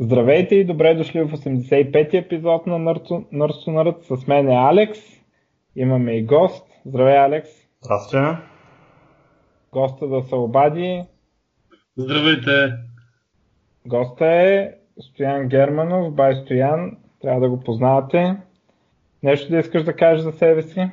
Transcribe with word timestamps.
Здравейте 0.00 0.54
и 0.54 0.64
добре 0.64 0.94
дошли 0.94 1.22
в 1.22 1.28
85-ти 1.28 2.16
епизод 2.16 2.66
на 2.66 2.78
Nerd. 2.78 4.16
С 4.16 4.26
мен 4.26 4.48
е 4.48 4.54
Алекс. 4.54 4.98
Имаме 5.76 6.12
и 6.12 6.24
гост. 6.24 6.66
Здравей, 6.86 7.18
Алекс. 7.18 7.48
Здрасти. 7.82 8.42
Госта 9.72 10.08
да 10.08 10.22
се 10.22 10.34
обади. 10.34 11.02
Здравейте. 11.96 12.74
Госта 13.86 14.26
е 14.26 14.70
Стоян 15.00 15.48
Германов, 15.48 16.14
бай 16.14 16.34
Стоян. 16.34 16.96
Трябва 17.22 17.40
да 17.40 17.48
го 17.48 17.60
познавате. 17.60 18.36
Нещо 19.22 19.50
да 19.50 19.58
искаш 19.58 19.84
да 19.84 19.96
кажеш 19.96 20.22
за 20.22 20.32
себе 20.32 20.62
си? 20.62 20.90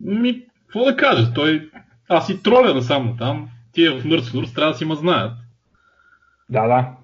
Ми, 0.00 0.42
какво 0.66 0.84
да 0.84 0.96
кажа? 0.96 1.34
Той... 1.34 1.70
Аз 2.08 2.28
и 2.28 2.42
троля 2.42 2.82
само 2.82 3.16
там. 3.16 3.48
Тия 3.72 3.92
в 3.92 4.04
Nurse 4.04 4.54
трябва 4.54 4.72
да 4.72 4.78
си 4.78 4.84
ма 4.84 4.94
знаят. 4.94 5.32
Да, 6.48 6.66
да. 6.66 7.03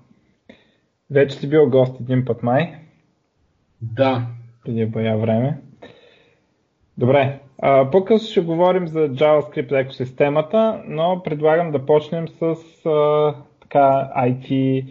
Вече 1.11 1.37
си 1.37 1.49
бил 1.49 1.71
гост 1.71 2.01
един 2.01 2.25
път 2.25 2.43
май. 2.43 2.75
Да. 3.83 4.27
Преди 4.65 4.87
бая 4.87 5.19
време. 5.19 5.59
Добре. 6.99 7.39
по-късно 7.93 8.29
ще 8.29 8.41
говорим 8.41 8.89
за 8.89 8.99
JavaScript 8.99 9.81
екосистемата, 9.81 10.83
но 10.87 11.23
предлагам 11.25 11.73
да 11.73 11.87
почнем 11.87 12.29
с 12.29 12.43
а, 12.87 13.35
така 13.61 14.11
IT 14.19 14.85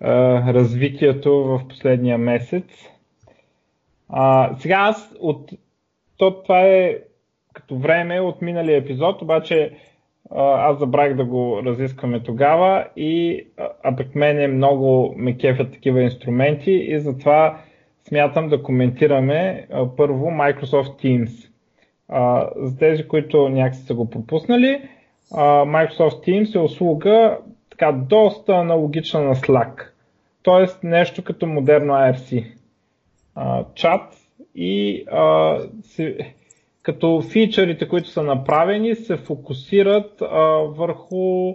а, 0.00 0.10
развитието 0.52 1.32
в 1.32 1.68
последния 1.68 2.18
месец. 2.18 2.64
А, 4.08 4.54
сега 4.58 4.76
аз 4.76 5.14
от 5.20 5.50
то, 6.16 6.42
това 6.42 6.60
е 6.60 6.98
като 7.52 7.78
време 7.78 8.20
от 8.20 8.42
миналия 8.42 8.78
епизод, 8.78 9.22
обаче 9.22 9.76
аз 10.36 10.78
забравих 10.78 11.16
да 11.16 11.24
го 11.24 11.62
разискваме 11.64 12.20
тогава 12.20 12.86
и 12.96 13.44
а 13.82 13.96
пък 13.96 14.14
мене 14.14 14.48
много 14.48 15.14
ме 15.16 15.36
кефят 15.36 15.72
такива 15.72 16.02
инструменти 16.02 16.72
и 16.72 17.00
затова 17.00 17.60
смятам 18.08 18.48
да 18.48 18.62
коментираме 18.62 19.68
първо 19.96 20.26
Microsoft 20.26 21.04
Teams. 21.04 21.50
За 22.56 22.78
тези, 22.78 23.08
които 23.08 23.48
някакси 23.48 23.82
са 23.82 23.94
го 23.94 24.10
пропуснали, 24.10 24.88
Microsoft 25.32 26.28
Teams 26.28 26.54
е 26.54 26.58
услуга 26.58 27.38
така 27.70 27.92
доста 27.92 28.52
аналогична 28.52 29.20
на 29.20 29.34
Slack. 29.34 29.88
Тоест 30.42 30.84
нещо 30.84 31.24
като 31.24 31.46
модерно 31.46 31.92
IRC. 31.92 32.44
Чат 33.74 34.14
и 34.54 35.04
а, 35.12 35.58
се, 35.82 36.34
като 36.84 37.22
фичърите, 37.22 37.88
които 37.88 38.08
са 38.08 38.22
направени, 38.22 38.94
се 38.94 39.16
фокусират 39.16 40.22
а, 40.22 40.26
върху 40.76 41.54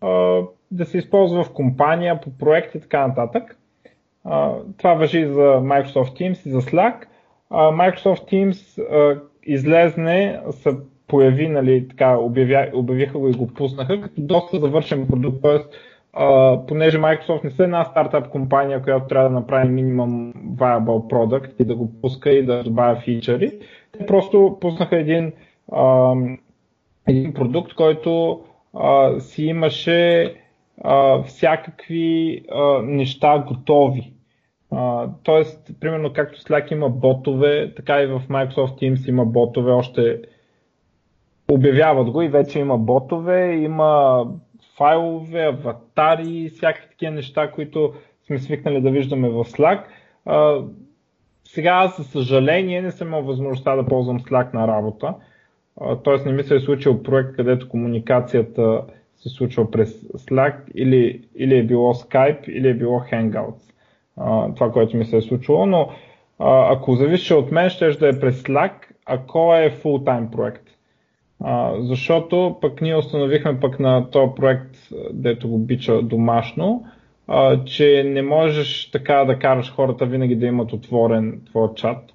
а, 0.00 0.40
да 0.70 0.84
се 0.84 0.98
използва 0.98 1.44
в 1.44 1.52
компания, 1.52 2.20
по 2.20 2.30
проект 2.30 2.74
и 2.74 2.80
така 2.80 3.06
нататък. 3.06 3.58
А, 4.24 4.52
това 4.78 4.94
въжи 4.94 5.26
за 5.26 5.40
Microsoft 5.42 6.20
Teams 6.20 6.46
и 6.46 6.50
за 6.50 6.60
Slack. 6.60 6.94
А, 7.50 7.70
Microsoft 7.70 8.32
Teams 8.32 8.82
а, 8.82 9.20
излезне, 9.42 10.40
се 10.50 10.70
появи, 11.08 11.48
нали, 11.48 11.88
така, 11.88 12.18
обявя, 12.18 12.70
обявиха 12.74 13.18
го 13.18 13.28
и 13.28 13.32
го 13.32 13.46
пуснаха, 13.46 14.00
като 14.00 14.20
доста 14.22 14.60
завършен 14.60 15.06
продукт, 15.06 15.42
т.е. 15.42 15.58
понеже 16.68 16.98
Microsoft 16.98 17.44
не 17.44 17.50
са 17.50 17.64
една 17.64 17.84
стартап 17.84 18.28
компания, 18.28 18.82
която 18.82 19.06
трябва 19.06 19.28
да 19.28 19.34
направи 19.34 19.68
минимум 19.68 20.32
viable 20.56 21.12
product 21.12 21.50
и 21.58 21.64
да 21.64 21.74
го 21.74 22.00
пуска 22.00 22.30
и 22.30 22.46
да 22.46 22.62
добавя 22.62 23.00
фичъри, 23.00 23.50
те 23.50 23.58
просто 24.06 24.58
пуснаха 24.60 24.96
един, 24.98 25.32
а, 25.72 26.14
един 27.08 27.34
продукт, 27.34 27.74
който 27.74 28.40
а, 28.74 29.20
си 29.20 29.44
имаше 29.44 30.34
а, 30.84 31.22
всякакви 31.22 32.42
а, 32.52 32.82
неща 32.82 33.44
готови. 33.48 34.12
А, 34.70 35.08
тоест, 35.22 35.70
примерно 35.80 36.12
както 36.12 36.40
Slack 36.40 36.72
има 36.72 36.90
ботове, 36.90 37.74
така 37.76 38.02
и 38.02 38.06
в 38.06 38.22
Microsoft 38.28 38.82
Teams 38.82 39.08
има 39.08 39.24
ботове, 39.26 39.72
още 39.72 40.22
обявяват 41.50 42.10
го 42.10 42.22
и 42.22 42.28
вече 42.28 42.58
има 42.58 42.78
ботове, 42.78 43.52
има 43.52 44.24
файлове, 44.76 45.44
аватари, 45.44 46.50
всякакви 46.54 46.88
такива 46.88 47.12
неща, 47.12 47.50
които 47.50 47.92
сме 48.26 48.38
свикнали 48.38 48.80
да 48.80 48.90
виждаме 48.90 49.28
в 49.28 49.44
Slack. 49.44 49.82
А, 50.24 50.62
сега 51.56 51.86
за 51.98 52.04
съжаление, 52.04 52.82
не 52.82 52.90
съм 52.90 53.08
имал 53.08 53.22
възможността 53.22 53.76
да 53.76 53.86
ползвам 53.86 54.20
Slack 54.20 54.54
на 54.54 54.68
работа. 54.68 55.14
Тоест 56.04 56.26
не 56.26 56.32
ми 56.32 56.42
се 56.42 56.54
е 56.54 56.60
случил 56.60 57.02
проект, 57.02 57.36
където 57.36 57.68
комуникацията 57.68 58.82
се 59.16 59.28
случва 59.28 59.70
през 59.70 60.02
Slack 60.02 60.54
или, 60.74 61.22
или 61.36 61.58
е 61.58 61.62
било 61.62 61.94
Skype, 61.94 62.48
или 62.48 62.68
е 62.68 62.74
било 62.74 63.00
Hangouts. 63.00 63.72
Това, 64.54 64.72
което 64.72 64.96
ми 64.96 65.04
се 65.04 65.16
е 65.16 65.20
случило, 65.20 65.66
но 65.66 65.88
ако 66.38 66.96
зависи 66.96 67.34
от 67.34 67.52
мен, 67.52 67.70
ще 67.70 67.90
да 67.90 68.08
е 68.08 68.20
през 68.20 68.42
Slack, 68.42 68.72
ако 69.06 69.54
е 69.54 69.70
full-time 69.82 70.30
проект. 70.30 70.64
Защото 71.78 72.56
пък 72.60 72.80
ние 72.80 72.96
установихме 72.96 73.60
пък 73.60 73.80
на 73.80 74.10
този 74.10 74.30
проект, 74.36 74.76
дето 75.12 75.48
го 75.48 75.58
бича 75.58 76.02
домашно, 76.02 76.84
а, 77.28 77.64
че 77.64 78.04
не 78.06 78.22
можеш 78.22 78.90
така 78.90 79.24
да 79.24 79.38
караш 79.38 79.72
хората 79.72 80.06
винаги 80.06 80.36
да 80.36 80.46
имат 80.46 80.72
отворен 80.72 81.40
твой 81.46 81.68
чат. 81.74 82.12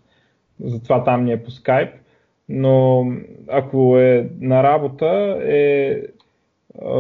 Затова 0.60 1.04
там 1.04 1.26
ни 1.26 1.32
е 1.32 1.44
по 1.44 1.52
скайп. 1.52 1.90
Но 2.50 3.06
ако 3.48 3.98
е 3.98 4.30
на 4.40 4.64
работа, 4.64 5.40
е 5.44 6.02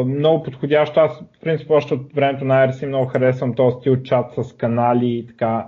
много 0.05 0.43
подходящо. 0.43 0.99
Аз, 0.99 1.19
в 1.19 1.39
принцип, 1.41 1.69
още 1.69 1.93
от 1.93 2.13
времето 2.13 2.45
на 2.45 2.67
IRC 2.67 2.85
много 2.85 3.07
харесвам 3.07 3.53
този 3.53 3.75
стил 3.79 4.03
чат 4.03 4.33
с 4.33 4.53
канали 4.53 5.07
и 5.07 5.27
така, 5.27 5.67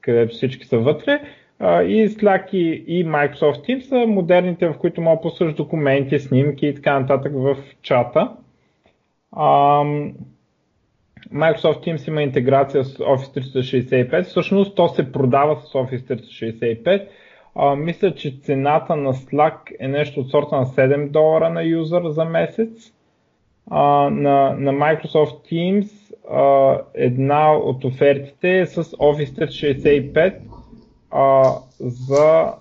където 0.00 0.34
всички 0.34 0.66
са 0.66 0.78
вътре. 0.78 1.20
И 1.60 2.08
Slack 2.08 2.54
и, 2.54 2.84
и 2.86 3.06
Microsoft 3.06 3.68
Teams 3.68 3.80
са 3.80 4.06
модерните, 4.06 4.68
в 4.68 4.78
които 4.78 5.00
мога 5.00 5.30
да 5.40 5.52
документи, 5.52 6.18
снимки 6.18 6.66
и 6.66 6.74
така 6.74 7.00
нататък 7.00 7.32
в 7.34 7.56
чата. 7.82 8.30
Microsoft 11.34 11.84
Teams 11.84 12.08
има 12.08 12.22
интеграция 12.22 12.84
с 12.84 12.98
Office 12.98 13.40
365. 13.40 14.22
Всъщност 14.22 14.76
то 14.76 14.88
се 14.88 15.12
продава 15.12 15.56
с 15.56 15.72
Office 15.72 16.14
365. 16.14 17.08
А, 17.54 17.76
мисля, 17.76 18.14
че 18.14 18.40
цената 18.42 18.96
на 18.96 19.14
Slack 19.14 19.54
е 19.80 19.88
нещо 19.88 20.20
от 20.20 20.30
сорта 20.30 20.56
на 20.56 20.66
7 20.66 21.10
долара 21.10 21.50
на 21.50 21.62
юзър 21.62 22.08
за 22.08 22.24
месец. 22.24 22.92
А, 23.70 24.10
на, 24.10 24.54
на 24.58 24.72
Microsoft 24.72 25.52
Teams 25.52 25.90
а, 26.30 26.80
една 26.94 27.52
от 27.52 27.84
офертите 27.84 28.60
е 28.60 28.66
с 28.66 28.84
Office 28.84 29.46
365 29.46 30.34
а, 31.10 31.44
за 31.80 32.52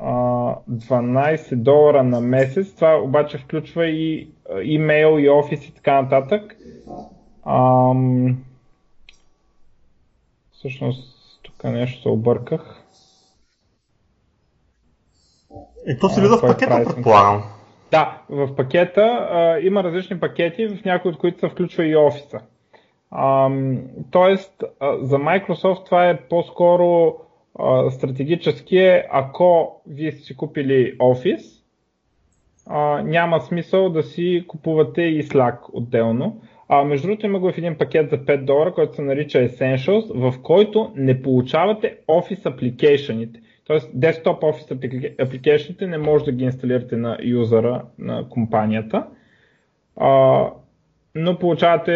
12 0.00 1.54
долара 1.56 2.02
на 2.02 2.20
месец. 2.20 2.74
Това 2.74 2.96
обаче 2.96 3.38
включва 3.38 3.86
и 3.86 4.30
имейл 4.62 5.18
и 5.18 5.30
офис 5.30 5.68
и 5.68 5.74
така 5.74 6.02
нататък. 6.02 6.56
Ам... 7.46 8.36
Всъщност, 10.52 11.40
тук 11.42 11.64
нещо 11.64 12.02
се 12.02 12.08
обърках. 12.08 12.84
И 15.86 15.98
то 15.98 16.08
се 16.08 16.20
влиза 16.20 16.36
в 16.36 16.40
пакета, 16.40 16.84
предполагам. 16.86 17.42
Да, 17.90 18.22
в 18.28 18.56
пакета 18.56 19.28
а, 19.30 19.58
има 19.60 19.84
различни 19.84 20.20
пакети, 20.20 20.68
в 20.68 20.84
някои 20.84 21.10
от 21.10 21.18
които 21.18 21.40
се 21.40 21.48
включва 21.48 21.86
и 21.86 21.96
офиса. 21.96 22.40
Ам, 23.10 23.82
тоест, 24.10 24.64
а, 24.80 24.96
за 25.02 25.16
Microsoft 25.16 25.84
това 25.84 26.08
е 26.08 26.20
по-скоро 26.20 27.16
стратегически 27.90 28.78
е, 28.78 29.06
ако 29.10 29.80
вие 29.86 30.12
сте 30.12 30.22
си 30.22 30.36
купили 30.36 30.98
Office, 30.98 31.62
няма 33.04 33.40
смисъл 33.40 33.90
да 33.90 34.02
си 34.02 34.44
купувате 34.48 35.02
и 35.02 35.22
Slack 35.22 35.58
отделно. 35.72 36.40
А, 36.68 36.84
между 36.84 37.06
другото 37.06 37.26
има 37.26 37.38
го 37.38 37.52
в 37.52 37.58
един 37.58 37.78
пакет 37.78 38.10
за 38.10 38.18
5 38.18 38.44
долара, 38.44 38.74
който 38.74 38.94
се 38.94 39.02
нарича 39.02 39.38
Essentials, 39.38 40.12
в 40.14 40.42
който 40.42 40.92
не 40.96 41.22
получавате 41.22 41.96
Office 42.08 42.42
application 42.42 43.40
Тоест, 43.70 43.92
desktop 43.92 44.40
Office 44.40 44.70
application 45.16 45.86
не 45.86 45.98
може 45.98 46.24
да 46.24 46.32
ги 46.32 46.44
инсталирате 46.44 46.96
на 46.96 47.18
юзера 47.22 47.84
на 47.98 48.28
компанията, 48.28 49.06
а, 49.96 50.44
но 51.14 51.38
получавате 51.38 51.90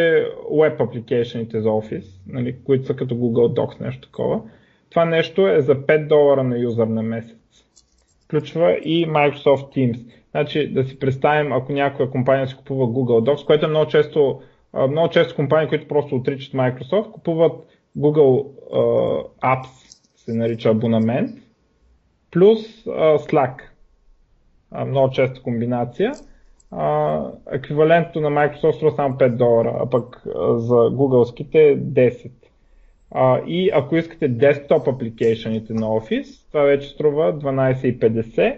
Web 0.53 0.79
application 0.79 1.59
за 1.59 1.69
Office, 1.69 2.21
нали, 2.27 2.57
които 2.65 2.87
са 2.87 2.97
като 2.97 3.15
Google 3.15 3.61
Docs, 3.61 3.81
нещо 3.81 4.09
такова. 4.09 4.41
Това 4.95 5.05
нещо 5.05 5.49
е 5.49 5.61
за 5.61 5.75
5 5.75 6.07
долара 6.07 6.45
на 6.45 6.59
юзър 6.59 6.87
на 6.87 7.03
месец. 7.03 7.37
Включва 8.25 8.73
и 8.73 9.07
Microsoft 9.07 9.77
Teams. 9.77 10.13
Значи 10.31 10.73
да 10.73 10.85
си 10.85 10.99
представим, 10.99 11.53
ако 11.53 11.73
някоя 11.73 12.11
компания 12.11 12.49
си 12.49 12.57
купува 12.57 12.87
Google 12.87 13.31
Docs, 13.31 13.47
което 13.47 13.67
е 13.67 13.69
много 13.69 13.91
често, 13.91 14.41
много 14.91 15.09
често 15.09 15.35
компании, 15.35 15.69
които 15.69 15.89
просто 15.89 16.17
отричат 16.17 16.53
Microsoft, 16.53 17.11
купуват 17.11 17.53
Google 17.99 18.47
uh, 18.75 19.27
Apps, 19.43 19.99
се 20.17 20.33
нарича 20.33 20.69
абонамент, 20.69 21.31
плюс 22.31 22.85
uh, 22.85 23.17
Slack. 23.17 23.55
Uh, 24.75 24.85
много 24.85 25.11
честа 25.11 25.43
комбинация. 25.43 26.13
еквивалентно 27.53 28.21
на 28.21 28.31
Microsoft 28.31 28.73
струва 28.73 28.97
само 28.97 29.15
5 29.15 29.37
долара, 29.37 29.77
а 29.81 29.91
пък 29.91 30.23
а, 30.27 30.59
за 30.59 30.75
Google-ските 30.75 31.79
10. 31.79 32.31
И 33.47 33.71
ако 33.75 33.97
искате 33.97 34.29
десктоп 34.29 34.89
апликейшените 34.89 35.75
на 35.75 35.87
Office, 35.87 36.49
това 36.49 36.63
вече 36.63 36.89
струва 36.89 37.39
12,50 37.39 38.57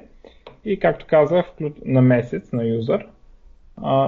и 0.64 0.78
както 0.78 1.06
казах 1.08 1.52
на 1.84 2.02
месец 2.02 2.52
на 2.52 2.64
юзър. 2.64 3.06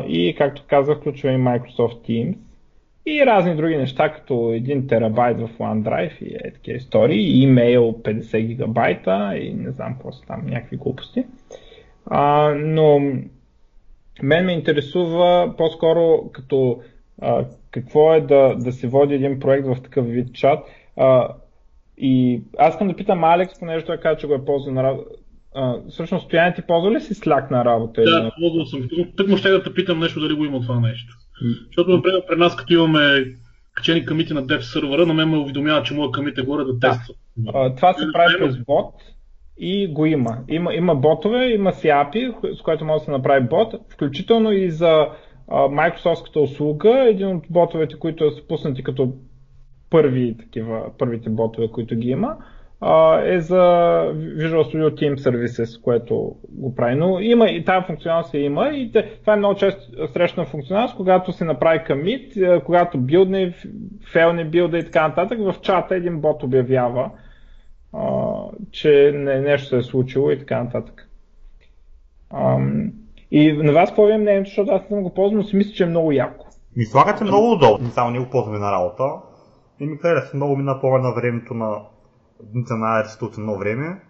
И 0.08 0.34
както 0.38 0.64
казах, 0.68 0.98
включва 0.98 1.32
и 1.32 1.36
Microsoft 1.36 2.08
Teams 2.08 2.36
и 3.06 3.26
разни 3.26 3.56
други 3.56 3.76
неща, 3.76 4.12
като 4.12 4.34
1 4.34 4.88
терабайт 4.88 5.40
в 5.40 5.48
OneDrive 5.58 6.22
и 6.22 6.34
е 6.34 6.52
такива 6.52 6.76
истории, 6.76 7.42
имейл 7.42 7.94
50 8.02 8.40
гигабайта 8.40 9.32
и 9.36 9.54
не 9.54 9.70
знам 9.70 9.96
просто 10.02 10.26
там 10.26 10.46
някакви 10.46 10.76
глупости. 10.76 11.24
А, 12.06 12.54
но 12.56 12.98
мен 14.22 14.44
ме 14.44 14.52
интересува 14.52 15.54
по-скоро 15.58 16.30
като 16.32 16.80
а, 17.22 17.44
какво 17.70 18.14
е 18.14 18.20
да, 18.20 18.54
да 18.54 18.72
се 18.72 18.88
води 18.88 19.14
един 19.14 19.40
проект 19.40 19.66
в 19.66 19.76
такъв 19.82 20.06
вид 20.06 20.34
чат. 20.34 20.58
А, 20.96 21.28
и 21.98 22.42
аз 22.58 22.74
искам 22.74 22.88
да 22.88 22.96
питам 22.96 23.24
Алекс, 23.24 23.58
понеже 23.58 23.84
той 23.84 23.96
каза, 23.96 24.16
че 24.16 24.26
го 24.26 24.34
е 24.34 24.44
ползвал 24.44 24.74
на 24.74 24.82
работа. 24.82 25.10
Всъщност, 25.90 26.26
Стоян, 26.26 26.54
ти 26.54 26.62
ползва 26.62 26.92
ли 26.92 27.00
си 27.00 27.14
Slack 27.14 27.50
на 27.50 27.64
работа? 27.64 28.02
Да, 28.02 28.32
ползвал 28.40 28.66
съм. 28.66 28.88
Тък 29.16 29.28
му 29.28 29.36
ще 29.36 29.50
да 29.50 29.62
те 29.62 29.74
питам 29.74 30.00
нещо 30.00 30.20
дали 30.20 30.34
го 30.34 30.44
има 30.44 30.60
това 30.60 30.80
нещо. 30.80 31.14
Защото, 31.66 31.90
например, 31.90 32.22
при 32.28 32.36
нас, 32.36 32.56
като 32.56 32.72
имаме 32.72 33.24
качени 33.74 34.04
камити 34.04 34.34
на 34.34 34.46
Dev 34.46 34.60
сервера, 34.60 35.06
на 35.06 35.14
мен 35.14 35.28
ме 35.28 35.36
уведомява, 35.36 35.82
че 35.82 35.94
моят 35.94 36.12
камит 36.12 36.38
е 36.38 36.42
горе 36.42 36.64
да 36.64 36.78
тества. 36.78 37.14
Да. 37.36 37.74
Това 37.74 37.94
се 37.94 38.06
прави 38.12 38.34
през 38.38 38.56
бот 38.56 38.94
и 39.58 39.86
го 39.86 40.06
има. 40.06 40.38
има. 40.48 40.74
Има 40.74 40.94
ботове, 40.94 41.48
има 41.48 41.72
си 41.72 41.86
API, 41.86 42.56
с 42.58 42.62
което 42.62 42.84
може 42.84 42.98
да 42.98 43.04
се 43.04 43.10
направи 43.10 43.46
бот, 43.48 43.74
включително 43.92 44.52
и 44.52 44.70
за 44.70 45.08
Microsoftската 45.50 46.40
услуга, 46.40 47.08
един 47.08 47.28
от 47.28 47.44
ботовете, 47.50 47.98
които 47.98 48.24
е 48.24 48.30
спуснати 48.30 48.82
като 48.82 49.12
първи 49.90 50.36
такива, 50.38 50.90
първите 50.98 51.30
ботове, 51.30 51.68
които 51.70 51.96
ги 51.96 52.08
има, 52.08 52.36
е 53.24 53.40
за 53.40 53.56
Visual 54.14 54.62
Studio 54.62 54.90
Team 54.90 55.14
Services, 55.16 55.82
което 55.82 56.14
го 56.48 56.74
прави. 56.74 56.94
Но 56.94 57.20
има 57.20 57.48
и 57.48 57.64
тази 57.64 57.86
функционалност 57.86 58.34
я 58.34 58.40
има 58.44 58.68
и 58.68 58.92
това 59.20 59.32
е 59.32 59.36
много 59.36 59.54
често 59.54 60.08
срещана 60.08 60.46
функционалност, 60.46 60.96
когато 60.96 61.32
се 61.32 61.44
направи 61.44 61.84
комит, 61.86 62.32
когато 62.64 62.98
билдне, 62.98 63.54
фейлне 64.12 64.44
билда 64.44 64.78
и 64.78 64.84
така 64.84 65.08
нататък, 65.08 65.38
в 65.38 65.54
чата 65.62 65.94
един 65.96 66.20
бот 66.20 66.42
обявява, 66.42 67.10
че 68.70 69.12
нещо 69.42 69.68
се 69.68 69.76
е 69.76 69.82
случило 69.82 70.30
и 70.30 70.38
така 70.38 70.62
нататък. 70.62 71.08
И 73.30 73.52
на 73.52 73.72
вас 73.72 73.88
какво 73.88 74.06
ви 74.06 74.12
е 74.12 74.18
мнението, 74.18 74.48
защото 74.48 74.72
аз 74.72 74.88
съм 74.88 75.02
го 75.02 75.14
ползвал, 75.14 75.38
но 75.38 75.44
си 75.44 75.56
мисля, 75.56 75.72
че 75.72 75.84
е 75.84 75.86
много 75.86 76.12
яко. 76.12 76.46
Ми 76.76 76.84
слагате 76.84 77.24
много 77.24 77.52
удобно, 77.52 77.90
само 77.90 78.10
ние 78.10 78.20
го 78.20 78.30
ползваме 78.30 78.58
на 78.58 78.72
работа. 78.72 79.04
И 79.80 79.86
ми 79.86 79.96
хареса 79.96 80.36
много 80.36 80.56
ми 80.56 80.62
напомня 80.62 80.98
на 80.98 81.14
времето 81.14 81.54
на 81.54 81.82
дните 82.42 82.74
на 82.74 83.00
Аристот 83.00 83.38
едно 83.38 83.58
време. 83.58 84.00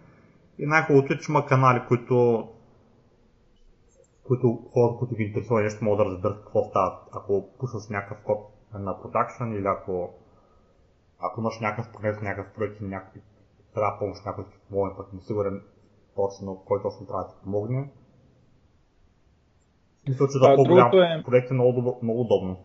И 0.59 0.65
най-хубавото 0.65 1.13
е, 1.13 1.17
че 1.17 1.31
има 1.31 1.45
канали, 1.45 1.81
които 1.87 2.47
които 4.29 4.59
хората, 4.73 4.99
които 4.99 5.15
ги 5.15 5.23
интересува 5.23 5.61
нещо, 5.61 5.85
могат 5.85 5.97
да 6.07 6.11
разберат 6.11 6.37
какво 6.37 6.63
става. 6.63 6.99
Ако 7.11 7.49
пушваш 7.59 7.89
някакъв 7.89 8.23
код 8.23 8.39
на 8.73 9.01
продакшн 9.01 9.43
или 9.43 9.67
ако, 9.67 10.13
ако 11.19 11.41
имаш 11.41 11.59
някакъв 11.59 11.93
проект, 11.93 12.21
някакъв 12.21 12.53
проект 12.53 12.81
и 12.81 12.83
някакви 12.83 13.21
трябва 13.75 13.99
помощ, 13.99 14.25
някой 14.25 14.45
помогне, 14.69 14.97
пък 14.97 15.13
не 15.13 15.19
сигурен 15.19 15.61
точно 16.15 16.63
кой 16.65 16.81
точно 16.81 17.07
трябва 17.07 17.23
да 17.23 17.29
ти 17.29 17.35
помогне. 17.43 17.89
Мисля, 20.09 20.25
че 20.33 20.39
да 20.39 20.55
по-голям 20.55 20.87
е... 20.87 21.23
проект 21.25 21.51
е 21.51 21.53
много, 21.53 21.99
много 22.03 22.21
удобно 22.21 22.57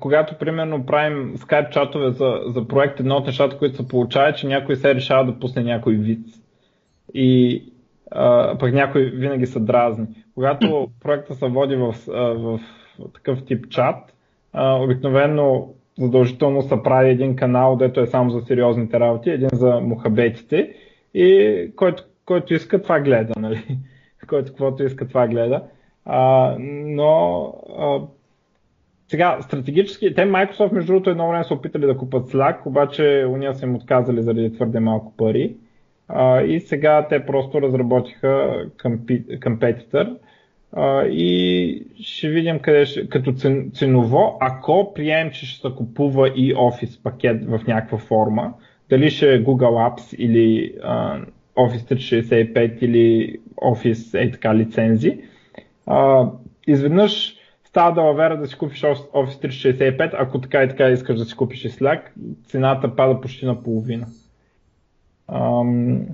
когато 0.00 0.38
примерно 0.38 0.86
правим 0.86 1.36
скайп 1.36 1.70
чатове 1.70 2.10
за, 2.10 2.40
за 2.46 2.68
проект, 2.68 3.00
едно 3.00 3.16
от 3.16 3.26
нещата, 3.26 3.58
които 3.58 3.76
се 3.76 3.88
получава 3.88 4.28
е, 4.28 4.34
че 4.34 4.46
някой 4.46 4.76
се 4.76 4.94
решава 4.94 5.32
да 5.32 5.38
пусне 5.38 5.62
някой 5.62 5.94
вид. 5.94 6.26
И 7.14 7.62
а, 8.10 8.58
пък 8.58 8.72
някой 8.72 9.02
винаги 9.02 9.46
са 9.46 9.60
дразни. 9.60 10.06
Когато 10.34 10.88
проекта 11.00 11.34
се 11.34 11.48
води 11.48 11.76
в, 11.76 11.94
в, 12.06 12.34
в 12.36 12.60
такъв 13.14 13.44
тип 13.44 13.68
чат, 13.68 14.14
а, 14.52 14.74
обикновено 14.74 15.68
задължително 15.98 16.62
се 16.62 16.82
прави 16.84 17.10
един 17.10 17.36
канал, 17.36 17.76
дето 17.76 18.00
е 18.00 18.06
само 18.06 18.30
за 18.30 18.40
сериозните 18.40 19.00
работи, 19.00 19.30
един 19.30 19.48
за 19.52 19.80
мухабетите 19.80 20.74
и 21.14 21.72
който, 21.76 22.04
който 22.24 22.54
иска 22.54 22.82
това 22.82 23.00
гледа, 23.00 23.32
нали? 23.40 23.78
който 24.28 24.50
каквото 24.50 24.82
иска 24.82 25.08
това 25.08 25.28
гледа. 25.28 25.62
А, 26.04 26.56
но 26.58 27.44
а, 27.78 28.00
сега, 29.08 29.38
стратегически, 29.42 30.14
те 30.14 30.20
Microsoft 30.20 30.72
между 30.72 30.92
другото 30.92 31.10
едно 31.10 31.28
време 31.28 31.44
са 31.44 31.54
опитали 31.54 31.86
да 31.86 31.96
купат 31.96 32.30
Slack, 32.30 32.66
обаче 32.66 33.26
уния 33.28 33.54
са 33.54 33.66
им 33.66 33.74
отказали 33.74 34.22
заради 34.22 34.52
твърде 34.52 34.80
малко 34.80 35.16
пари. 35.16 35.56
А, 36.08 36.42
и 36.42 36.60
сега 36.60 37.06
те 37.08 37.26
просто 37.26 37.62
разработиха 37.62 38.64
компетитор 39.42 40.06
и 41.10 41.86
ще 42.00 42.28
видим 42.28 42.58
къде 42.58 42.86
ще, 42.86 43.08
като 43.08 43.32
цен, 43.32 43.70
ценово, 43.74 44.38
ако 44.40 44.92
приемем, 44.94 45.32
че 45.32 45.46
ще 45.46 45.68
се 45.68 45.74
купува 45.74 46.28
и 46.28 46.54
Office 46.54 47.02
пакет 47.02 47.44
в 47.44 47.60
някаква 47.66 47.98
форма, 47.98 48.52
дали 48.90 49.10
ще 49.10 49.34
е 49.34 49.44
Google 49.44 49.90
Apps 49.90 50.16
или 50.16 50.74
а, 50.82 51.20
Office 51.56 51.94
365 51.94 52.78
или 52.82 53.38
Office 53.56 54.26
е 54.28 54.30
така 54.30 54.54
лицензи, 54.54 55.18
а, 55.86 56.30
изведнъж 56.66 57.36
става 57.64 57.92
да 57.92 58.00
лавера 58.00 58.36
да 58.36 58.46
си 58.46 58.58
купиш 58.58 58.82
Office 58.82 59.48
365, 59.48 60.14
ако 60.18 60.40
така 60.40 60.62
и 60.62 60.68
така 60.68 60.88
искаш 60.88 61.18
да 61.18 61.24
си 61.24 61.36
купиш 61.36 61.64
и 61.64 61.70
Slack, 61.70 62.00
цената 62.44 62.96
пада 62.96 63.20
почти 63.20 63.46
на 63.46 63.62
половина. 63.62 64.06
Ам, 65.28 66.06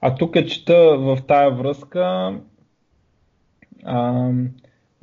а 0.00 0.14
тук 0.14 0.36
е 0.36 0.46
чета 0.46 0.98
в 0.98 1.18
тая 1.26 1.50
връзка 1.50 2.34
ам, 3.84 4.48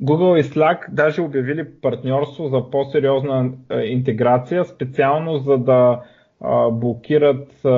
Google 0.02 0.40
и 0.40 0.44
Slack 0.44 0.90
даже 0.90 1.22
обявили 1.22 1.80
партньорство 1.80 2.48
за 2.48 2.70
по-сериозна 2.70 3.50
а, 3.68 3.82
интеграция, 3.82 4.64
специално 4.64 5.38
за 5.38 5.58
да 5.58 6.02
а, 6.40 6.70
блокират 6.70 7.64
а, 7.64 7.70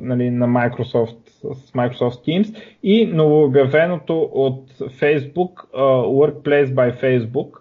нали, 0.00 0.30
на 0.30 0.48
Microsoft 0.48 1.23
с 1.52 1.72
Microsoft 1.72 2.26
Teams 2.26 2.56
и 2.82 3.06
новообявеното 3.06 4.22
от 4.22 4.70
Facebook 4.72 5.52
uh, 5.52 6.06
Workplace 6.06 6.66
by 6.66 7.02
Facebook, 7.02 7.58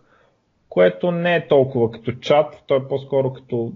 което 0.70 1.12
не 1.12 1.36
е 1.36 1.48
толкова 1.48 1.92
като 1.92 2.12
чат, 2.12 2.64
то 2.68 2.76
е 2.76 2.88
по-скоро 2.88 3.34
като, 3.34 3.72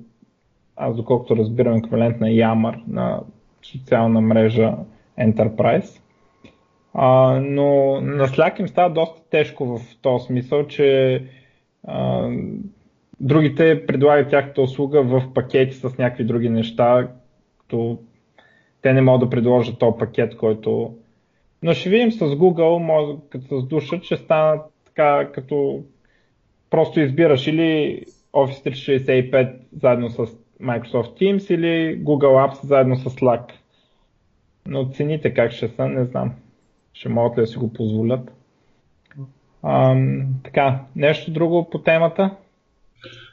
аз 0.76 0.96
доколкото 0.96 1.36
разбирам, 1.36 1.78
еквивалент 1.78 2.20
на 2.20 2.28
Yammer, 2.28 2.82
на 2.88 3.20
социална 3.62 4.22
мрежа 4.22 4.74
Enterprise. 5.20 6.02
А, 6.94 7.40
но 7.42 8.02
на 8.02 8.28
Slack 8.28 8.60
им 8.60 8.68
става 8.68 8.90
доста 8.90 9.22
тежко 9.30 9.66
в 9.66 9.82
този 10.02 10.26
смисъл, 10.26 10.68
че 10.68 11.24
а, 11.88 12.30
другите 13.20 13.86
предлагат 13.86 14.30
тяхната 14.30 14.62
услуга 14.62 15.04
в 15.04 15.34
пакети 15.34 15.76
с 15.76 15.98
някакви 15.98 16.24
други 16.24 16.50
неща, 16.50 17.08
като 17.60 18.00
те 18.82 18.94
не 18.94 19.02
могат 19.02 19.30
да 19.30 19.30
предложат 19.30 19.80
този 19.80 19.98
пакет, 20.00 20.38
който... 20.38 20.94
Но 21.64 21.74
ще 21.74 21.90
видим 21.90 22.12
с 22.12 22.20
Google, 22.20 22.78
може, 22.78 23.18
като 23.30 23.62
с 23.62 23.68
душа, 23.68 24.00
че 24.00 24.18
стана 24.18 24.62
така 24.86 25.32
като 25.32 25.84
просто 26.70 27.00
избираш 27.00 27.48
или 27.48 28.02
Office 28.34 28.70
365 28.70 29.56
заедно 29.82 30.10
с 30.10 30.18
Microsoft 30.62 31.22
Teams 31.22 31.54
или 31.54 32.04
Google 32.04 32.48
Apps 32.48 32.64
заедно 32.66 32.96
с 32.96 33.06
Slack. 33.06 33.52
Но 34.66 34.90
цените 34.90 35.34
как 35.34 35.52
ще 35.52 35.68
са, 35.68 35.88
не 35.88 36.06
знам. 36.06 36.34
Ще 36.94 37.10
могат 37.10 37.38
ли 37.38 37.42
да 37.42 37.48
си 37.48 37.58
го 37.58 37.74
позволят. 37.74 38.32
Ам, 39.64 40.26
така, 40.44 40.80
нещо 40.96 41.32
друго 41.32 41.70
по 41.70 41.82
темата? 41.82 42.36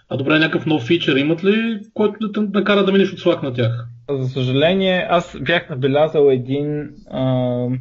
А 0.08 0.16
добре, 0.16 0.38
някакъв 0.38 0.66
нов 0.66 0.82
фичър 0.82 1.16
имат 1.16 1.44
ли, 1.44 1.80
който 1.94 2.28
да 2.28 2.42
накара 2.42 2.84
да 2.84 2.92
минеш 2.92 3.12
от 3.12 3.18
Slack 3.18 3.42
на 3.42 3.54
тях? 3.54 3.88
За 4.10 4.28
съжаление, 4.28 5.06
аз 5.10 5.36
бях 5.40 5.70
набелязал 5.70 6.28
един 6.30 6.90
ам, 7.10 7.78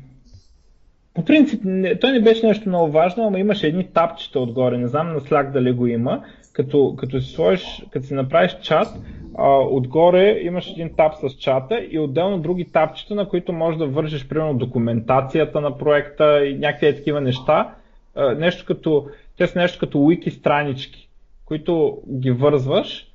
по 1.14 1.26
принцип, 1.26 1.62
не, 1.66 2.00
той 2.00 2.12
не 2.12 2.22
беше 2.22 2.48
нещо 2.48 2.70
много 2.70 2.92
важно, 2.92 3.28
ама 3.28 3.40
имаше 3.40 3.68
едни 3.68 3.88
тапчета 3.88 4.40
отгоре. 4.40 4.78
Не 4.78 4.88
знам 4.88 5.14
на 5.14 5.20
Slack 5.20 5.52
дали 5.52 5.72
го 5.72 5.88
има. 5.88 6.24
Като, 6.54 6.96
като 6.98 7.22
си 7.22 7.32
сложиш, 7.32 7.84
като 7.92 8.06
си 8.06 8.14
направиш 8.14 8.58
чат, 8.62 8.88
а, 9.38 9.58
отгоре 9.60 10.40
имаш 10.42 10.70
един 10.70 10.96
тап 10.98 11.14
с 11.16 11.30
чата 11.38 11.80
и 11.92 12.00
отделно 12.00 12.38
други 12.38 12.66
тапчета, 12.66 13.16
на 13.16 13.30
които 13.30 13.54
можеш 13.54 13.78
да 13.78 13.88
вържиш 13.88 14.28
примерно 14.28 14.58
документацията 14.58 15.62
на 15.62 15.78
проекта 15.78 16.46
и 16.46 16.58
някакви 16.58 16.96
такива 16.96 17.22
неща. 17.22 17.76
А, 18.16 18.34
нещо 18.36 18.66
като, 18.66 19.08
те 19.38 19.48
са 19.48 19.60
нещо 19.60 19.80
като 19.80 19.98
wiki 19.98 20.30
странички, 20.30 21.10
които 21.46 22.02
ги 22.20 22.32
вързваш. 22.32 23.13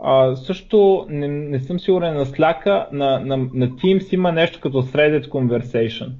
А, 0.00 0.36
също 0.36 1.06
не, 1.08 1.28
не 1.28 1.60
съм 1.60 1.80
сигурен 1.80 2.14
на 2.14 2.26
Slack, 2.26 2.92
на, 2.92 3.20
на, 3.20 3.36
на 3.36 3.68
Teams 3.68 4.14
има 4.14 4.32
нещо 4.32 4.60
като 4.60 4.82
threaded 4.82 5.28
conversation. 5.28 6.10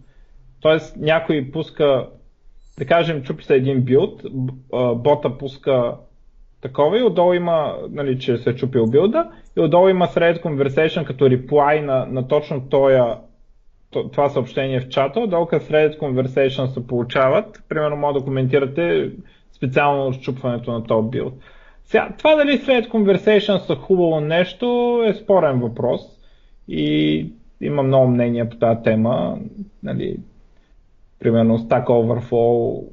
Тоест 0.61 0.97
някой 0.97 1.50
пуска 1.52 2.08
да 2.78 2.87
кажем, 2.87 3.23
чупи 3.23 3.44
се 3.44 3.54
един 3.54 3.80
билд, 3.80 4.23
бота 4.94 5.38
пуска 5.38 5.94
такова 6.61 6.99
и 6.99 7.02
отдолу 7.02 7.32
има, 7.32 7.76
нали, 7.90 8.18
че 8.18 8.37
се 8.37 8.50
е 8.50 8.54
чупил 8.54 8.87
билда 8.87 9.30
и 9.56 9.61
отдолу 9.61 9.88
има 9.88 10.06
thread 10.06 10.42
conversation 10.42 11.04
като 11.04 11.30
реплай 11.30 11.82
на, 11.82 12.06
на 12.06 12.28
точно 12.28 12.68
тоя, 12.68 13.18
това 14.12 14.28
съобщение 14.28 14.80
в 14.80 14.88
чата, 14.88 15.20
отдолу 15.20 15.47
като 15.47 15.66
thread 15.66 15.99
conversation 15.99 16.66
се 16.66 16.87
получават, 16.87 17.62
примерно 17.68 17.97
може 17.97 18.18
да 18.18 18.25
коментирате 18.25 19.11
специално 19.52 20.12
щупването 20.12 20.73
на 20.73 20.85
този 20.85 21.08
билд. 21.08 21.35
Сега, 21.88 22.09
това 22.18 22.35
дали 22.35 22.61
thread 22.61 22.88
conversation 22.88 23.59
са 23.59 23.75
хубаво 23.75 24.21
нещо 24.21 25.02
е 25.07 25.14
спорен 25.14 25.61
въпрос 25.61 26.00
и 26.68 27.33
има 27.61 27.83
много 27.83 28.09
мнения 28.09 28.50
по 28.50 28.57
тази 28.57 28.83
тема. 28.83 29.38
Нали, 29.83 30.16
примерно 31.21 31.59
Stack 31.59 31.85
Overflow 31.85 32.85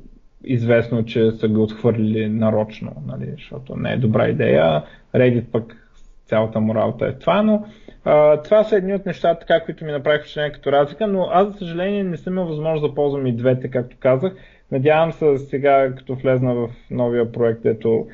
известно, 0.43 1.05
че 1.05 1.31
са 1.31 1.47
го 1.47 1.63
отхвърлили 1.63 2.29
нарочно, 2.29 2.91
нали, 3.07 3.31
защото 3.31 3.75
не 3.75 3.93
е 3.93 3.97
добра 3.97 4.27
идея. 4.27 4.83
Reddit 5.15 5.45
пък 5.51 5.89
цялата 6.25 6.59
му 6.59 6.75
работа 6.75 7.07
е 7.07 7.13
това, 7.13 7.41
но 7.41 7.65
а, 8.05 8.41
това 8.41 8.63
са 8.63 8.75
едни 8.75 8.93
от 8.93 9.05
нещата, 9.05 9.39
така, 9.39 9.65
които 9.65 9.85
ми 9.85 9.91
направиха 9.91 10.23
впечатление 10.23 10.51
като 10.51 10.71
разлика, 10.71 11.07
но 11.07 11.27
аз, 11.31 11.47
за 11.47 11.53
съжаление, 11.53 12.03
не 12.03 12.17
съм 12.17 12.33
имал 12.33 12.47
възможност 12.47 12.91
да 12.91 12.95
ползвам 12.95 13.27
и 13.27 13.35
двете, 13.35 13.71
както 13.71 13.97
казах. 13.99 14.33
Надявам 14.71 15.11
се 15.11 15.37
сега, 15.37 15.93
като 15.97 16.15
влезна 16.15 16.55
в 16.55 16.69
новия 16.91 17.31
проект, 17.31 17.65
ето 17.65 18.07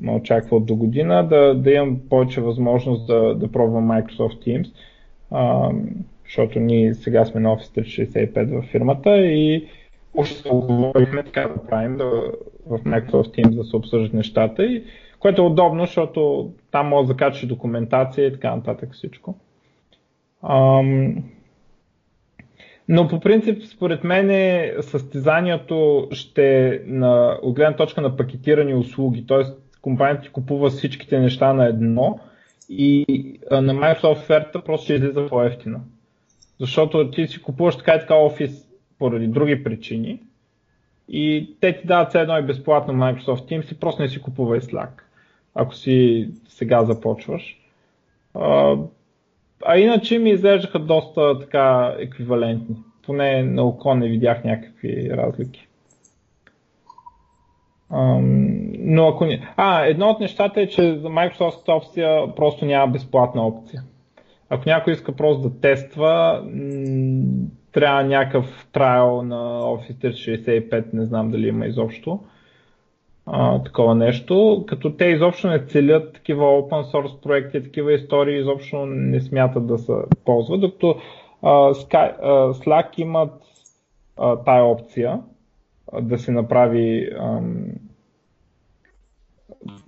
ме 0.00 0.12
очаква 0.12 0.60
до 0.60 0.76
година, 0.76 1.28
да, 1.28 1.54
да 1.54 1.70
имам 1.70 2.00
повече 2.10 2.40
възможност 2.40 3.06
да, 3.06 3.34
да 3.34 3.52
пробвам 3.52 3.88
Microsoft 3.88 4.46
Teams, 4.46 4.72
а, 5.30 5.70
защото 6.24 6.60
ние 6.60 6.94
сега 6.94 7.24
сме 7.24 7.40
на 7.40 7.56
Office 7.56 7.82
365 7.82 8.60
в 8.60 8.66
фирмата 8.66 9.16
и 9.16 9.68
още 10.16 10.34
се 10.34 10.48
оговорихме 10.48 11.22
така 11.22 11.40
да 11.40 11.66
правим 11.66 11.96
да, 11.96 12.04
в 12.66 12.78
Microsoft 12.78 13.38
Teams 13.38 13.56
да 13.56 13.64
се 13.64 13.76
обсъждат 13.76 14.14
нещата, 14.14 14.64
и, 14.64 14.84
което 15.18 15.42
е 15.42 15.46
удобно, 15.46 15.86
защото 15.86 16.50
там 16.70 16.88
може 16.88 17.06
да 17.06 17.12
закачаш 17.12 17.46
документация 17.46 18.26
и 18.26 18.32
така 18.32 18.56
нататък 18.56 18.92
всичко. 18.92 19.34
Ам, 20.42 21.16
но 22.88 23.08
по 23.08 23.20
принцип, 23.20 23.62
според 23.62 24.04
мен, 24.04 24.30
състезанието 24.80 26.08
ще 26.12 26.80
на, 26.86 27.38
от 27.42 27.54
гледна 27.54 27.76
точка 27.76 28.00
на 28.00 28.16
пакетирани 28.16 28.74
услуги, 28.74 29.26
т.е. 29.26 29.42
компанията 29.82 30.22
ти 30.22 30.28
купува 30.28 30.70
всичките 30.70 31.18
неща 31.18 31.52
на 31.52 31.66
едно 31.66 32.20
и 32.68 33.04
на 33.50 33.74
Microsoft 33.74 34.12
оферта 34.12 34.64
просто 34.64 34.84
ще 34.84 34.94
излиза 34.94 35.26
по-ефтина. 35.28 35.80
Защото 36.60 37.10
ти 37.10 37.26
си 37.26 37.42
купуваш 37.42 37.76
така 37.76 37.94
и 37.94 38.00
така 38.00 38.14
офис 38.14 38.68
поради 38.98 39.26
други 39.26 39.64
причини 39.64 40.20
и 41.08 41.54
те 41.60 41.80
ти 41.80 41.86
дават 41.86 42.08
все 42.08 42.20
едно 42.20 42.38
и 42.38 42.42
безплатно 42.42 42.94
Microsoft 42.94 43.50
Teams 43.50 43.72
и 43.72 43.80
просто 43.80 44.02
не 44.02 44.08
си 44.08 44.22
купувай 44.22 44.60
Slack, 44.60 44.90
ако 45.54 45.74
си 45.74 46.28
сега 46.48 46.84
започваш. 46.84 47.58
А, 48.34 48.76
а 49.66 49.78
иначе 49.78 50.18
ми 50.18 50.30
изглеждаха 50.30 50.78
доста 50.78 51.38
така 51.38 51.96
еквивалентни. 51.98 52.76
Поне 53.02 53.42
на 53.42 53.62
око 53.62 53.94
не 53.94 54.08
видях 54.08 54.44
някакви 54.44 55.10
разлики. 55.10 55.67
Но 57.90 59.08
ако 59.08 59.24
не... 59.24 59.52
А, 59.56 59.84
едно 59.84 60.08
от 60.08 60.20
нещата 60.20 60.60
е, 60.60 60.66
че 60.66 60.94
за 60.94 61.08
Microsoft 61.08 61.76
опция 61.76 62.34
просто 62.34 62.64
няма 62.64 62.92
безплатна 62.92 63.46
опция. 63.46 63.82
Ако 64.50 64.62
някой 64.66 64.92
иска 64.92 65.12
просто 65.12 65.48
да 65.48 65.60
тества, 65.60 66.42
трябва 67.72 68.02
някакъв 68.02 68.68
трайл 68.72 69.22
на 69.22 69.62
Office 69.62 69.92
365, 69.92 70.84
не 70.92 71.04
знам 71.04 71.30
дали 71.30 71.48
има 71.48 71.66
изобщо 71.66 72.20
а, 73.30 73.62
такова 73.62 73.94
нещо, 73.94 74.64
като 74.68 74.90
те 74.90 75.04
изобщо 75.04 75.48
не 75.48 75.66
целят 75.66 76.12
такива 76.12 76.44
open 76.44 76.92
source 76.92 77.22
проекти, 77.22 77.62
такива 77.62 77.92
истории 77.92 78.38
изобщо 78.38 78.86
не 78.86 79.20
смятат 79.20 79.66
да 79.66 79.78
се 79.78 79.92
ползват, 80.24 80.60
докато 80.60 80.96
а, 81.42 81.48
Sky, 81.74 82.14
а, 82.22 82.52
Slack 82.52 82.98
имат 82.98 83.42
а, 84.16 84.36
тая 84.36 84.64
опция 84.64 85.20
да 86.00 86.18
се 86.18 86.32
направи 86.32 87.10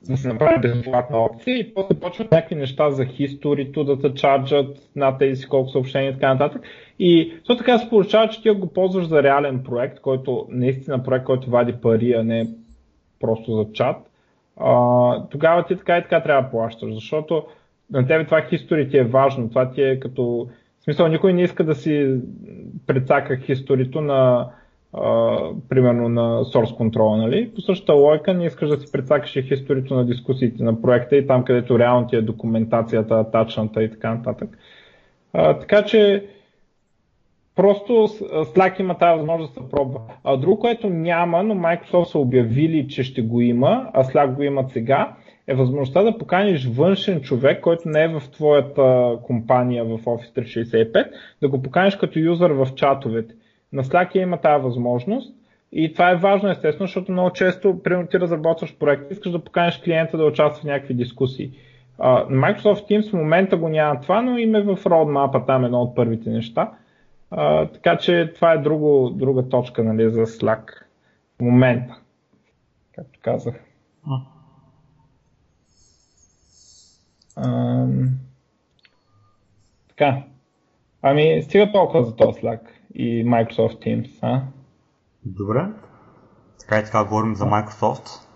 да 0.08 0.16
се 0.16 0.28
направи 0.28 0.60
безплатна 0.60 1.18
опция 1.18 1.58
и 1.58 1.74
после 1.74 1.94
почват 1.94 2.32
някакви 2.32 2.54
неща 2.54 2.90
за 2.90 3.04
хисторито 3.04 3.84
да 3.84 3.96
се 3.96 4.14
чарджат 4.14 4.90
на 4.96 5.18
тези 5.18 5.46
колко 5.46 5.70
съобщения 5.70 6.10
и 6.10 6.14
така 6.14 6.32
нататък. 6.32 6.62
И 6.98 7.32
то 7.44 7.56
така 7.56 7.78
се 7.78 7.88
получава, 7.88 8.28
че 8.28 8.42
ти 8.42 8.50
го 8.50 8.66
ползваш 8.66 9.06
за 9.06 9.22
реален 9.22 9.62
проект, 9.62 10.00
който 10.00 10.46
наистина 10.48 11.02
проект, 11.02 11.24
който 11.24 11.50
вади 11.50 11.72
пари, 11.72 12.12
а 12.12 12.22
не 12.22 12.48
просто 13.20 13.52
за 13.52 13.72
чат. 13.72 13.96
А, 14.56 15.28
тогава 15.28 15.66
ти 15.66 15.76
така 15.76 15.98
и 15.98 16.02
така 16.02 16.22
трябва 16.22 16.42
да 16.42 16.50
плащаш, 16.50 16.94
защото 16.94 17.44
на 17.90 18.06
тебе 18.06 18.24
това 18.24 18.42
хистори 18.42 18.88
ти 18.88 18.98
е 18.98 19.04
важно. 19.04 19.48
Това 19.48 19.70
ти 19.70 19.82
е 19.82 20.00
като... 20.00 20.48
В 20.80 20.84
смисъл, 20.84 21.08
никой 21.08 21.32
не 21.32 21.42
иска 21.42 21.64
да 21.64 21.74
си 21.74 22.16
прецака 22.86 23.36
хисторито 23.36 24.00
на 24.00 24.50
примерно 25.68 26.08
на 26.08 26.44
source 26.44 26.78
control, 26.78 27.16
нали? 27.16 27.50
По 27.54 27.60
същата 27.60 27.92
логика 27.92 28.34
не 28.34 28.46
искаш 28.46 28.68
да 28.68 28.76
си 28.76 28.92
прецакаш 28.92 29.36
и 29.36 29.38
историята 29.50 29.94
на 29.94 30.06
дискусиите 30.06 30.62
на 30.62 30.82
проекта 30.82 31.16
и 31.16 31.26
там, 31.26 31.44
където 31.44 31.78
реално 31.78 32.06
ти 32.06 32.16
е 32.16 32.22
документацията, 32.22 33.14
атачната 33.14 33.82
и 33.82 33.90
така 33.90 34.14
нататък. 34.14 34.58
А, 35.32 35.58
така 35.58 35.82
че 35.82 36.26
просто 37.56 37.92
Slack 37.92 38.80
има 38.80 38.98
тази 38.98 39.18
възможност 39.18 39.54
да 39.54 39.68
пробва. 39.68 40.00
А 40.24 40.36
друго, 40.36 40.58
което 40.58 40.90
няма, 40.90 41.42
но 41.42 41.54
Microsoft 41.54 42.04
са 42.04 42.18
обявили, 42.18 42.88
че 42.88 43.02
ще 43.02 43.22
го 43.22 43.40
има, 43.40 43.90
а 43.94 44.04
Slack 44.04 44.34
го 44.34 44.42
имат 44.42 44.70
сега, 44.70 45.16
е 45.46 45.54
възможността 45.54 46.02
да 46.02 46.18
поканиш 46.18 46.66
външен 46.66 47.20
човек, 47.20 47.60
който 47.60 47.82
не 47.88 48.02
е 48.02 48.08
в 48.08 48.22
твоята 48.32 49.16
компания 49.22 49.84
в 49.84 49.98
Office 49.98 50.36
365, 50.36 51.10
да 51.42 51.48
го 51.48 51.62
поканиш 51.62 51.96
като 51.96 52.18
юзър 52.18 52.50
в 52.50 52.68
чатовете. 52.74 53.34
На 53.72 53.84
Slack 53.84 54.16
има 54.16 54.36
тази 54.36 54.62
възможност 54.62 55.34
и 55.72 55.92
това 55.92 56.10
е 56.10 56.16
важно 56.16 56.50
естествено, 56.50 56.86
защото 56.86 57.12
много 57.12 57.32
често, 57.32 57.82
примерно 57.82 58.08
ти 58.08 58.20
разработваш 58.20 58.78
проект, 58.78 59.10
искаш 59.10 59.32
да 59.32 59.44
поканеш 59.44 59.80
клиента 59.80 60.16
да 60.16 60.24
участва 60.24 60.60
в 60.60 60.64
някакви 60.64 60.94
дискусии. 60.94 61.52
Uh, 61.98 62.28
Microsoft 62.28 62.90
Teams 62.90 63.10
в 63.10 63.12
момента 63.12 63.56
го 63.56 63.68
няма 63.68 64.00
това, 64.00 64.22
но 64.22 64.38
им 64.38 64.54
е 64.54 64.62
в 64.62 64.76
roadmap 64.76 65.46
там 65.46 65.64
едно 65.64 65.80
от 65.80 65.94
първите 65.94 66.30
неща. 66.30 66.72
Uh, 67.32 67.72
така 67.72 67.98
че 67.98 68.32
това 68.34 68.52
е 68.52 68.58
друго, 68.58 69.10
друга 69.10 69.48
точка 69.48 69.84
нали, 69.84 70.10
за 70.10 70.26
Slack 70.26 70.70
в 71.38 71.42
момента, 71.42 71.94
както 72.94 73.18
казах. 73.22 73.54
Uh, 77.36 78.08
така. 79.88 80.22
Ами, 81.02 81.42
стига 81.42 81.72
толкова 81.72 82.04
за 82.04 82.16
този 82.16 82.40
Slack 82.40 82.60
и 82.94 83.26
Microsoft 83.26 83.78
Teams. 83.86 84.18
А? 84.22 84.42
Добре. 85.24 85.66
Така 86.60 86.78
и 86.78 86.84
така 86.84 87.04
говорим 87.04 87.34
за 87.36 87.44
Microsoft. 87.44 88.26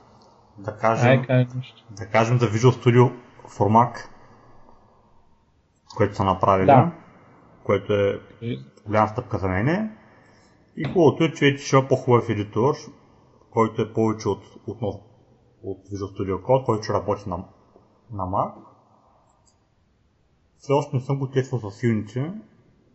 Да 0.58 0.76
кажем, 0.76 1.24
Ай, 1.28 1.46
да 1.90 2.06
кажем 2.06 2.38
за 2.38 2.46
Visual 2.46 2.70
Studio 2.70 3.12
for 3.48 3.68
Mac, 3.68 4.08
което 5.96 6.14
са 6.14 6.24
направили, 6.24 6.66
да. 6.66 6.92
което 7.64 7.92
е 7.92 8.20
голяма 8.86 9.08
стъпка 9.08 9.38
за 9.38 9.48
мене. 9.48 9.90
И 10.76 10.84
хубавото 10.84 11.24
е, 11.24 11.32
че 11.32 11.44
вече 11.44 11.66
ще 11.66 11.76
има 11.76 11.88
по-хубав 11.88 12.28
едитор, 12.28 12.74
който 13.50 13.82
е 13.82 13.92
повече 13.92 14.28
от, 14.28 14.44
от, 14.66 14.82
от 15.62 15.88
Visual 15.88 16.18
Studio 16.18 16.42
Code, 16.42 16.64
който 16.64 16.82
ще 16.82 16.92
работи 16.92 17.28
на, 17.28 17.36
на 18.12 18.24
Mac. 18.24 18.54
Все 20.58 20.72
още 20.72 20.96
не 20.96 21.02
съм 21.02 21.18
го 21.18 21.30
тествал 21.30 21.60
с 21.60 21.82
Unity, 21.82 22.32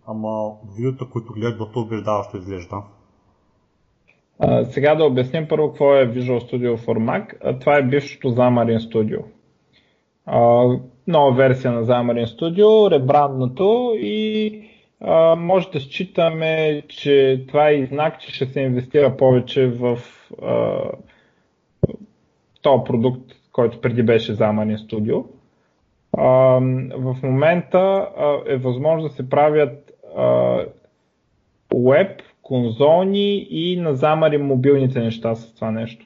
ама 0.09 0.51
видеота, 0.75 1.05
които 1.05 1.33
гледат 1.33 1.57
доста 1.57 1.79
убеждаващо 1.79 2.37
изглежда. 2.37 2.75
А, 4.39 4.65
сега 4.65 4.95
да 4.95 5.05
обясним 5.05 5.47
първо 5.47 5.67
какво 5.67 5.95
е 5.95 6.07
Visual 6.07 6.39
Studio 6.39 6.77
for 6.77 6.97
Mac. 6.97 7.33
А, 7.43 7.59
това 7.59 7.77
е 7.77 7.83
бившото 7.83 8.27
Xamarin 8.27 8.77
Studio. 8.77 9.23
А, 10.25 10.65
нова 11.07 11.35
версия 11.35 11.71
на 11.71 11.85
Xamarin 11.85 12.25
Studio, 12.25 12.91
ребрандното 12.91 13.93
и 13.95 14.61
а, 15.01 15.35
може 15.35 15.69
да 15.69 15.79
считаме, 15.79 16.83
че 16.87 17.45
това 17.47 17.69
е 17.69 17.73
и 17.73 17.85
знак, 17.85 18.19
че 18.19 18.33
ще 18.35 18.45
се 18.45 18.61
инвестира 18.61 19.17
повече 19.17 19.67
в 19.67 19.99
а, 20.41 20.79
този 22.61 22.83
продукт, 22.85 23.31
който 23.51 23.81
преди 23.81 24.03
беше 24.03 24.35
Xamarin 24.35 24.77
Studio. 24.77 25.25
А, 26.17 26.25
в 26.97 27.17
момента 27.23 27.77
а, 28.17 28.37
е 28.45 28.57
възможно 28.57 29.07
да 29.07 29.13
се 29.13 29.29
правят 29.29 29.88
веб, 31.73 32.21
конзолни 32.41 33.47
и 33.49 33.81
на 33.81 33.95
замари 33.95 34.37
мобилните 34.37 34.99
неща 34.99 35.35
с 35.35 35.55
това 35.55 35.71
нещо. 35.71 36.05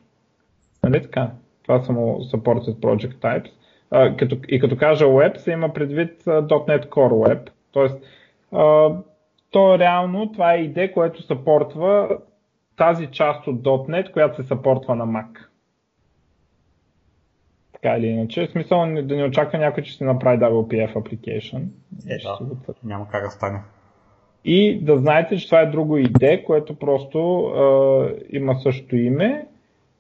Нали 0.84 1.02
така? 1.02 1.32
Това 1.64 1.82
са 1.82 1.94
му 1.94 2.20
supported 2.24 2.76
project 2.76 3.16
types. 3.16 3.52
А, 3.92 4.18
като, 4.18 4.38
и 4.48 4.60
като 4.60 4.78
кажа 4.78 5.06
web, 5.06 5.38
се 5.38 5.52
има 5.52 5.74
предвид 5.74 6.24
.NET 6.24 6.88
Core 6.90 7.28
Web. 7.28 7.50
Тоест, 7.72 7.96
uh, 8.54 8.98
то 9.52 9.80
реално 9.80 10.32
това 10.32 10.54
е 10.54 10.62
идея, 10.62 10.94
което 10.94 11.22
съпортва 11.22 12.18
тази 12.76 13.08
част 13.08 13.48
от 13.48 13.62
.NET, 13.62 14.12
която 14.12 14.42
се 14.42 14.48
съпортва 14.48 14.96
на 14.96 15.08
Mac. 15.08 15.46
Така 17.74 17.98
или 17.98 18.08
иначе. 18.08 18.48
В 18.48 18.52
смисъл 18.52 18.80
да 18.80 19.16
не 19.16 19.24
очаква 19.24 19.60
някой, 19.60 19.84
че 19.84 19.92
ще 19.92 20.04
направи 20.04 20.38
WPF 20.38 20.94
application. 20.94 21.64
Е, 22.10 22.18
да. 22.24 22.40
Няма 22.84 23.08
как 23.08 23.24
да 23.24 23.30
стане. 23.30 23.60
И 24.46 24.80
да 24.82 24.98
знаете, 24.98 25.38
че 25.38 25.46
това 25.46 25.62
е 25.62 25.72
друго 25.72 25.98
идея, 25.98 26.44
което 26.44 26.76
просто 26.76 27.52
е, 27.56 28.38
има 28.38 28.56
също 28.56 28.96
име. 28.96 29.48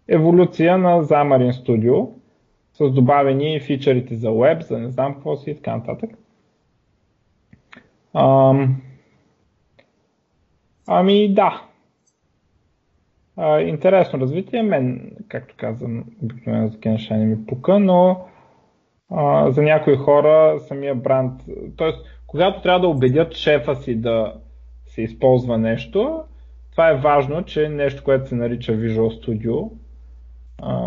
Еволюция 0.08 0.78
на 0.78 1.04
Xamarin 1.04 1.52
Studio 1.52 2.10
с 2.74 2.92
добавени 2.92 3.60
фичърите 3.60 4.16
за 4.16 4.30
web, 4.30 4.62
за 4.64 4.80
не 4.80 4.90
знам 4.90 5.14
какво 5.14 5.36
си 5.36 5.52
и 5.52 5.56
така 5.56 5.78
нататък. 5.78 6.10
Ам... 8.14 8.82
Ами 10.88 11.34
да. 11.34 11.62
А, 13.38 13.62
интересно 13.62 14.20
развитие. 14.20 14.64
Мен, 14.64 15.12
както 15.28 15.56
казвам, 15.58 16.04
обикновено 16.24 16.68
за 16.68 17.18
не 17.18 17.26
ми 17.26 17.46
пука, 17.46 17.80
но 17.80 18.26
за 19.48 19.62
някои 19.62 19.96
хора 19.96 20.60
самия 20.60 20.96
бранд, 20.96 21.42
т.е. 21.78 21.92
когато 22.28 22.62
трябва 22.62 22.80
да 22.80 22.88
убедят 22.88 23.34
шефа 23.36 23.76
си 23.76 23.96
да 23.96 24.34
се 24.86 25.02
използва 25.02 25.58
нещо, 25.58 26.24
това 26.72 26.90
е 26.90 26.98
важно, 26.98 27.44
че 27.44 27.70
нещо, 27.70 28.04
което 28.04 28.30
се 28.30 28.36
нарича 28.36 28.72
Visual 28.72 29.26
Studio, 29.26 29.70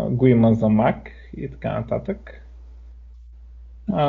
го 0.09 0.27
има 0.27 0.53
за 0.53 0.65
Mac 0.65 1.09
и 1.37 1.51
така 1.51 1.73
нататък. 1.73 2.43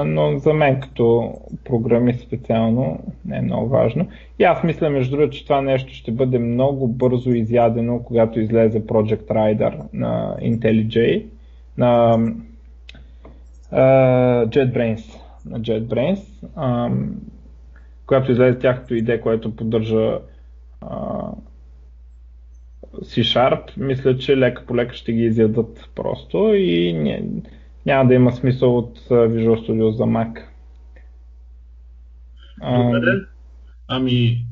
Но 0.04 0.38
за 0.38 0.54
мен 0.54 0.80
като 0.80 1.34
програмист 1.64 2.20
специално 2.20 3.00
не 3.24 3.36
е 3.36 3.42
много 3.42 3.68
важно. 3.68 4.08
И 4.38 4.44
аз 4.44 4.62
мисля, 4.62 4.90
между 4.90 5.16
другото, 5.16 5.36
че 5.36 5.44
това 5.44 5.60
нещо 5.60 5.94
ще 5.94 6.12
бъде 6.12 6.38
много 6.38 6.88
бързо 6.88 7.30
изядено, 7.30 8.02
когато 8.02 8.40
излезе 8.40 8.86
Project 8.86 9.26
Rider 9.26 9.80
на 9.92 10.36
IntelliJ, 10.42 11.24
на 11.78 12.18
uh, 13.72 14.48
JetBrains, 14.48 15.20
на 15.46 15.60
JetBrains, 15.60 16.20
um, 16.56 17.08
която 18.06 18.32
излезе 18.32 18.58
тяхното 18.58 18.94
идея, 18.94 19.20
което 19.20 19.56
поддържа 19.56 20.18
uh, 20.82 21.34
C-Sharp, 22.94 23.76
мисля, 23.76 24.18
че 24.18 24.36
лека 24.36 24.66
по 24.66 24.76
лека 24.76 24.94
ще 24.94 25.12
ги 25.12 25.22
изядат 25.22 25.90
просто 25.94 26.54
и 26.54 26.92
не, 26.92 27.24
няма 27.86 28.08
да 28.08 28.14
има 28.14 28.32
смисъл 28.32 28.78
от 28.78 28.98
Visual 28.98 29.68
Studio 29.68 29.88
за 29.88 30.04
Mac. 30.04 30.42
Добре. 32.62 33.20
Ами, 33.88 34.44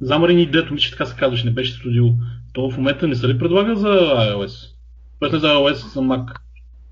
замарени 0.00 0.42
идеята 0.42 0.72
ми, 0.72 0.80
че 0.80 0.90
така 0.90 1.06
се 1.06 1.16
казваше, 1.16 1.46
не 1.46 1.52
беше 1.52 1.72
студио. 1.72 2.04
То 2.52 2.70
в 2.70 2.76
момента 2.76 3.08
не 3.08 3.14
се 3.14 3.28
ли 3.28 3.38
предлага 3.38 3.76
за 3.76 3.88
iOS? 3.88 4.74
Тоест 5.18 5.32
не 5.32 5.38
за 5.38 5.46
iOS, 5.46 5.92
за 5.92 6.00
Mac. 6.00 6.34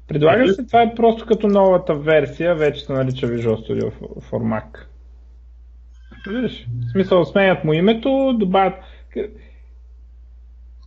Предлага 0.08 0.52
се, 0.52 0.66
това 0.66 0.82
е 0.82 0.94
просто 0.94 1.26
като 1.26 1.48
новата 1.48 1.94
версия, 1.94 2.54
вече 2.54 2.84
се 2.84 2.92
нарича 2.92 3.26
Visual 3.26 3.56
Studio 3.56 3.92
for 4.20 4.42
Mac. 4.42 4.86
Виждаш, 6.28 6.66
в 6.88 6.92
смисъл 6.92 7.24
сменят 7.24 7.64
му 7.64 7.72
името, 7.72 8.36
добавят 8.38 8.74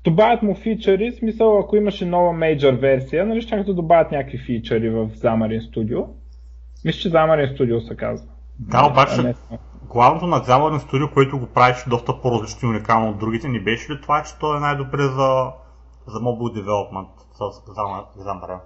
добавят 0.03 0.43
му 0.43 0.55
фичъри, 0.55 1.11
смисъл 1.11 1.59
ако 1.59 1.75
имаше 1.75 2.05
нова 2.05 2.33
мейджор 2.33 2.73
версия, 2.73 3.25
нали 3.25 3.41
ще 3.41 3.63
да 3.63 3.73
добавят 3.73 4.11
някакви 4.11 4.37
фичъри 4.37 4.89
в 4.89 5.09
Xamarin 5.09 5.71
Studio. 5.71 6.05
Мисля, 6.85 6.99
че 6.99 7.11
Xamarin 7.11 7.57
Studio 7.57 7.87
се 7.87 7.95
казва. 7.95 8.27
Да, 8.59 8.87
обаче 8.91 9.21
не, 9.21 9.35
главното 9.89 10.27
на 10.27 10.37
Xamarin 10.37 10.79
Studio, 10.79 11.13
което 11.13 11.39
го 11.39 11.45
правиш 11.45 11.77
доста 11.89 12.21
по-различно 12.21 12.69
и 12.69 12.71
уникално 12.71 13.09
от 13.09 13.19
другите, 13.19 13.47
не 13.47 13.59
беше 13.59 13.93
ли 13.93 14.01
това, 14.01 14.23
че 14.23 14.39
то 14.39 14.57
е 14.57 14.59
най-добре 14.59 15.01
за, 15.01 15.51
за 16.07 16.19
mobile 16.19 16.63
development 16.63 17.09
с 17.33 17.39
Xamarin? 18.17 18.59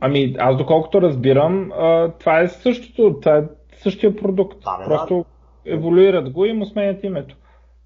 Ами, 0.00 0.34
аз 0.38 0.56
доколкото 0.56 1.02
разбирам, 1.02 1.70
това 2.18 2.40
е 2.40 2.48
същото, 2.48 3.20
това 3.20 3.36
е 3.36 3.42
същия 3.76 4.16
продукт. 4.16 4.60
Да, 4.64 4.84
Просто 4.84 5.24
да. 5.64 5.72
еволюират 5.72 6.30
го 6.30 6.44
и 6.44 6.52
му 6.52 6.66
сменят 6.66 7.04
името. 7.04 7.36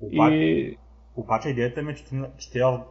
Обаче, 0.01 0.35
и 0.35 0.77
обаче 1.17 1.49
идеята 1.49 1.83
ми 1.83 1.93
е, 1.93 1.95
че, 1.95 2.05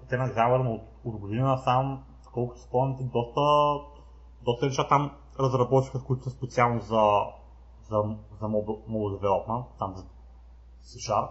те, 0.09 0.17
на 0.17 0.27
Xamarin 0.29 0.75
от, 0.75 0.81
от 1.05 1.19
година 1.19 1.57
сам, 1.57 2.03
колкото 2.33 2.61
спомняте, 2.61 3.03
доста, 3.03 3.41
доста 4.45 4.65
неща 4.65 4.87
там 4.87 5.11
разработиха, 5.39 6.03
които 6.03 6.23
са 6.23 6.29
специално 6.29 6.79
за, 6.79 7.01
за, 7.81 7.97
за 8.41 8.45
mobile 8.45 9.19
development, 9.21 9.65
там 9.79 9.93
за 9.95 10.03
C-Sharp. 10.83 11.29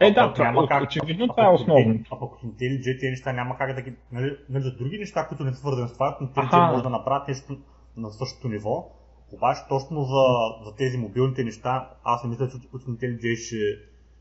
Е, 0.00 0.12
да, 0.12 0.32
това, 0.32 0.44
няма 0.44 0.68
как, 0.68 0.82
очевидно 0.82 1.28
това 1.28 1.44
е 1.44 1.48
основно. 1.48 2.00
А 2.12 2.18
пък 2.18 2.30
IntelliJ 2.32 3.00
тези 3.00 3.10
неща 3.10 3.32
няма 3.32 3.58
как 3.58 3.74
да 3.74 3.82
ги... 3.82 3.96
Нали, 4.12 4.36
нали, 4.48 4.62
за 4.62 4.76
други 4.76 4.98
неща, 4.98 5.26
които 5.28 5.44
не 5.44 5.52
са 5.52 5.58
свързани 5.58 5.88
с 5.88 5.92
това, 5.92 6.18
IntelliJ 6.20 6.70
може 6.70 6.82
да 6.82 6.90
направят 6.90 7.28
нещо 7.28 7.56
на 7.96 8.10
същото 8.10 8.48
ниво. 8.48 8.90
Обаче 9.32 9.60
точно 9.68 10.02
за, 10.02 10.24
за 10.64 10.76
тези 10.76 10.98
мобилните 10.98 11.44
неща, 11.44 11.90
аз 12.04 12.24
не 12.24 12.30
мисля, 12.30 12.48
че 12.48 12.56
от 12.72 12.82
IntelliJ 12.82 13.36
ще, 13.36 13.56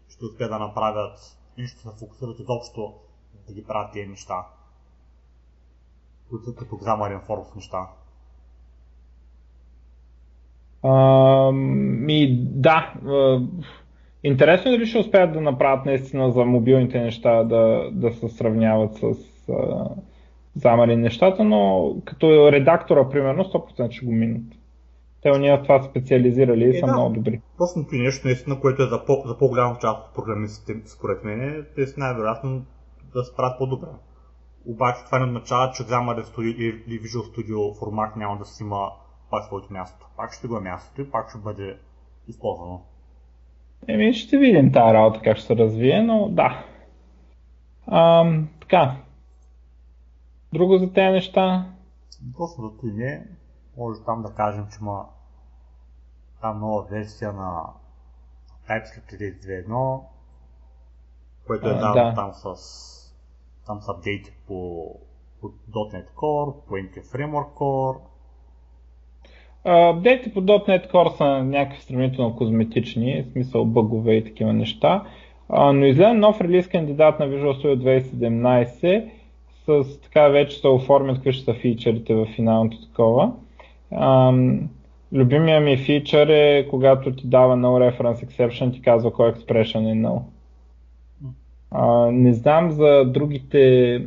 ще 0.09 0.25
успеят 0.25 0.51
да 0.51 0.59
направят 0.59 1.19
и 1.57 1.67
ще 1.67 1.79
се 1.79 1.89
фокусират 1.99 2.39
изобщо 2.39 2.93
да 3.47 3.53
ги 3.53 3.63
правят 3.63 3.93
тези 3.93 4.07
неща, 4.07 4.45
които 6.29 6.45
са 6.45 6.55
като 6.55 6.75
Xamarin 6.75 7.27
Force 7.27 7.55
неща. 7.55 7.89
А, 10.83 11.51
ми, 11.51 12.37
да. 12.41 12.93
Интересно 14.25 14.71
е 14.71 14.73
дали 14.73 14.85
ще 14.85 14.99
успеят 14.99 15.33
да 15.33 15.41
направят 15.41 15.85
наистина 15.85 16.31
за 16.31 16.45
мобилните 16.45 16.99
неща 16.99 17.43
да, 17.43 17.89
да 17.91 18.11
се 18.11 18.29
сравняват 18.29 18.95
с 18.95 19.03
а, 19.49 19.89
Xamarin 20.59 20.95
нещата, 20.95 21.43
но 21.43 21.91
като 22.05 22.51
редактора, 22.51 23.09
примерно, 23.09 23.43
100% 23.43 23.91
ще 23.91 24.05
го 24.05 24.11
минат. 24.11 24.43
Те 25.21 25.31
уния 25.31 25.63
това 25.63 25.83
специализирали 25.83 26.63
и 26.63 26.77
е, 26.77 26.79
са 26.79 26.85
да. 26.85 26.93
много 26.93 27.13
добри. 27.13 27.41
Простото 27.57 27.95
нещо, 27.95 28.27
наистина, 28.27 28.59
което 28.59 28.83
е 28.83 28.85
за, 28.85 29.05
по, 29.05 29.23
за 29.25 29.37
по-голяма 29.37 29.77
част 29.81 30.07
от 30.07 30.15
програмистите, 30.15 30.81
според 30.85 31.23
мен, 31.23 31.65
те 31.75 31.87
са 31.87 31.99
най-вероятно 31.99 32.65
да 33.13 33.23
се 33.23 33.35
правят 33.35 33.57
по-добре. 33.57 33.87
Обаче 34.65 35.05
това 35.05 35.19
не 35.19 35.25
означава, 35.25 35.71
че 35.71 35.83
Xamarin 35.83 36.23
Studio 36.23 36.83
или 36.87 37.01
Visual 37.01 37.35
Studio 37.35 37.79
формат 37.79 38.15
няма 38.15 38.37
да 38.37 38.45
си 38.45 38.63
има 38.63 38.89
пак 39.31 39.43
своето 39.43 39.73
място. 39.73 40.07
Пак 40.17 40.33
ще 40.33 40.47
го 40.47 40.57
е 40.57 40.61
мястото 40.61 41.01
и 41.01 41.11
пак 41.11 41.29
ще 41.29 41.39
бъде 41.39 41.77
използвано. 42.27 42.81
Еми, 43.87 44.13
ще 44.13 44.37
видим 44.37 44.71
тази 44.71 44.93
работа 44.93 45.21
как 45.23 45.37
ще 45.37 45.47
се 45.47 45.55
развие, 45.55 46.01
но 46.01 46.29
да. 46.29 46.65
Ам, 47.87 48.49
така. 48.61 48.95
Друго 50.53 50.77
за 50.77 50.93
тези 50.93 51.11
неща? 51.11 51.65
Просто 52.37 52.61
да 52.61 52.87
не. 52.93 53.27
Може 53.77 53.99
там 54.05 54.21
да 54.21 54.33
кажем, 54.33 54.67
че 54.71 54.77
има 54.81 55.05
там 56.41 56.59
нова 56.59 56.83
версия 56.83 57.33
на 57.33 57.63
TypeScript 58.69 59.45
2.1, 59.67 60.01
което 61.47 61.69
е 61.69 61.73
дадено 61.73 61.93
да. 61.93 62.13
там 62.13 62.33
с 62.33 62.85
там 63.65 63.81
с 63.81 63.89
апдейти 63.89 64.31
по, 64.47 64.85
по 65.41 65.47
.NET 65.71 66.13
Core, 66.13 66.65
по 66.67 66.73
NT 66.73 67.03
Framework 67.03 67.53
Core. 67.53 67.99
Апдейти 69.65 70.33
по 70.33 70.41
.NET 70.41 70.91
Core 70.91 71.17
са 71.17 71.43
някакви 71.43 71.81
сравнително 71.81 72.35
козметични, 72.35 73.23
в 73.23 73.31
смисъл 73.31 73.65
бъгове 73.65 74.13
и 74.13 74.23
такива 74.23 74.53
неща, 74.53 75.03
но 75.49 75.85
изгледа 75.85 76.13
нов 76.13 76.41
релиз 76.41 76.67
кандидат 76.67 77.19
на 77.19 77.27
Visual 77.27 77.63
Studio 77.63 78.01
2017 78.03 79.05
с 79.65 80.01
така 80.01 80.27
вече 80.27 80.59
се 80.59 80.67
оформят 80.67 81.15
какви 81.15 81.33
ще 81.33 81.45
са 81.45 81.53
фичерите 81.53 82.15
в 82.15 82.25
финалното 82.25 82.77
такова. 82.81 83.31
Любимия 85.13 85.61
ми 85.61 85.77
фичър 85.77 86.27
е 86.27 86.67
когато 86.69 87.11
ти 87.11 87.27
дава 87.27 87.57
no 87.57 87.91
reference 87.91 88.25
exception, 88.25 88.73
ти 88.73 88.81
казва 88.81 89.13
кой 89.13 89.31
expression 89.31 89.91
е 89.91 90.07
null. 90.07 90.21
А, 91.71 92.11
не 92.11 92.33
знам 92.33 92.71
за 92.71 93.05
другите 93.05 94.01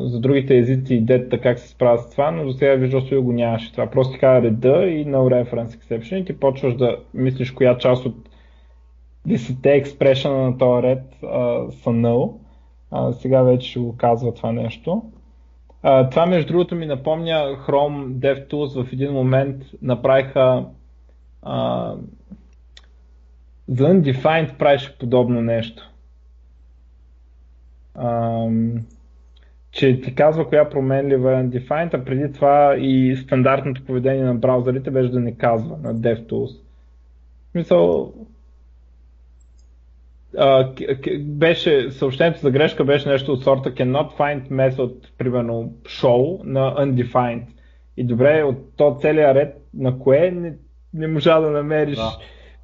за 0.00 0.20
другите 0.20 0.58
езици 0.58 0.94
и 0.94 1.00
дета 1.00 1.40
как 1.40 1.58
се 1.58 1.68
справят 1.68 2.00
с 2.00 2.10
това, 2.10 2.30
но 2.30 2.44
до 2.44 2.52
сега 2.52 2.76
Visual 2.76 3.10
Studio 3.10 3.20
го 3.20 3.32
нямаше 3.32 3.72
това. 3.72 3.90
Просто 3.90 4.12
ти 4.12 4.18
казва 4.18 4.42
реда 4.42 4.86
и 4.86 5.06
no 5.06 5.44
reference 5.44 5.66
exception 5.66 6.16
и 6.16 6.24
ти 6.24 6.40
почваш 6.40 6.74
да 6.76 6.96
мислиш 7.14 7.50
коя 7.50 7.78
част 7.78 8.06
от 8.06 8.28
десете 9.26 9.70
експрешена 9.70 10.38
на 10.38 10.58
този 10.58 10.82
ред 10.82 11.02
а, 11.22 11.70
са 11.70 11.90
null. 11.90 12.32
А, 12.90 13.12
сега 13.12 13.42
вече 13.42 13.70
ще 13.70 13.80
го 13.80 13.96
казва 13.96 14.34
това 14.34 14.52
нещо. 14.52 15.02
А, 15.82 16.10
това 16.10 16.26
между 16.26 16.48
другото 16.48 16.74
ми 16.74 16.86
напомня 16.86 17.56
Chrome 17.68 18.06
DevTools 18.06 18.84
в 18.84 18.92
един 18.92 19.12
момент 19.12 19.64
направиха 19.82 20.64
а, 21.42 21.94
за 23.68 23.84
Undefined 23.84 24.56
правеше 24.56 24.98
подобно 24.98 25.42
нещо. 25.42 25.90
А, 27.94 28.46
че 29.70 30.00
ти 30.00 30.14
казва 30.14 30.48
коя 30.48 30.70
променлива 30.70 31.32
е 31.32 31.42
Undefined, 31.42 31.94
а 31.94 32.04
преди 32.04 32.32
това 32.32 32.76
и 32.78 33.16
стандартното 33.16 33.84
поведение 33.84 34.24
на 34.24 34.34
браузърите 34.34 34.90
беше 34.90 35.10
да 35.10 35.20
не 35.20 35.36
казва 35.36 35.76
на 35.82 35.94
DevTools. 35.94 36.58
В 37.48 37.50
смисъл, 37.52 38.12
uh, 40.36 41.18
беше, 41.18 41.90
съобщението 41.90 42.40
за 42.40 42.50
грешка 42.50 42.84
беше 42.84 43.08
нещо 43.08 43.32
от 43.32 43.42
сорта 43.42 43.74
cannot 43.74 44.18
find 44.18 44.48
method, 44.48 44.92
примерно 45.18 45.72
show 45.82 46.44
на 46.44 46.74
undefined. 46.74 47.46
И 47.96 48.04
добре, 48.04 48.42
от 48.42 48.76
то 48.76 48.96
целият 49.00 49.36
ред 49.36 49.54
на 49.74 49.98
кое 49.98 50.30
не, 50.30 50.54
не 50.94 51.06
можа 51.06 51.40
да 51.40 51.50
намериш 51.50 51.96
да. 51.96 52.18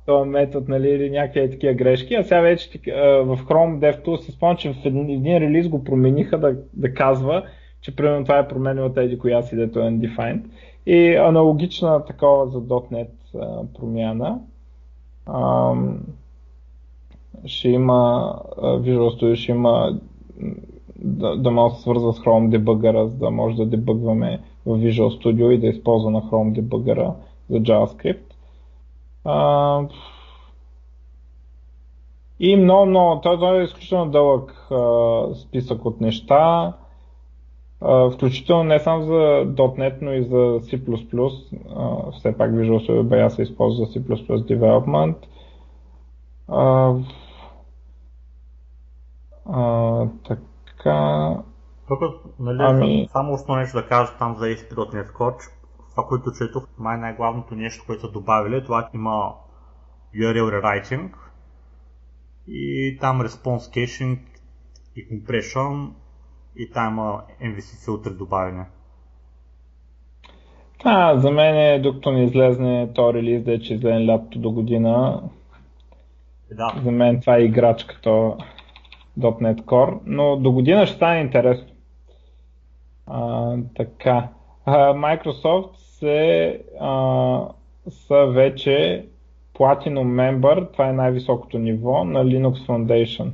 Този 0.07 0.31
метод 0.31 0.67
нали, 0.69 0.89
или 0.89 1.11
някакви 1.11 1.51
такива 1.51 1.75
грешки. 1.75 2.15
А 2.15 2.23
сега 2.23 2.41
вече 2.41 2.79
в 3.25 3.39
Chrome 3.49 3.79
DevTools 3.79 4.17
се 4.17 4.33
спомням, 4.33 4.57
че 4.57 4.73
в 4.73 4.77
един, 4.85 5.11
един 5.11 5.39
релиз 5.39 5.69
го 5.69 5.85
промениха 5.85 6.39
да, 6.39 6.57
да 6.73 6.95
казва, 6.95 7.43
че 7.81 7.97
примерно 7.97 8.25
това 8.25 8.39
е 8.39 8.49
променило 8.49 8.89
тези 8.89 9.19
коя 9.19 9.43
си, 9.43 9.57
дето 9.57 9.79
е 9.79 9.83
undefined. 9.83 10.43
И 10.87 11.15
аналогична 11.15 12.05
такова 12.05 12.47
за 12.47 12.59
.NET 12.61 13.09
промяна. 13.79 14.41
Um, 15.27 15.97
ще 17.45 17.69
има 17.69 18.33
Visual 18.59 19.21
Studio, 19.21 19.35
ще 19.35 19.53
има 19.53 19.99
да, 20.97 21.37
да 21.37 21.51
може 21.51 21.75
да 21.75 21.81
свързва 21.81 22.13
с 22.13 22.19
Chrome 22.19 22.59
Debugger, 22.59 23.07
за 23.07 23.17
да 23.17 23.31
може 23.31 23.57
да 23.57 23.67
дебъгваме 23.67 24.41
в 24.67 24.79
Visual 24.79 25.25
Studio 25.25 25.51
и 25.51 25.59
да 25.59 25.67
използва 25.67 26.11
на 26.11 26.23
Chrome 26.23 26.61
Debugger 26.61 27.13
за 27.51 27.59
JavaScript. 27.59 28.34
И 32.41 32.57
много, 32.57 32.87
много, 32.87 33.21
той 33.21 33.61
е 33.61 33.65
изключително 33.65 34.11
дълъг 34.11 34.67
uh, 34.71 35.35
списък 35.35 35.85
от 35.85 36.01
неща, 36.01 36.73
uh, 37.83 38.15
включително 38.15 38.65
не 38.65 38.81
само 38.81 39.05
за 39.05 39.13
.NET, 39.57 39.97
но 40.01 40.13
и 40.13 40.23
за 40.23 40.37
C++. 40.37 40.85
Uh, 40.85 42.19
все 42.19 42.39
пак 42.39 42.51
Visual 42.51 42.89
Studio 42.89 43.03
BA 43.03 43.29
се 43.29 43.43
използва 43.43 43.87
за 43.87 43.93
C++ 43.93 44.01
Development. 44.01 45.17
Uh, 46.49 47.05
а, 49.47 50.07
така. 50.29 51.37
Тук, 51.89 52.01
нали, 52.39 52.59
ами... 52.61 53.09
само 53.13 53.33
още 53.33 53.53
нещо 53.53 53.77
да 53.77 53.87
кажа 53.87 54.13
там 54.19 54.37
за 54.37 54.45
ASP.NET 54.45 55.13
Core. 55.13 55.51
Това, 55.95 56.07
което 56.07 56.33
четох, 56.33 56.69
май 56.79 56.99
най-главното 56.99 57.55
нещо, 57.55 57.85
което 57.87 58.01
са 58.01 58.13
добавили, 58.13 58.65
това 58.65 58.91
има 58.95 59.35
URL 60.15 60.61
rewriting 60.61 61.11
и 62.49 62.97
там 63.01 63.23
response 63.23 63.59
caching 63.59 64.19
и 64.97 65.09
compression 65.09 65.91
и 66.57 66.71
там 66.71 66.93
има 66.93 67.23
MVC 67.43 67.85
филтри 67.85 68.15
добавени. 68.15 68.65
А, 70.85 71.19
за 71.19 71.31
мен 71.31 71.57
е, 71.57 71.81
докато 71.81 72.13
не 72.13 72.25
излезне 72.25 72.93
то 72.95 73.15
релиз, 73.15 73.45
да 73.45 73.53
е, 73.53 73.59
че 73.59 73.75
излезе 73.75 74.07
лятото 74.07 74.39
до 74.39 74.51
година. 74.51 75.23
Да. 76.53 76.75
За 76.85 76.91
мен 76.91 77.21
това 77.21 77.37
е 77.37 77.45
играчката 77.45 78.37
.NET 79.19 79.63
Core, 79.63 79.99
но 80.07 80.37
до 80.37 80.53
година 80.53 80.87
ще 80.87 80.97
стане 80.97 81.21
интересно. 81.21 81.69
А, 83.07 83.57
така. 83.77 84.29
А, 84.65 84.95
Microsoft 84.95 85.84
се, 86.05 86.61
а, 86.81 87.49
са 87.91 88.27
вече 88.27 89.07
Platinum 89.59 90.39
Member, 90.39 90.73
това 90.73 90.89
е 90.89 90.93
най-високото 90.93 91.59
ниво 91.59 92.05
на 92.05 92.25
Linux 92.25 92.67
Foundation. 92.67 93.31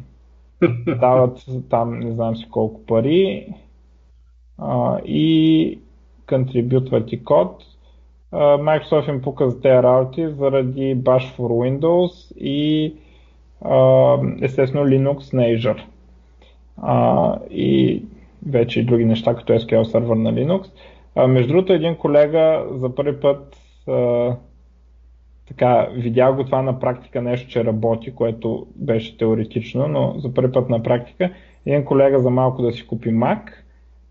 Дават 1.00 1.46
там 1.70 1.98
не 1.98 2.12
знам 2.12 2.37
си 2.37 2.48
колко 2.50 2.87
пари 2.87 3.46
а, 4.59 4.98
и 5.04 5.78
контрибютват 6.28 7.12
и 7.12 7.24
код. 7.24 7.64
А, 8.33 8.38
Microsoft 8.38 9.09
им 9.09 9.22
пука 9.22 9.50
за 9.50 9.61
тези 9.61 9.83
работи 9.83 10.28
заради 10.28 10.96
Bash 10.96 11.37
for 11.37 11.78
Windows 11.78 12.37
и 12.37 12.94
естествено 14.42 14.87
Linux 14.87 15.35
на 15.35 15.42
Azure. 15.42 15.83
А, 16.76 17.38
и 17.50 18.02
вече 18.46 18.80
и 18.80 18.85
други 18.85 19.04
неща, 19.04 19.35
като 19.35 19.52
SQL 19.52 19.83
сервер 19.83 20.16
на 20.16 20.33
Linux. 20.33 20.64
А, 20.64 20.70
между 21.16 21.53
другото, 21.53 21.73
един 21.73 21.96
колега 21.96 22.66
за 22.70 22.94
първи 22.94 23.20
път 23.20 23.57
а, 23.88 24.37
така, 25.49 25.88
видя 25.92 26.33
го 26.33 26.44
това 26.44 26.62
на 26.62 26.81
практика 26.81 27.23
нещо, 27.23 27.51
че 27.51 27.64
работи, 27.64 28.14
което 28.14 28.66
беше 28.77 29.18
теоретично, 29.18 29.88
но 29.88 30.14
за 30.18 30.35
първи 30.35 30.53
път 30.53 30.68
на 30.68 30.83
практика. 30.83 31.31
Един 31.66 31.85
колега 31.85 32.18
за 32.18 32.31
малко 32.31 32.62
да 32.62 32.73
си 32.73 32.87
купи 32.87 33.09
Mac 33.09 33.40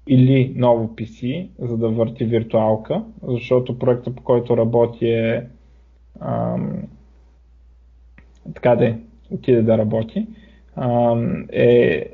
или 0.08 0.54
ново 0.56 0.88
PC, 0.88 1.48
за 1.60 1.78
да 1.78 1.90
върти 1.90 2.26
виртуалка, 2.26 3.04
защото 3.24 3.80
проектът 3.80 4.16
по 4.16 4.24
който 4.24 4.58
работи 4.58 5.10
е 5.10 5.48
ам, 6.22 6.84
така 8.56 8.76
да 8.76 8.88
е, 8.88 8.96
отиде 9.32 9.62
да 9.62 9.78
работи, 9.78 10.28
е 11.52 12.06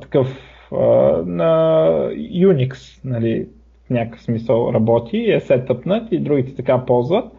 такъв 0.00 0.38
на 1.26 1.88
Unix, 2.32 3.00
нали, 3.04 3.48
някакъв 3.94 4.22
смисъл 4.22 4.70
работи, 4.74 5.30
е 5.30 5.40
сетъпнат 5.40 6.12
и 6.12 6.18
другите 6.18 6.54
така 6.54 6.84
ползват. 6.84 7.32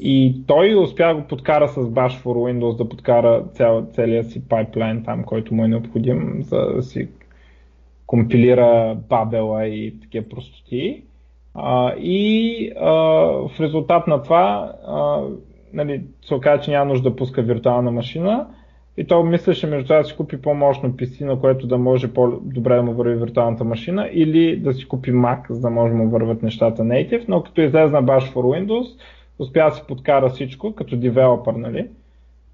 И 0.00 0.42
той 0.46 0.74
успя 0.74 1.06
да 1.06 1.14
го 1.14 1.26
подкара 1.28 1.68
с 1.68 1.76
Bash 1.76 2.22
for 2.22 2.52
Windows, 2.52 2.76
да 2.76 2.88
подкара 2.88 3.44
цял, 3.52 3.86
целият 3.92 4.30
си 4.30 4.48
пайплайн 4.48 5.04
там, 5.04 5.24
който 5.24 5.54
му 5.54 5.64
е 5.64 5.68
необходим, 5.68 6.36
за 6.42 6.56
да 6.76 6.82
си 6.82 7.08
компилира 8.06 8.96
бабела 9.08 9.66
и 9.66 10.00
такива 10.00 10.28
простоти. 10.28 11.02
А, 11.54 11.94
и 11.94 12.72
а, 12.80 12.90
в 13.48 13.60
резултат 13.60 14.06
на 14.06 14.22
това 14.22 14.72
а, 14.86 15.22
нали, 15.72 16.02
се 16.22 16.34
оказа, 16.34 16.62
че 16.62 16.70
няма 16.70 16.84
нужда 16.84 17.10
да 17.10 17.16
пуска 17.16 17.42
виртуална 17.42 17.90
машина. 17.90 18.46
И 18.96 19.06
то 19.06 19.22
мислеше 19.22 19.66
между 19.66 19.84
това 19.84 19.98
да 19.98 20.04
си 20.04 20.16
купи 20.16 20.42
по-мощно 20.42 20.92
PC, 20.92 21.24
на 21.24 21.40
което 21.40 21.66
да 21.66 21.78
може 21.78 22.12
по-добре 22.12 22.76
да 22.76 22.82
му 22.82 22.92
върви 22.92 23.16
виртуалната 23.16 23.64
машина, 23.64 24.08
или 24.12 24.56
да 24.56 24.72
си 24.72 24.88
купи 24.88 25.12
Mac, 25.12 25.52
за 25.52 25.60
да 25.60 25.70
може 25.70 25.92
да 25.92 25.98
му 25.98 26.08
върват 26.08 26.42
нещата 26.42 26.82
native, 26.82 27.24
но 27.28 27.42
като 27.42 27.60
излезна 27.60 28.04
Bash 28.04 28.32
for 28.32 28.34
Windows, 28.34 28.86
успя 29.38 29.64
да 29.64 29.70
си 29.70 29.82
подкара 29.88 30.28
всичко 30.28 30.74
като 30.74 30.96
девелопър, 30.96 31.54
нали? 31.54 31.88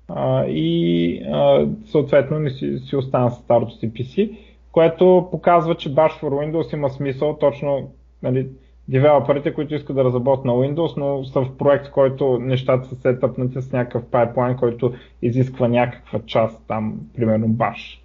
А, 0.09 0.45
и 0.47 1.23
а, 1.33 1.67
съответно 1.87 2.39
не 2.39 2.51
си, 2.51 2.79
си 2.79 2.97
остана 2.97 3.31
с 3.31 3.35
старото 3.35 3.75
си 3.75 3.93
PC, 3.93 4.39
което 4.73 5.29
показва, 5.31 5.75
че 5.75 5.95
Bash 5.95 6.21
for 6.21 6.31
Windows 6.31 6.75
има 6.75 6.91
смисъл 6.91 7.37
точно 7.41 7.91
нали, 8.23 8.47
девелоперите, 8.93 9.55
които 9.55 9.75
искат 9.75 9.97
да 9.97 10.05
разработят 10.05 10.45
на 10.45 10.53
Windows, 10.53 10.97
но 10.97 11.25
са 11.25 11.41
в 11.41 11.57
проект, 11.57 11.91
който 11.91 12.39
нещата 12.39 12.89
са 12.89 12.97
сетъпнати 12.97 13.63
с 13.63 13.73
някакъв 13.73 14.05
пайплайн, 14.05 14.57
който 14.57 14.95
изисква 15.23 15.69
някаква 15.69 16.21
част 16.27 16.67
там, 16.69 17.01
примерно 17.17 17.47
Bash. 17.47 18.01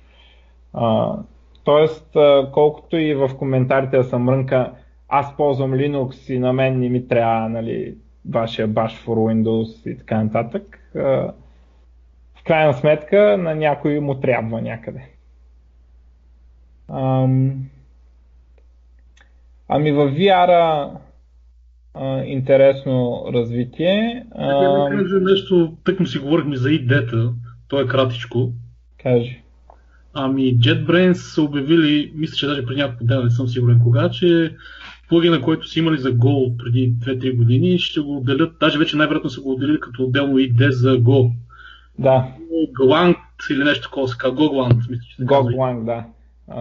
А, 0.73 1.15
тоест, 1.63 2.17
колкото 2.51 2.97
и 2.97 3.13
в 3.15 3.29
коментарите 3.37 3.97
да 3.97 4.03
съм 4.03 4.23
мрънка, 4.23 4.71
аз 5.09 5.37
ползвам 5.37 5.71
Linux 5.71 6.33
и 6.33 6.39
на 6.39 6.53
мен 6.53 6.79
не 6.79 6.89
ми 6.89 7.07
трябва 7.07 7.49
нали, 7.49 7.95
вашия 8.29 8.69
Bash 8.69 9.05
for 9.05 9.33
Windows 9.33 9.91
и 9.91 9.97
така 9.97 10.23
нататък. 10.23 10.79
А, 10.95 10.99
в 12.35 12.43
крайна 12.45 12.73
сметка 12.73 13.37
на 13.37 13.55
някой 13.55 13.99
му 13.99 14.15
трябва 14.15 14.61
някъде. 14.61 15.01
Ам... 16.89 17.69
Ами 19.69 19.91
в 19.91 20.11
VR 20.11 20.49
а, 21.93 22.23
интересно 22.23 23.25
развитие. 23.33 24.25
А... 24.35 24.47
Да 24.47 24.97
кажа 24.97 25.19
нещо, 25.21 25.73
тък 25.83 25.99
му 25.99 26.05
си 26.05 26.19
говорихме 26.19 26.55
за 26.55 26.71
идеята, 26.71 27.33
то 27.67 27.79
е 27.79 27.87
кратичко. 27.87 28.51
Кажи. 29.03 29.41
Ами 30.13 30.57
JetBrains 30.57 31.13
са 31.13 31.41
обявили, 31.41 32.11
мисля, 32.15 32.35
че 32.35 32.47
даже 32.47 32.65
преди 32.65 32.81
няколко 32.81 33.03
дена, 33.03 33.23
не 33.23 33.29
съм 33.29 33.47
сигурен 33.47 33.79
кога, 33.83 34.09
че 34.09 34.55
плагина, 35.09 35.41
който 35.41 35.67
са 35.67 35.79
имали 35.79 35.97
за 35.97 36.13
Go 36.13 36.57
преди 36.57 36.93
2-3 36.93 37.35
години, 37.35 37.79
ще 37.79 37.99
го 37.99 38.17
отделят, 38.17 38.55
даже 38.59 38.79
вече 38.79 38.97
най-вероятно 38.97 39.29
са 39.29 39.41
го 39.41 39.51
отделили 39.51 39.79
като 39.79 40.03
отделно 40.03 40.37
ID 40.37 40.69
за 40.69 40.97
Go. 40.97 41.31
Да. 41.99 42.27
Golang 42.79 43.17
или 43.51 43.63
нещо 43.63 43.83
такова 43.83 44.07
се 44.07 44.17
казва, 44.17 44.37
Golang, 44.37 44.75
мисля, 44.89 45.03
че 45.09 45.15
се 45.15 45.25
Golang, 45.25 45.85
да 45.85 46.05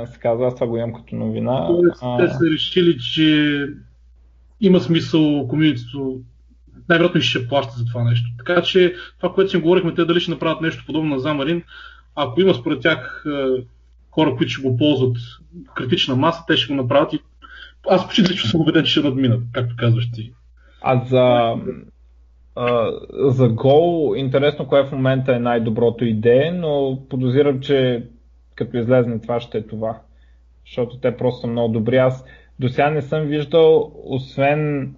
се 0.06 0.18
казва, 0.18 0.46
аз 0.46 0.54
това 0.54 0.66
го 0.66 0.76
имам 0.76 0.92
като 0.92 1.16
новина. 1.16 1.66
Тоест, 1.66 1.98
а... 2.02 2.18
те 2.18 2.28
са 2.28 2.44
решили, 2.54 2.98
че 2.98 3.66
има 4.60 4.80
смисъл 4.80 5.48
комьюнитито 5.48 6.20
най-вероятно 6.88 7.20
ще 7.20 7.48
плаща 7.48 7.74
за 7.76 7.84
това 7.84 8.04
нещо. 8.04 8.28
Така 8.38 8.62
че 8.62 8.94
това, 9.20 9.34
което 9.34 9.50
си 9.50 9.56
говорихме, 9.56 9.94
те 9.94 10.04
дали 10.04 10.20
ще 10.20 10.30
направят 10.30 10.60
нещо 10.60 10.84
подобно 10.86 11.14
на 11.14 11.18
Замарин, 11.18 11.62
ако 12.14 12.40
има 12.40 12.54
според 12.54 12.80
тях 12.80 13.24
е, 13.26 13.64
хора, 14.10 14.36
които 14.36 14.52
ще 14.52 14.68
го 14.68 14.76
ползват 14.76 15.16
критична 15.74 16.16
маса, 16.16 16.44
те 16.46 16.56
ще 16.56 16.74
го 16.74 16.82
направят 16.82 17.12
и 17.12 17.18
аз 17.90 18.06
почти 18.06 18.22
лично 18.22 18.50
съм 18.50 18.60
убеден, 18.60 18.84
че 18.84 18.90
ще 18.90 19.00
надминат, 19.00 19.40
както 19.52 19.74
казваш 19.78 20.10
ти. 20.12 20.32
А 20.82 21.04
за, 21.04 21.54
а, 22.56 22.90
за 23.12 23.48
Go, 23.48 24.16
интересно 24.16 24.66
кое 24.66 24.84
в 24.84 24.92
момента 24.92 25.36
е 25.36 25.38
най-доброто 25.38 26.04
идея, 26.04 26.54
но 26.54 27.02
подозирам, 27.10 27.60
че 27.60 28.06
като 28.56 28.76
излезне 28.76 29.18
това 29.18 29.40
ще 29.40 29.58
е 29.58 29.66
това. 29.66 29.98
Защото 30.66 30.98
те 30.98 31.16
просто 31.16 31.40
са 31.40 31.46
много 31.46 31.72
добри. 31.72 31.96
Аз 31.96 32.24
до 32.58 32.68
сега 32.68 32.90
не 32.90 33.02
съм 33.02 33.22
виждал, 33.22 33.92
освен 34.04 34.94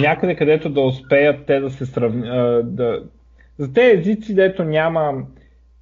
някъде 0.00 0.36
където 0.36 0.70
да 0.70 0.80
успеят 0.80 1.46
те 1.46 1.60
да 1.60 1.70
се 1.70 1.86
сравнят. 1.86 2.76
Да... 2.76 3.02
За 3.58 3.72
тези 3.72 3.98
езици, 4.00 4.34
дето 4.34 4.64
няма 4.64 5.24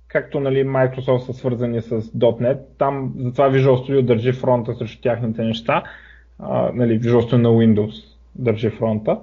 както 0.09 0.41
нали, 0.41 0.65
Microsoft 0.65 1.19
са 1.19 1.33
свързани 1.33 1.81
с 1.81 2.01
.NET, 2.01 2.59
там 2.79 3.15
затова 3.19 3.51
Visual 3.51 3.75
Studio 3.75 4.03
държи 4.03 4.33
фронта 4.33 4.75
срещу 4.75 5.03
тяхните 5.03 5.45
неща, 5.45 5.83
а, 6.39 6.71
нали, 6.75 7.01
Visual 7.01 7.21
Studio 7.21 7.37
на 7.37 7.49
Windows 7.49 8.17
държи 8.35 8.71
фронта, 8.71 9.19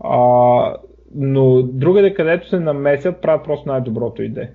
а, 0.00 0.76
но 1.14 1.62
другаде 1.62 2.14
където 2.14 2.48
се 2.48 2.60
намесят, 2.60 3.22
правят 3.22 3.44
просто 3.44 3.68
най-доброто 3.68 4.22
идея. 4.22 4.50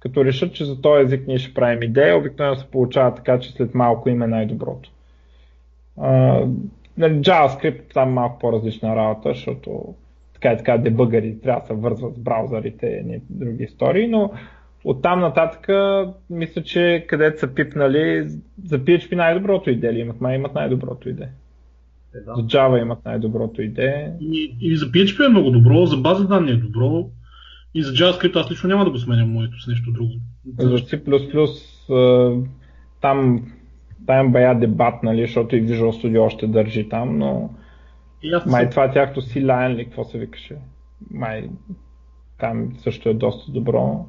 Като 0.00 0.24
решат, 0.24 0.54
че 0.54 0.64
за 0.64 0.80
този 0.80 1.04
език 1.04 1.26
ние 1.26 1.38
ще 1.38 1.54
правим 1.54 1.82
идея, 1.82 2.18
обикновено 2.18 2.56
се 2.56 2.66
получава 2.66 3.14
така, 3.14 3.38
че 3.38 3.52
след 3.52 3.74
малко 3.74 4.08
има 4.08 4.26
най-доброто. 4.26 4.90
А, 6.00 6.40
нали, 6.96 7.14
JavaScript 7.14 7.94
там 7.94 8.12
малко 8.12 8.38
по-различна 8.38 8.96
работа, 8.96 9.28
защото 9.28 9.94
така 10.34 10.52
и 10.52 10.56
така 10.56 10.78
дебъгари 10.78 11.40
трябва 11.40 11.60
да 11.60 11.66
се 11.66 11.74
вързват 11.74 12.14
с 12.14 12.18
браузърите 12.18 12.86
и 12.86 13.20
други 13.30 13.64
истории, 13.64 14.08
но 14.08 14.30
Оттам 14.84 15.20
нататък, 15.20 15.68
мисля, 16.30 16.62
че 16.62 17.04
където 17.08 17.40
са 17.40 17.54
пипнали, 17.54 18.28
за 18.64 18.78
PHP 18.78 19.14
най-доброто 19.14 19.70
идея 19.70 19.98
имат? 19.98 20.20
Май 20.20 20.36
имат 20.36 20.54
най-доброто 20.54 21.08
идея. 21.08 21.30
Е, 22.14 22.20
да. 22.20 22.34
За 22.34 22.42
Java 22.42 22.82
имат 22.82 23.04
най-доброто 23.04 23.62
идея. 23.62 24.12
И, 24.20 24.56
и 24.60 24.76
за 24.76 24.86
PHP 24.86 25.26
е 25.26 25.28
много 25.28 25.50
добро, 25.50 25.86
за 25.86 25.96
база 25.96 26.28
данни 26.28 26.50
е 26.50 26.56
добро. 26.56 27.10
И 27.74 27.82
за 27.82 27.92
JavaScript 27.92 28.36
аз 28.36 28.50
лично 28.50 28.68
няма 28.68 28.84
да 28.84 28.90
го 28.90 28.98
сменям 28.98 29.32
моето 29.32 29.62
с 29.62 29.66
нещо 29.66 29.92
друго. 29.92 30.12
За 30.58 30.78
C++ 30.78 31.02
там, 33.00 33.46
там 34.06 34.32
бая 34.32 34.58
дебат, 34.58 35.02
нали, 35.02 35.20
защото 35.20 35.56
и 35.56 35.62
Visual 35.62 36.02
Studio 36.02 36.20
още 36.20 36.46
държи 36.46 36.88
там, 36.88 37.18
но 37.18 37.50
май 38.46 38.70
това 38.70 38.90
тяхто 38.90 39.22
си 39.22 39.44
Lion 39.44 39.74
ли, 39.74 39.84
какво 39.84 40.04
се 40.04 40.18
викаше? 40.18 40.56
Май 41.10 41.48
там 42.38 42.72
също 42.78 43.08
е 43.08 43.14
доста 43.14 43.52
добро. 43.52 44.06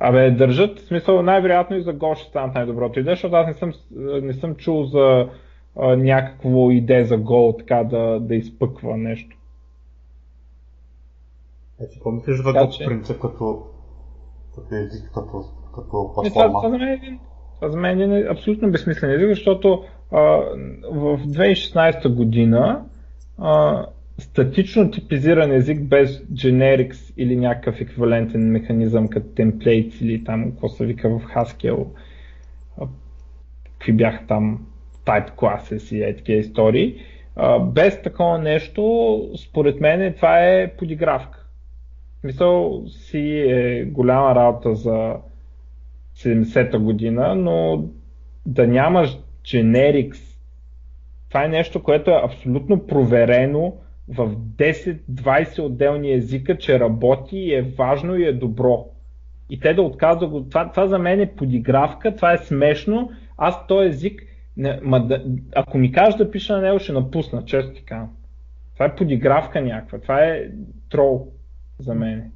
Абе, 0.00 0.30
държат, 0.30 0.80
в 0.80 0.86
смисъл, 0.86 1.22
най-вероятно 1.22 1.76
и 1.76 1.82
за 1.82 1.94
Go 1.94 2.14
ще 2.14 2.28
станат 2.28 2.54
най-доброто 2.54 3.00
идея, 3.00 3.16
защото 3.16 3.36
аз 3.36 3.46
не 3.46 3.54
съм, 3.54 3.72
не 4.22 4.32
съм 4.32 4.54
чул 4.54 4.84
за 4.84 5.28
а, 5.80 5.96
някакво 5.96 6.70
идея 6.70 7.06
за 7.06 7.18
Go, 7.18 7.58
така 7.58 7.84
да, 7.84 8.20
да 8.20 8.34
изпъква 8.34 8.96
нещо. 8.96 9.36
Е, 11.80 11.84
какво 11.94 12.10
мислиш 12.10 12.36
за 12.36 12.42
Go 12.42 12.78
че... 12.78 12.84
принцип 12.84 13.20
като, 13.20 13.66
като 14.54 14.74
език, 14.74 15.10
като, 15.14 15.44
като 15.74 16.12
платформа? 16.14 16.26
Е, 16.26 16.30
това, 16.30 16.48
това, 16.48 16.70
за 16.70 16.78
мен 16.78 16.88
е 16.88 16.92
един, 16.92 17.18
това 17.54 17.68
за 17.68 17.78
мен 17.78 18.12
е 18.12 18.26
абсолютно 18.30 18.70
безсмислен 18.70 19.10
език, 19.10 19.28
защото 19.28 19.84
а, 20.12 20.20
в 20.90 21.18
2016 21.18 22.14
година 22.14 22.84
а, 23.38 23.86
статично 24.18 24.90
типизиран 24.90 25.52
език 25.52 25.82
без 25.82 26.20
generics 26.20 27.14
или 27.16 27.36
някакъв 27.36 27.80
еквивалентен 27.80 28.50
механизъм 28.50 29.08
като 29.08 29.26
templates 29.26 30.02
или 30.02 30.24
там 30.24 30.50
какво 30.50 30.68
се 30.68 30.86
вика 30.86 31.08
в 31.08 31.22
Haskell, 31.34 31.86
какви 33.72 33.92
бяха 33.92 34.26
там 34.26 34.66
type 35.06 35.34
classes 35.34 35.94
и 35.94 36.16
такива 36.16 36.38
истории. 36.38 37.00
Без 37.60 38.02
такова 38.02 38.38
нещо, 38.38 39.20
според 39.36 39.80
мен 39.80 40.14
това 40.14 40.40
е 40.40 40.76
подигравка. 40.76 41.43
В 42.24 42.26
смисъл 42.26 42.82
си 42.86 43.44
е 43.48 43.84
голяма 43.84 44.34
работа 44.34 44.74
за 44.74 45.16
70-та 46.16 46.78
година, 46.78 47.34
но 47.34 47.84
да 48.46 48.66
нямаш 48.66 49.18
generics, 49.44 50.38
това 51.28 51.44
е 51.44 51.48
нещо, 51.48 51.82
което 51.82 52.10
е 52.10 52.20
абсолютно 52.24 52.86
проверено, 52.86 53.76
в 54.08 54.36
10-20 54.36 55.58
отделни 55.58 56.12
езика, 56.12 56.58
че 56.58 56.80
работи 56.80 57.36
и 57.36 57.54
е 57.54 57.62
важно 57.62 58.16
и 58.16 58.24
е 58.24 58.32
добро. 58.32 58.86
И 59.50 59.60
те 59.60 59.74
да 59.74 59.82
отказват 59.82 60.30
го. 60.30 60.48
Това, 60.48 60.70
това 60.70 60.86
за 60.86 60.98
мен 60.98 61.20
е 61.20 61.34
подигравка, 61.34 62.16
това 62.16 62.32
е 62.32 62.38
смешно. 62.38 63.10
Аз 63.36 63.66
този 63.66 63.88
език, 63.88 64.22
не, 64.56 64.80
ма 64.82 65.06
да, 65.06 65.24
ако 65.54 65.78
ми 65.78 65.92
кажеш 65.92 66.14
да 66.14 66.30
пиша 66.30 66.56
на 66.56 66.62
него, 66.62 66.78
ще 66.78 66.92
напусна, 66.92 67.44
често 67.44 67.74
ти. 67.74 67.84
Това 67.84 68.86
е 68.86 68.96
подигравка 68.96 69.60
някаква, 69.60 69.98
това 69.98 70.24
е 70.24 70.48
трол 70.90 71.34
за 71.78 71.94
мен. 71.94 72.32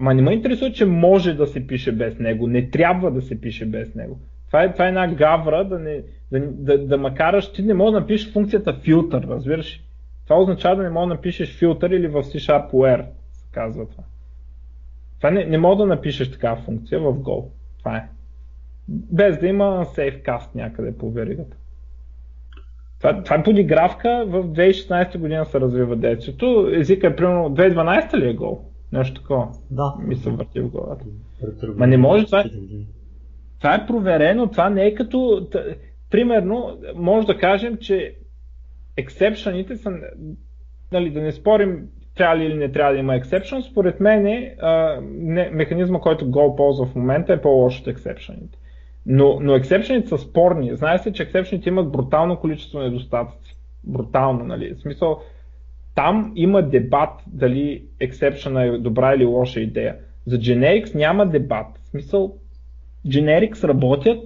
Ама 0.00 0.14
не 0.14 0.22
ме 0.22 0.32
интересува, 0.32 0.72
че 0.72 0.86
може 0.86 1.34
да 1.34 1.46
се 1.46 1.66
пише 1.66 1.92
без 1.92 2.18
него, 2.18 2.46
не 2.46 2.70
трябва 2.70 3.10
да 3.10 3.22
се 3.22 3.40
пише 3.40 3.66
без 3.66 3.94
него. 3.94 4.20
Това 4.46 4.62
е, 4.62 4.72
това 4.72 4.84
е 4.84 4.88
една 4.88 5.14
гавра, 5.14 5.64
да, 5.64 5.78
не, 5.78 6.02
да, 6.32 6.40
да, 6.40 6.86
да 6.86 6.98
макараш, 6.98 7.52
ти 7.52 7.62
не 7.62 7.74
можеш 7.74 7.92
да 7.92 8.00
напишеш 8.00 8.32
функцията 8.32 8.72
филтър, 8.72 9.22
разбираш? 9.22 9.84
Това 10.24 10.40
означава 10.40 10.76
да 10.76 10.82
не 10.82 10.90
мога 10.90 11.06
да 11.06 11.14
напишеш 11.14 11.58
филтър 11.58 11.90
или 11.90 12.08
в 12.08 12.22
C-Sharp 12.22 12.70
where, 12.70 13.06
се 13.32 13.48
казва 13.52 13.88
това. 13.88 14.04
Това 15.16 15.30
не, 15.30 15.44
не 15.44 15.58
мога 15.58 15.76
да 15.76 15.86
напишеш 15.86 16.30
такава 16.30 16.56
функция 16.56 17.00
в 17.00 17.14
Go. 17.14 17.48
Това 17.78 17.96
е. 17.96 18.08
Без 18.88 19.38
да 19.38 19.46
има 19.46 19.86
cast 19.96 20.54
някъде 20.54 20.98
по 20.98 21.10
веригата. 21.10 21.56
Това, 22.98 23.22
това 23.22 23.36
е 23.36 23.42
подигравка, 23.42 24.24
в 24.26 24.44
2016 24.44 25.18
година 25.18 25.44
се 25.44 25.60
развива 25.60 25.96
детството. 25.96 26.70
Езика 26.74 27.06
е 27.06 27.16
примерно 27.16 27.50
2012 27.50 28.16
ли 28.16 28.28
е 28.28 28.36
Go? 28.36 28.58
Нещо 28.92 29.20
такова. 29.20 29.48
Да. 29.70 29.94
Ми 30.06 30.16
се 30.16 30.30
върти 30.30 30.60
в 30.60 30.68
главата. 30.68 31.04
Ма 31.76 31.86
не 31.86 31.96
може 31.96 32.26
това. 32.26 32.40
Е, 32.40 32.44
това 33.58 33.74
е 33.74 33.86
проверено, 33.86 34.50
това 34.50 34.70
не 34.70 34.86
е 34.86 34.94
като. 34.94 35.48
Примерно, 36.10 36.78
може 36.94 37.26
да 37.26 37.38
кажем, 37.38 37.76
че 37.76 38.14
ексепшените 38.96 39.76
са, 39.76 39.90
нали, 40.92 41.10
да 41.10 41.20
не 41.20 41.32
спорим 41.32 41.88
трябва 42.18 42.36
ли 42.36 42.44
или 42.44 42.54
не 42.54 42.72
трябва 42.72 42.92
да 42.92 42.98
има 42.98 43.12
exception, 43.12 43.70
според 43.70 44.00
мен 44.00 44.26
е, 44.26 44.56
а, 44.60 45.00
не, 45.02 45.50
механизма, 45.50 46.00
който 46.00 46.26
Go 46.26 46.56
ползва 46.56 46.86
в 46.86 46.94
момента 46.94 47.32
е 47.32 47.40
по-лош 47.40 47.80
от 47.80 47.86
exceptionите. 47.86 48.56
Но, 49.10 49.38
но 49.40 49.58
exceptionите 49.58 50.08
са 50.08 50.18
спорни. 50.18 50.76
Знае 50.76 50.98
се, 50.98 51.12
че 51.12 51.28
exceptionите 51.28 51.68
имат 51.68 51.92
брутално 51.92 52.36
количество 52.36 52.78
недостатъци. 52.78 53.56
Брутално, 53.84 54.44
нали? 54.44 54.74
В 54.74 54.80
смисъл, 54.80 55.20
там 55.94 56.32
има 56.36 56.62
дебат 56.62 57.10
дали 57.26 57.82
exception 58.00 58.74
е 58.74 58.78
добра 58.78 59.14
или 59.14 59.24
лоша 59.24 59.60
идея. 59.60 59.96
За 60.26 60.38
generics 60.38 60.94
няма 60.94 61.26
дебат. 61.26 61.66
В 61.84 61.88
смисъл, 61.88 62.34
generics 63.06 63.64
работят, 63.64 64.22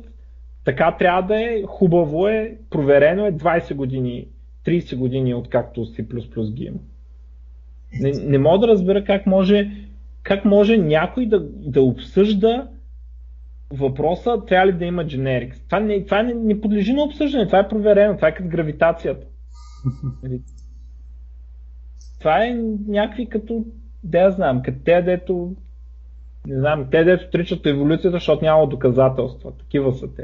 така 0.64 0.96
трябва 0.98 1.22
да 1.22 1.42
е, 1.42 1.62
хубаво 1.66 2.28
е, 2.28 2.56
проверено 2.70 3.26
е 3.26 3.32
20 3.32 3.74
години 3.74 4.28
30 4.66 4.96
години 4.96 5.34
откакто 5.34 5.80
C++ 5.80 6.52
ги 6.52 6.64
има. 6.64 6.78
Не, 8.00 8.10
не 8.10 8.38
мога 8.38 8.58
да 8.58 8.72
разбера 8.72 9.04
как 9.04 9.26
може, 9.26 9.70
как 10.22 10.44
може 10.44 10.78
някой 10.78 11.26
да, 11.26 11.40
да 11.50 11.82
обсъжда 11.82 12.68
въпроса 13.72 14.42
трябва 14.46 14.66
ли 14.66 14.72
да 14.72 14.84
има 14.84 15.04
generics. 15.04 15.64
Това, 15.66 15.80
не, 15.80 16.04
това 16.04 16.22
не, 16.22 16.34
не 16.34 16.60
подлежи 16.60 16.92
на 16.92 17.02
обсъждане, 17.02 17.46
това 17.46 17.58
е 17.58 17.68
проверено, 17.68 18.16
това 18.16 18.28
е 18.28 18.34
като 18.34 18.48
гравитацията. 18.48 19.26
Нали? 20.22 20.40
това 22.18 22.44
е 22.44 22.54
някакви 22.88 23.26
като, 23.26 23.64
да 24.04 24.18
я 24.18 24.30
знам, 24.30 24.62
като 24.62 24.78
те, 24.84 25.02
дето 25.02 25.54
не 26.46 26.58
знам, 26.58 26.86
те 26.90 27.04
дето 27.04 27.24
отричат 27.26 27.66
еволюцията, 27.66 28.16
защото 28.16 28.44
няма 28.44 28.68
доказателства. 28.68 29.52
Такива 29.56 29.94
са 29.94 30.14
те. 30.14 30.22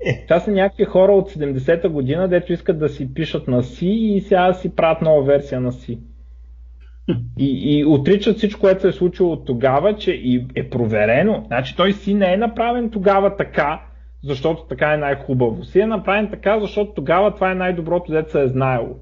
Е. 0.00 0.26
Това 0.28 0.40
са 0.40 0.50
някакви 0.50 0.84
хора 0.84 1.12
от 1.12 1.30
70-та 1.30 1.88
година, 1.88 2.28
дето 2.28 2.52
искат 2.52 2.78
да 2.78 2.88
си 2.88 3.14
пишат 3.14 3.48
на 3.48 3.62
C 3.62 3.86
и 3.86 4.20
сега 4.20 4.52
си 4.52 4.76
правят 4.76 5.02
нова 5.02 5.22
версия 5.22 5.60
на 5.60 5.72
C. 5.72 5.98
И, 7.38 7.78
и 7.78 7.84
отричат 7.84 8.36
всичко, 8.36 8.60
което 8.60 8.80
се 8.80 8.88
е 8.88 8.92
случило 8.92 9.32
от 9.32 9.46
тогава, 9.46 9.96
че 9.96 10.12
и 10.12 10.46
е 10.54 10.70
проверено. 10.70 11.44
Значи 11.46 11.76
той 11.76 11.92
си 11.92 12.14
не 12.14 12.32
е 12.32 12.36
направен 12.36 12.90
тогава 12.90 13.36
така, 13.36 13.82
защото 14.22 14.66
така 14.68 14.94
е 14.94 14.96
най-хубаво. 14.96 15.64
Си 15.64 15.80
е 15.80 15.86
направен 15.86 16.30
така, 16.30 16.60
защото 16.60 16.92
тогава 16.94 17.34
това 17.34 17.52
е 17.52 17.54
най-доброто, 17.54 18.12
дето 18.12 18.30
се 18.30 18.42
е 18.42 18.48
знаело. 18.48 18.96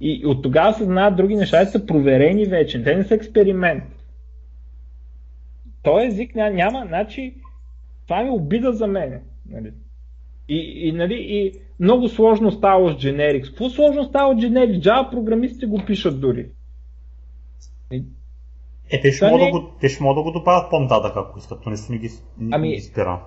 И 0.00 0.26
от 0.26 0.42
тогава 0.42 0.72
се 0.72 0.84
знаят 0.84 1.16
други 1.16 1.36
неща, 1.36 1.62
и 1.62 1.66
са 1.66 1.86
проверени 1.86 2.44
вече. 2.44 2.82
Те 2.82 2.96
не 2.96 3.04
са 3.04 3.14
експеримент. 3.14 3.84
Той 5.82 6.06
език 6.06 6.34
няма, 6.34 6.54
няма 6.54 6.84
значи, 6.88 7.34
това 8.06 8.26
е 8.26 8.30
обида 8.30 8.72
за 8.72 8.86
мен. 8.86 9.20
Нали? 9.50 9.72
И, 10.48 10.88
и, 10.88 10.92
нали, 10.92 11.14
и 11.14 11.52
много 11.80 12.08
сложно 12.08 12.50
става 12.50 12.92
с 12.92 12.96
Generics. 12.96 13.48
Какво 13.48 13.70
сложно 13.70 14.04
става 14.04 14.32
от 14.32 14.38
Generics? 14.38 14.80
Java 14.80 15.10
програмистите 15.10 15.66
го 15.66 15.82
пишат 15.86 16.20
дори. 16.20 16.46
Е, 17.92 19.00
те 19.02 19.12
ще, 19.12 19.30
не... 19.30 19.38
да 19.38 19.50
го, 19.50 19.70
те 19.80 19.88
ще 19.88 20.02
могат 20.02 20.16
да 20.16 20.22
го 20.22 20.38
добавят 20.38 20.70
по-нататък, 20.70 21.12
ако 21.16 21.38
искат, 21.38 21.58
но 21.66 21.70
не 21.70 21.76
са 21.76 21.92
ни 21.92 21.98
ги, 21.98 22.08
ами, 22.52 22.74
ги 22.74 22.80
спира. 22.80 23.20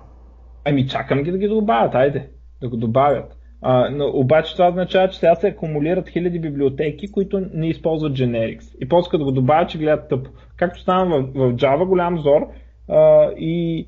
Ами 0.64 0.88
чакам 0.88 1.22
ги 1.22 1.30
да 1.30 1.38
ги 1.38 1.48
добавят, 1.48 1.94
айде, 1.94 2.28
да 2.60 2.68
го 2.68 2.76
добавят. 2.76 3.36
А, 3.62 3.90
но 3.90 4.10
обаче 4.14 4.52
това 4.52 4.68
означава, 4.68 5.08
че 5.08 5.18
сега 5.18 5.34
се 5.34 5.48
акумулират 5.48 6.08
хиляди 6.08 6.38
библиотеки, 6.38 7.12
които 7.12 7.40
не 7.54 7.68
използват 7.68 8.12
Generics. 8.12 8.76
И 8.80 8.88
после 8.88 9.10
като 9.10 9.24
го 9.24 9.32
добавят, 9.32 9.70
че 9.70 9.78
гледат 9.78 10.08
тъпо. 10.08 10.30
Както 10.56 10.80
стана 10.80 11.06
в, 11.06 11.22
в 11.22 11.54
Java 11.54 11.86
голям 11.86 12.18
зор 12.18 12.48
а, 12.88 13.30
и 13.38 13.86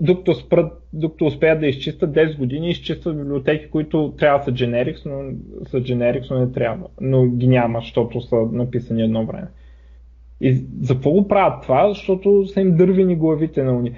докато, 0.00 0.34
спрат, 0.34 0.72
докато 0.92 1.24
успеят 1.24 1.60
да 1.60 1.66
изчистят 1.66 2.10
10 2.10 2.38
години, 2.38 2.70
изчистват 2.70 3.16
библиотеки, 3.16 3.70
които 3.70 4.14
трябва 4.18 4.38
да 4.38 4.44
са 4.44 4.52
generics, 4.52 5.06
но 5.06 5.32
са 5.66 5.76
generics, 5.76 6.30
но 6.30 6.40
не 6.40 6.52
трябва. 6.52 6.86
Но 7.00 7.26
ги 7.26 7.48
няма, 7.48 7.80
защото 7.80 8.20
са 8.20 8.36
написани 8.36 9.02
едно 9.02 9.26
време. 9.26 9.48
И 10.44 10.64
за 10.82 10.94
какво 10.94 11.10
го 11.10 11.28
правят 11.28 11.62
това? 11.62 11.88
Защото 11.88 12.46
са 12.46 12.60
им 12.60 12.76
дървени 12.76 13.16
главите 13.16 13.62
на 13.62 13.72
уни. 13.72 13.92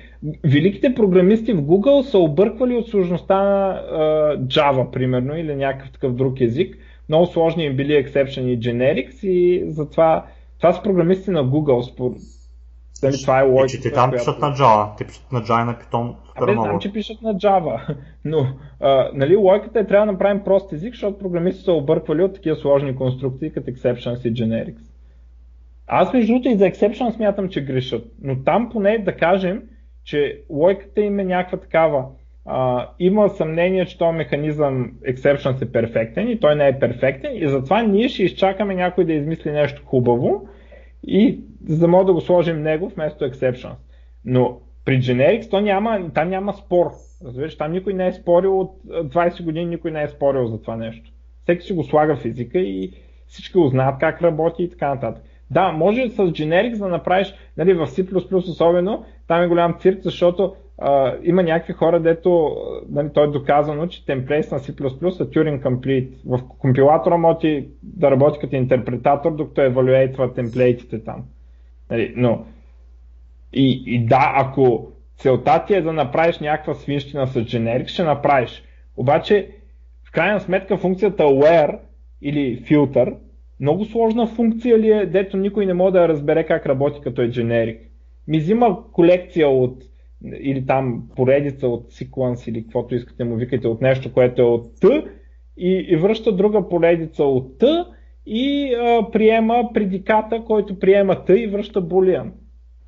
Великите 0.44 0.94
програмисти 0.94 1.52
в 1.52 1.62
Google 1.62 2.02
са 2.02 2.18
обърквали 2.18 2.76
от 2.76 2.88
сложността 2.88 3.42
на 3.42 3.82
uh, 3.92 4.46
Java, 4.46 4.90
примерно, 4.90 5.36
или 5.36 5.56
някакъв 5.56 5.92
такъв 5.92 6.14
друг 6.14 6.40
език. 6.40 6.76
Много 7.08 7.26
сложни 7.26 7.64
им 7.64 7.76
били 7.76 7.92
exception 7.92 8.40
и 8.40 8.60
generics 8.60 9.26
и 9.26 9.64
затова 9.70 10.26
това 10.58 10.72
са 10.72 10.82
програмисти 10.82 11.30
на 11.30 11.44
Google. 11.44 11.82
Спор... 11.82 12.10
Дали, 13.02 13.16
това 13.22 13.40
е 13.40 13.42
логика. 13.42 13.68
Че 13.68 13.80
те 13.80 13.92
там 13.92 14.10
която... 14.10 14.24
пишат 14.24 14.40
на 14.40 14.54
Java, 14.56 14.96
те 14.98 15.04
пишат 15.04 15.32
на 15.32 15.42
Java 15.42 15.62
и 15.62 15.66
на 15.66 15.74
Python. 15.74 16.14
Абе, 16.34 16.52
знам, 16.52 16.78
че 16.80 16.92
пишат 16.92 17.22
на 17.22 17.34
Java, 17.34 17.96
но 18.24 18.46
а, 18.80 19.10
нали, 19.14 19.36
логиката 19.36 19.78
е 19.80 19.86
трябва 19.86 20.06
да 20.06 20.12
направим 20.12 20.44
прост 20.44 20.72
език, 20.72 20.94
защото 20.94 21.18
програмистите 21.18 21.64
са 21.64 21.72
обърквали 21.72 22.22
от 22.22 22.34
такива 22.34 22.56
сложни 22.56 22.96
конструкции, 22.96 23.52
като 23.52 23.70
exceptions 23.70 24.28
и 24.28 24.34
generics. 24.34 24.93
Аз 25.86 26.12
между 26.12 26.32
другото 26.32 26.48
и 26.48 26.56
за 26.56 26.64
exception 26.64 27.10
смятам, 27.10 27.48
че 27.48 27.64
грешат, 27.64 28.04
но 28.22 28.44
там 28.44 28.70
поне 28.72 28.98
да 28.98 29.16
кажем, 29.16 29.62
че 30.04 30.40
логиката 30.50 31.00
им 31.00 31.18
е 31.18 31.24
някаква 31.24 31.58
такава. 31.58 32.06
А, 32.46 32.88
има 32.98 33.28
съмнение, 33.28 33.86
че 33.86 33.98
този 33.98 34.16
механизъм 34.16 34.92
exception 35.08 35.62
е 35.62 35.72
перфектен 35.72 36.28
и 36.28 36.40
той 36.40 36.56
не 36.56 36.68
е 36.68 36.78
перфектен 36.78 37.36
и 37.36 37.48
затова 37.48 37.82
ние 37.82 38.08
ще 38.08 38.22
изчакаме 38.22 38.74
някой 38.74 39.04
да 39.04 39.12
измисли 39.12 39.50
нещо 39.50 39.82
хубаво 39.84 40.48
и 41.06 41.40
за 41.66 41.88
да 41.88 42.12
го 42.12 42.20
сложим 42.20 42.62
него 42.62 42.88
вместо 42.88 43.24
exceptions. 43.24 43.74
Но 44.24 44.60
при 44.84 44.98
generics 45.00 45.50
то 45.50 45.60
няма, 45.60 46.10
там 46.14 46.28
няма 46.28 46.52
спор. 46.52 46.90
Разбираш, 47.24 47.56
там 47.56 47.72
никой 47.72 47.94
не 47.94 48.06
е 48.06 48.12
спорил 48.12 48.60
от 48.60 48.76
20 48.86 49.44
години, 49.44 49.66
никой 49.66 49.90
не 49.90 50.02
е 50.02 50.08
спорил 50.08 50.46
за 50.46 50.60
това 50.60 50.76
нещо. 50.76 51.10
Всеки 51.42 51.66
си 51.66 51.72
го 51.72 51.84
слага 51.84 52.16
в 52.16 52.24
езика 52.24 52.58
и 52.58 52.92
всички 53.26 53.58
го 53.58 53.68
знаят 53.68 53.98
как 54.00 54.22
работи 54.22 54.62
и 54.62 54.70
така 54.70 54.88
нататък. 54.88 55.24
Да, 55.54 55.72
може 55.72 56.10
с 56.10 56.16
Generics 56.16 56.78
да 56.78 56.88
направиш, 56.88 57.34
нали, 57.56 57.74
в 57.74 57.86
C++ 57.86 58.50
особено, 58.50 59.04
там 59.28 59.42
е 59.42 59.48
голям 59.48 59.76
цирк, 59.80 60.02
защото 60.02 60.54
а, 60.78 61.14
има 61.22 61.42
някакви 61.42 61.72
хора, 61.72 62.00
дето 62.00 62.56
нали, 62.88 63.08
то 63.14 63.24
е 63.24 63.26
доказано, 63.26 63.86
че 63.86 64.06
темплейт 64.06 64.52
на 64.52 64.58
C++ 64.58 65.10
са 65.10 65.24
Turing 65.30 65.62
Complete. 65.62 66.10
В 66.26 66.40
компилатора 66.58 67.16
може 67.16 67.64
да 67.82 68.10
работи 68.10 68.38
като 68.38 68.56
интерпретатор, 68.56 69.36
докато 69.36 69.60
евалюейтва 69.60 70.34
темплейтите 70.34 71.04
там. 71.04 71.24
Нали, 71.90 72.14
но 72.16 72.44
и, 73.52 73.82
и 73.86 74.06
да, 74.06 74.32
ако 74.36 74.88
целта 75.16 75.64
ти 75.66 75.74
е 75.74 75.82
да 75.82 75.92
направиш 75.92 76.38
някаква 76.38 76.74
свинщина 76.74 77.26
с 77.26 77.34
Generics, 77.34 77.88
ще 77.88 78.04
направиш. 78.04 78.62
Обаче, 78.96 79.48
в 80.08 80.12
крайна 80.12 80.40
сметка 80.40 80.76
функцията 80.76 81.22
aware 81.22 81.78
или 82.22 82.64
filter 82.64 83.14
много 83.64 83.84
сложна 83.84 84.26
функция 84.26 84.78
ли 84.78 84.90
е, 84.90 85.06
дето 85.06 85.36
никой 85.36 85.66
не 85.66 85.74
може 85.74 85.92
да 85.92 86.08
разбере 86.08 86.46
как 86.46 86.66
работи 86.66 87.00
като 87.02 87.22
е 87.22 87.28
generic. 87.28 87.78
Ми 88.28 88.38
взима 88.38 88.92
колекция 88.92 89.48
от 89.48 89.82
или 90.40 90.66
там 90.66 91.08
поредица 91.16 91.68
от 91.68 91.92
sequence 91.92 92.48
или 92.48 92.62
каквото 92.62 92.94
искате 92.94 93.24
му 93.24 93.36
викате 93.36 93.68
от 93.68 93.80
нещо, 93.80 94.12
което 94.12 94.42
е 94.42 94.44
от 94.44 94.80
Т 94.80 95.04
и, 95.56 95.86
и 95.88 95.96
връща 95.96 96.36
друга 96.36 96.68
поредица 96.68 97.24
от 97.24 97.58
Т 97.58 97.86
и 98.26 98.74
а, 98.74 99.10
приема 99.12 99.70
предиката, 99.74 100.44
който 100.44 100.78
приема 100.78 101.24
Т 101.24 101.38
и 101.38 101.46
връща 101.46 101.80
булиан. 101.80 102.32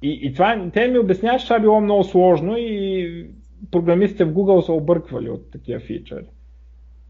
И, 0.03 0.21
и 0.23 0.33
това, 0.33 0.71
те 0.73 0.89
ми 0.89 0.99
обясняват, 0.99 1.41
че 1.41 1.47
това 1.47 1.59
било 1.59 1.81
много 1.81 2.05
сложно 2.05 2.55
и 2.59 3.27
програмистите 3.71 4.25
в 4.25 4.33
Google 4.33 4.61
са 4.61 4.73
обърквали 4.73 5.31
от 5.31 5.51
такива 5.51 5.81
фичъри. 5.81 6.27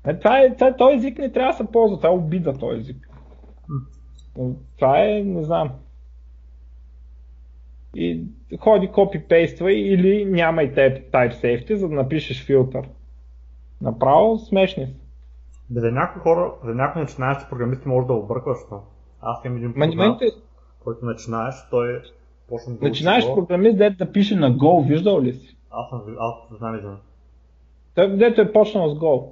Е, 0.07 0.19
това 0.19 0.41
е, 0.41 0.55
това, 0.55 0.77
този 0.77 0.97
език 0.97 1.19
не 1.19 1.33
трябва 1.33 1.53
да 1.53 1.57
се 1.57 1.73
ползва, 1.73 1.97
това 1.97 2.09
е 2.09 2.13
обида 2.13 2.59
този 2.59 2.81
език. 2.81 3.09
Това 4.77 5.05
е, 5.05 5.23
не 5.25 5.45
знам. 5.45 5.71
И 7.95 8.25
ходи 8.61 8.89
копи-пейства 8.89 9.69
или 9.69 10.25
нямайте 10.25 11.05
type 11.13 11.35
safety, 11.35 11.75
за 11.75 11.89
да 11.89 11.95
напишеш 11.95 12.47
филтър. 12.47 12.89
Направо 13.83 14.39
смешни 14.39 14.87
са. 14.87 14.93
За 15.71 15.93
някои 15.93 16.21
хора, 16.21 16.53
за 16.65 16.75
някои 16.75 17.03
начинаещи 17.03 17.45
програмисти 17.51 17.89
може 17.89 18.07
да 18.07 18.13
объркваш 18.13 18.59
това. 18.65 18.81
Аз 19.21 19.45
имам 19.45 19.57
един 19.57 19.75
познат, 19.75 20.23
който 20.85 21.05
начинаеш, 21.05 21.55
той 21.71 22.03
почна 22.49 22.75
да 22.75 22.89
Начинаеш 22.89 23.25
програмист, 23.35 23.79
дете 23.79 23.97
да 23.97 24.13
пише 24.13 24.37
на 24.37 24.53
Go, 24.53 24.89
виждал 24.89 25.23
ли 25.23 25.33
си? 25.33 25.57
Аз 25.71 25.89
съм, 25.89 26.17
аз 26.19 26.59
знам 26.59 26.73
виждам. 26.73 26.99
Той 27.95 28.17
дето 28.17 28.41
е 28.41 28.53
почнал 28.53 28.89
с 28.89 28.99
Go. 28.99 29.31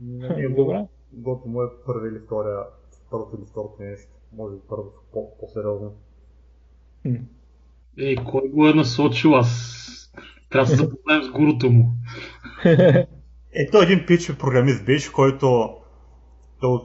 Не, 0.00 0.48
Добре. 0.48 0.86
Гото 1.12 1.48
му 1.48 1.62
е 1.62 1.66
първи 1.86 2.08
или 2.08 2.18
втория 2.18 2.58
първото 3.12 3.36
или 3.36 3.46
второто 3.50 3.82
нещо. 3.82 4.08
Може 4.36 4.54
би 4.54 4.60
първото 4.68 5.00
по-сериозно. 5.12 5.92
Ей, 7.98 8.16
кой 8.16 8.48
го 8.48 8.68
е 8.68 8.74
насочил? 8.74 9.34
Аз 9.34 10.12
трябва 10.50 10.70
да 10.70 10.76
се 10.76 10.84
запознаем 10.84 11.22
с 11.22 11.30
гуруто 11.30 11.70
му. 11.70 11.90
Ето 13.54 13.78
един 13.82 13.98
PHP 13.98 14.38
програмист 14.38 14.84
беше, 14.84 15.12
който 15.12 15.76
той 16.60 16.78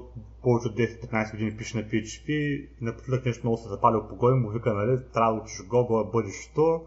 повече 0.44 0.68
от 0.68 0.78
10-15 0.78 1.32
години 1.32 1.58
пише 1.58 1.78
на 1.78 1.84
PHP 1.84 2.30
и 2.30 2.70
напоследък 2.82 3.26
нещо 3.26 3.42
много 3.44 3.58
се 3.58 3.70
запалил 3.70 4.08
по 4.08 4.16
гой, 4.16 4.36
му 4.36 4.50
вика, 4.50 4.74
нали, 4.74 4.98
трябва 5.14 5.34
да 5.34 5.42
учиш 5.42 5.58
Go, 5.58 5.90
Go 5.90 6.08
е 6.08 6.12
бъдещето 6.12 6.82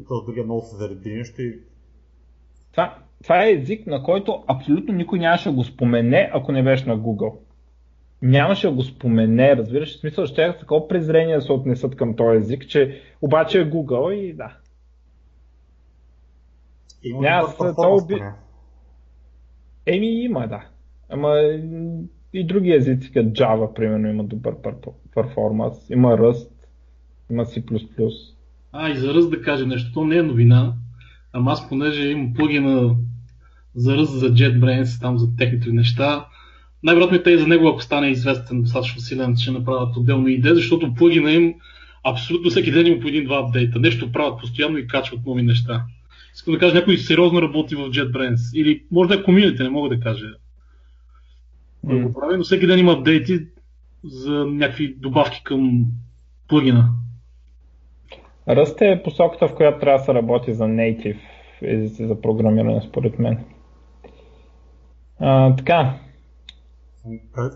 и 0.00 0.04
то 0.08 0.24
другия 0.24 0.44
много 0.44 0.62
се 0.62 0.76
зареди 0.76 1.14
нещо 1.14 1.42
и 1.42 1.58
това, 2.72 2.98
това 3.22 3.44
е 3.44 3.52
език, 3.52 3.86
на 3.86 4.02
който 4.02 4.44
абсолютно 4.46 4.94
никой 4.94 5.18
нямаше 5.18 5.48
да 5.48 5.54
го 5.54 5.64
спомене, 5.64 6.30
ако 6.32 6.52
не 6.52 6.62
беше 6.62 6.88
на 6.88 6.98
Google 6.98 7.36
нямаше 8.22 8.66
да 8.66 8.72
го 8.72 8.82
спомене, 8.82 9.56
разбираш, 9.56 9.96
в 9.96 10.00
смисъл, 10.00 10.26
ще 10.26 10.44
е 10.44 10.56
такова 10.56 10.88
презрение 10.88 11.36
да 11.36 11.42
се 11.42 11.52
отнесат 11.52 11.96
към 11.96 12.16
този 12.16 12.38
език, 12.38 12.68
че 12.68 13.02
обаче 13.22 13.60
е 13.60 13.70
Google 13.70 14.12
и 14.12 14.32
да. 14.32 14.56
Има 17.02 17.20
Няма, 17.20 17.48
това 17.56 18.06
би... 18.06 18.14
Еми 19.86 20.22
има, 20.22 20.48
да. 20.48 20.66
Ама 21.08 21.34
и 22.32 22.46
други 22.46 22.72
езици, 22.72 23.12
като 23.12 23.28
Java, 23.28 23.74
примерно, 23.74 24.08
има 24.08 24.24
добър 24.24 24.54
перформанс. 25.14 25.90
Има 25.90 26.08
Rust, 26.08 26.50
има 27.30 27.44
C++. 27.44 27.62
А, 28.72 28.90
и 28.90 28.96
за 28.96 29.14
Rust 29.14 29.30
да 29.30 29.42
кажа 29.42 29.66
нещо, 29.66 29.92
то 29.92 30.04
не 30.04 30.16
е 30.16 30.22
новина, 30.22 30.74
ама 31.32 31.52
аз 31.52 31.68
понеже 31.68 32.08
имам 32.08 32.34
плагина 32.34 32.96
за 33.74 33.96
Rust, 33.96 34.18
за 34.18 34.34
JetBrains, 34.34 35.00
там 35.00 35.18
за 35.18 35.36
техните 35.36 35.70
неща, 35.72 36.26
най-вероятно 36.82 37.16
и 37.16 37.22
те 37.22 37.30
и 37.30 37.38
за 37.38 37.46
него, 37.46 37.68
ако 37.68 37.82
стане 37.82 38.08
известен 38.08 38.62
достатъчно 38.62 39.00
силен, 39.00 39.36
ще 39.36 39.50
направят 39.50 39.96
отделно 39.96 40.28
идея, 40.28 40.54
защото 40.54 40.94
плагина 40.94 41.32
им 41.32 41.54
абсолютно 42.04 42.50
всеки 42.50 42.70
ден 42.70 42.86
има 42.86 43.00
по 43.00 43.08
един-два 43.08 43.38
апдейта. 43.38 43.78
Нещо 43.78 44.12
правят 44.12 44.40
постоянно 44.40 44.78
и 44.78 44.86
качват 44.86 45.20
нови 45.26 45.42
неща. 45.42 45.84
Искам 46.34 46.54
да 46.54 46.60
кажа, 46.60 46.74
някой 46.74 46.96
сериозно 46.96 47.42
работи 47.42 47.74
в 47.74 47.78
JetBrains. 47.78 48.54
Или 48.54 48.84
може 48.90 49.08
да 49.08 49.14
е 49.14 49.22
комьюнити, 49.22 49.62
не 49.62 49.68
мога 49.68 49.88
да 49.88 50.00
кажа. 50.00 50.26
Mm. 51.86 52.02
го 52.02 52.12
прави, 52.12 52.36
но 52.36 52.44
всеки 52.44 52.66
ден 52.66 52.78
има 52.78 52.92
апдейти 52.92 53.40
за 54.04 54.44
някакви 54.46 54.94
добавки 54.98 55.42
към 55.44 55.84
плагина. 56.48 56.88
Ръст 58.48 58.80
е 58.80 59.02
посоката, 59.04 59.48
в 59.48 59.54
която 59.54 59.80
трябва 59.80 59.98
да 59.98 60.04
се 60.04 60.14
работи 60.14 60.54
за 60.54 60.64
native 60.64 61.18
езици 61.62 62.06
за 62.06 62.20
програмиране, 62.20 62.80
според 62.88 63.18
мен. 63.18 63.38
А, 65.20 65.56
така, 65.56 65.94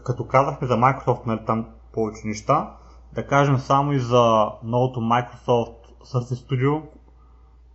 като 0.05 0.27
казахме 0.27 0.67
за 0.67 0.75
Microsoft, 0.75 1.27
нали, 1.27 1.41
там 1.47 1.69
повече 1.93 2.21
неща, 2.25 2.77
да 3.15 3.27
кажем 3.27 3.59
само 3.59 3.93
и 3.93 3.99
за 3.99 4.49
новото 4.65 5.01
Microsoft 5.01 5.77
Surface 6.05 6.49
Studio, 6.49 6.83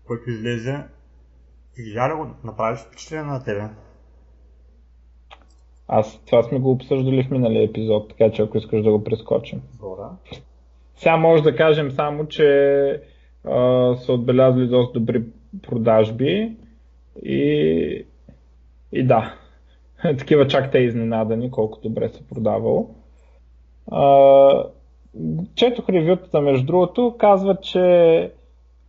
което 0.07 0.29
излезе. 0.29 0.83
Видя 1.77 2.09
ли 2.09 2.13
го? 2.13 2.27
Направиш 2.43 2.79
впечатление 2.79 3.25
на 3.25 3.43
тебе? 3.43 3.69
Аз 5.87 6.21
това 6.25 6.43
сме 6.43 6.59
го 6.59 6.71
обсъждали 6.71 7.23
в 7.23 7.31
миналия 7.31 7.63
епизод, 7.63 8.09
така 8.09 8.31
че 8.31 8.41
ако 8.41 8.57
искаш 8.57 8.83
да 8.83 8.91
го 8.91 9.03
прескочим. 9.03 9.61
Добре. 9.79 10.03
Сега 10.95 11.17
може 11.17 11.43
да 11.43 11.55
кажем 11.55 11.91
само, 11.91 12.27
че 12.27 12.43
а, 13.45 13.95
са 13.95 14.13
отбелязали 14.13 14.67
доста 14.67 14.99
добри 14.99 15.23
продажби 15.61 16.57
и, 17.23 18.05
и 18.91 19.07
да, 19.07 19.35
такива 20.17 20.47
чак 20.47 20.71
те 20.71 20.79
изненадани, 20.79 21.51
колко 21.51 21.79
добре 21.83 22.09
се 22.09 22.27
продавало. 22.27 22.95
А, 23.91 24.63
четох 25.55 25.89
ревютата, 25.89 26.41
между 26.41 26.65
другото, 26.65 27.15
казва, 27.19 27.57
че 27.61 28.31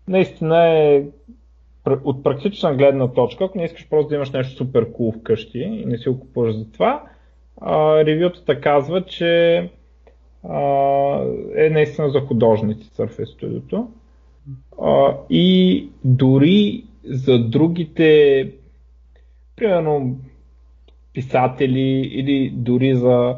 наистина 0.09 0.69
е 0.69 1.05
от 2.05 2.23
практична 2.23 2.75
гледна 2.75 3.09
точка, 3.09 3.45
ако 3.45 3.59
не 3.59 3.65
искаш 3.65 3.89
просто 3.89 4.09
да 4.09 4.15
имаш 4.15 4.31
нещо 4.31 4.57
супер 4.57 4.93
кул 4.93 5.13
cool 5.13 5.19
вкъщи 5.19 5.59
и 5.59 5.85
не 5.87 5.99
си 5.99 6.09
го 6.09 6.21
купуваш 6.21 6.55
за 6.55 6.73
това, 6.73 7.03
а, 7.61 8.05
ревютата 8.05 8.61
казва, 8.61 9.05
че 9.05 9.57
а, 10.49 10.61
е 11.57 11.71
наистина 11.71 12.11
за 12.11 12.21
художници 12.21 12.91
Surface 12.91 13.41
Studio. 13.41 13.87
А, 14.83 15.17
и 15.31 15.89
дори 16.05 16.85
за 17.05 17.39
другите, 17.39 18.51
примерно 19.57 20.17
писатели 21.19 22.11
или 22.13 22.51
дори 22.55 22.95
за 22.95 23.37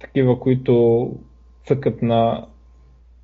такива, 0.00 0.40
които 0.40 1.10
цъкат 1.64 2.02
на 2.02 2.46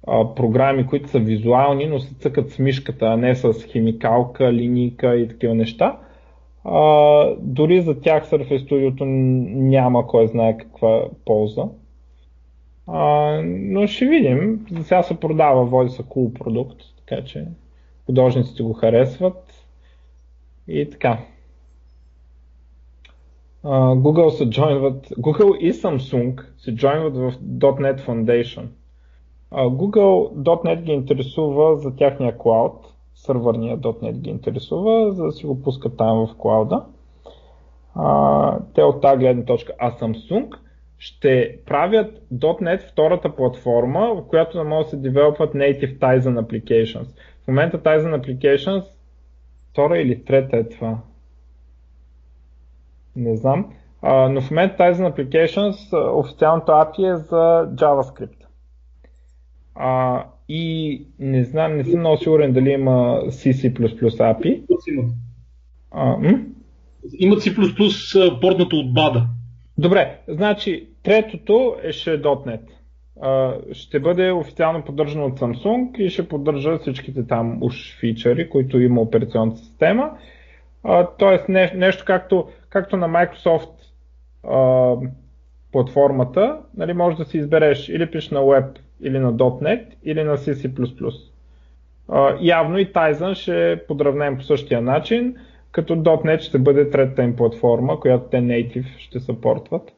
а, 0.06 0.34
програми, 0.34 0.86
които 0.86 1.08
са 1.08 1.18
визуални, 1.18 1.86
но 1.86 1.98
се 1.98 2.14
цъкат 2.14 2.50
с 2.50 2.58
мишката, 2.58 3.06
а 3.06 3.16
не 3.16 3.34
с 3.34 3.52
химикалка, 3.52 4.52
линейка 4.52 5.16
и 5.16 5.28
такива 5.28 5.54
неща. 5.54 5.98
А, 6.64 7.24
дори 7.40 7.80
за 7.80 8.00
тях 8.00 8.30
Surface 8.30 8.68
Studio 8.68 9.04
няма 9.54 10.06
кой 10.06 10.26
знае 10.26 10.58
каква 10.58 11.04
полза. 11.24 11.64
А, 12.86 13.40
но 13.44 13.86
ще 13.86 14.06
видим. 14.06 14.66
За 14.70 14.84
сега 14.84 15.02
се 15.02 15.20
продава, 15.20 15.64
води 15.64 15.90
са 15.90 16.02
cool 16.02 16.32
продукт, 16.32 16.80
така 16.96 17.24
че 17.24 17.44
художниците 18.06 18.62
го 18.62 18.72
харесват. 18.72 19.64
И 20.68 20.90
така. 20.90 21.18
Google 23.64 24.28
се 24.28 24.50
joinват, 24.50 25.08
Google 25.08 25.56
и 25.56 25.72
Samsung 25.72 26.44
се 26.58 26.74
joinват 26.74 27.16
в 27.16 27.38
.NET 27.58 28.00
Foundation. 28.00 28.66
Uh, 29.52 29.68
Google.NET 29.68 30.82
ги 30.82 30.92
интересува 30.92 31.76
за 31.76 31.96
тяхния 31.96 32.38
клауд, 32.38 32.94
сървърния 33.14 33.78
.NET 33.78 34.12
ги 34.12 34.30
интересува, 34.30 35.12
за 35.12 35.24
да 35.24 35.32
си 35.32 35.46
го 35.46 35.62
пускат 35.62 35.96
там 35.96 36.26
в 36.26 36.36
клауда. 36.38 36.84
Те 38.74 38.82
от 38.82 39.02
тази 39.02 39.18
гледна 39.18 39.44
точка, 39.44 39.72
а 39.78 39.90
Samsung 39.90 40.54
ще 40.98 41.58
правят 41.66 42.22
.NET 42.32 42.90
втората 42.90 43.36
платформа, 43.36 44.14
в 44.14 44.28
която 44.28 44.58
да 44.58 44.64
могат 44.64 44.86
да 44.86 44.90
се 44.90 44.96
девелопват 44.96 45.54
native 45.54 45.98
Tizen 45.98 46.40
applications. 46.42 47.08
В 47.44 47.48
момента 47.48 47.78
Tizen 47.78 48.20
applications 48.20 48.84
втора 49.70 49.98
или 49.98 50.24
трета 50.24 50.56
е 50.56 50.68
това. 50.68 50.98
Не 53.18 53.36
знам. 53.36 53.66
А, 54.02 54.28
но 54.28 54.40
в 54.40 54.50
момента 54.50 54.76
Tizen 54.76 55.12
Applications 55.12 56.10
официалното 56.18 56.72
API 56.72 57.12
е 57.12 57.16
за 57.16 57.68
JavaScript. 57.74 58.46
А, 59.74 60.24
и 60.48 61.06
не 61.18 61.44
знам, 61.44 61.76
не 61.76 61.84
съм 61.84 62.00
много 62.00 62.16
сигурен 62.16 62.52
дали 62.52 62.70
има 62.70 63.20
C++ 63.28 63.52
API. 63.52 64.62
А, 65.90 66.16
м? 66.16 66.38
Имат 67.18 67.40
C++ 67.40 68.40
портнато 68.40 68.76
от 68.76 68.94
бада. 68.94 69.26
Добре, 69.78 70.18
значи 70.28 70.88
третото 71.02 71.76
е 71.82 71.92
ще 71.92 72.22
.NET. 72.22 72.62
А, 73.20 73.54
ще 73.72 74.00
бъде 74.00 74.32
официално 74.32 74.84
поддържано 74.84 75.26
от 75.26 75.40
Samsung 75.40 75.98
и 75.98 76.10
ще 76.10 76.28
поддържа 76.28 76.78
всичките 76.78 77.26
там 77.26 77.58
уж 77.62 77.98
фичъри, 78.00 78.50
които 78.50 78.80
има 78.80 79.00
операционната 79.00 79.58
система. 79.58 80.10
Тоест 81.18 81.48
не, 81.48 81.72
нещо 81.74 82.04
както, 82.06 82.48
както 82.68 82.96
на 82.96 83.08
Microsoft 83.08 83.70
а, 84.44 84.94
платформата, 85.72 86.58
нали, 86.76 86.92
може 86.92 87.16
да 87.16 87.24
си 87.24 87.38
избереш 87.38 87.88
или 87.88 88.10
пиш 88.10 88.30
на 88.30 88.40
Web, 88.40 88.78
или 89.02 89.18
на 89.18 89.32
.NET, 89.34 89.84
или 90.04 90.22
на 90.22 90.36
C++. 90.36 91.12
А, 92.08 92.36
явно 92.40 92.78
и 92.78 92.92
Tizen 92.92 93.34
ще 93.34 93.82
подравнем 93.88 94.36
по 94.36 94.42
същия 94.42 94.80
начин, 94.80 95.36
като 95.72 95.96
.NET 95.96 96.40
ще 96.40 96.58
бъде 96.58 96.90
третата 96.90 97.22
им 97.22 97.36
платформа, 97.36 98.00
която 98.00 98.28
те 98.30 98.36
native 98.36 98.98
ще 98.98 99.20
съпортват. 99.20 99.92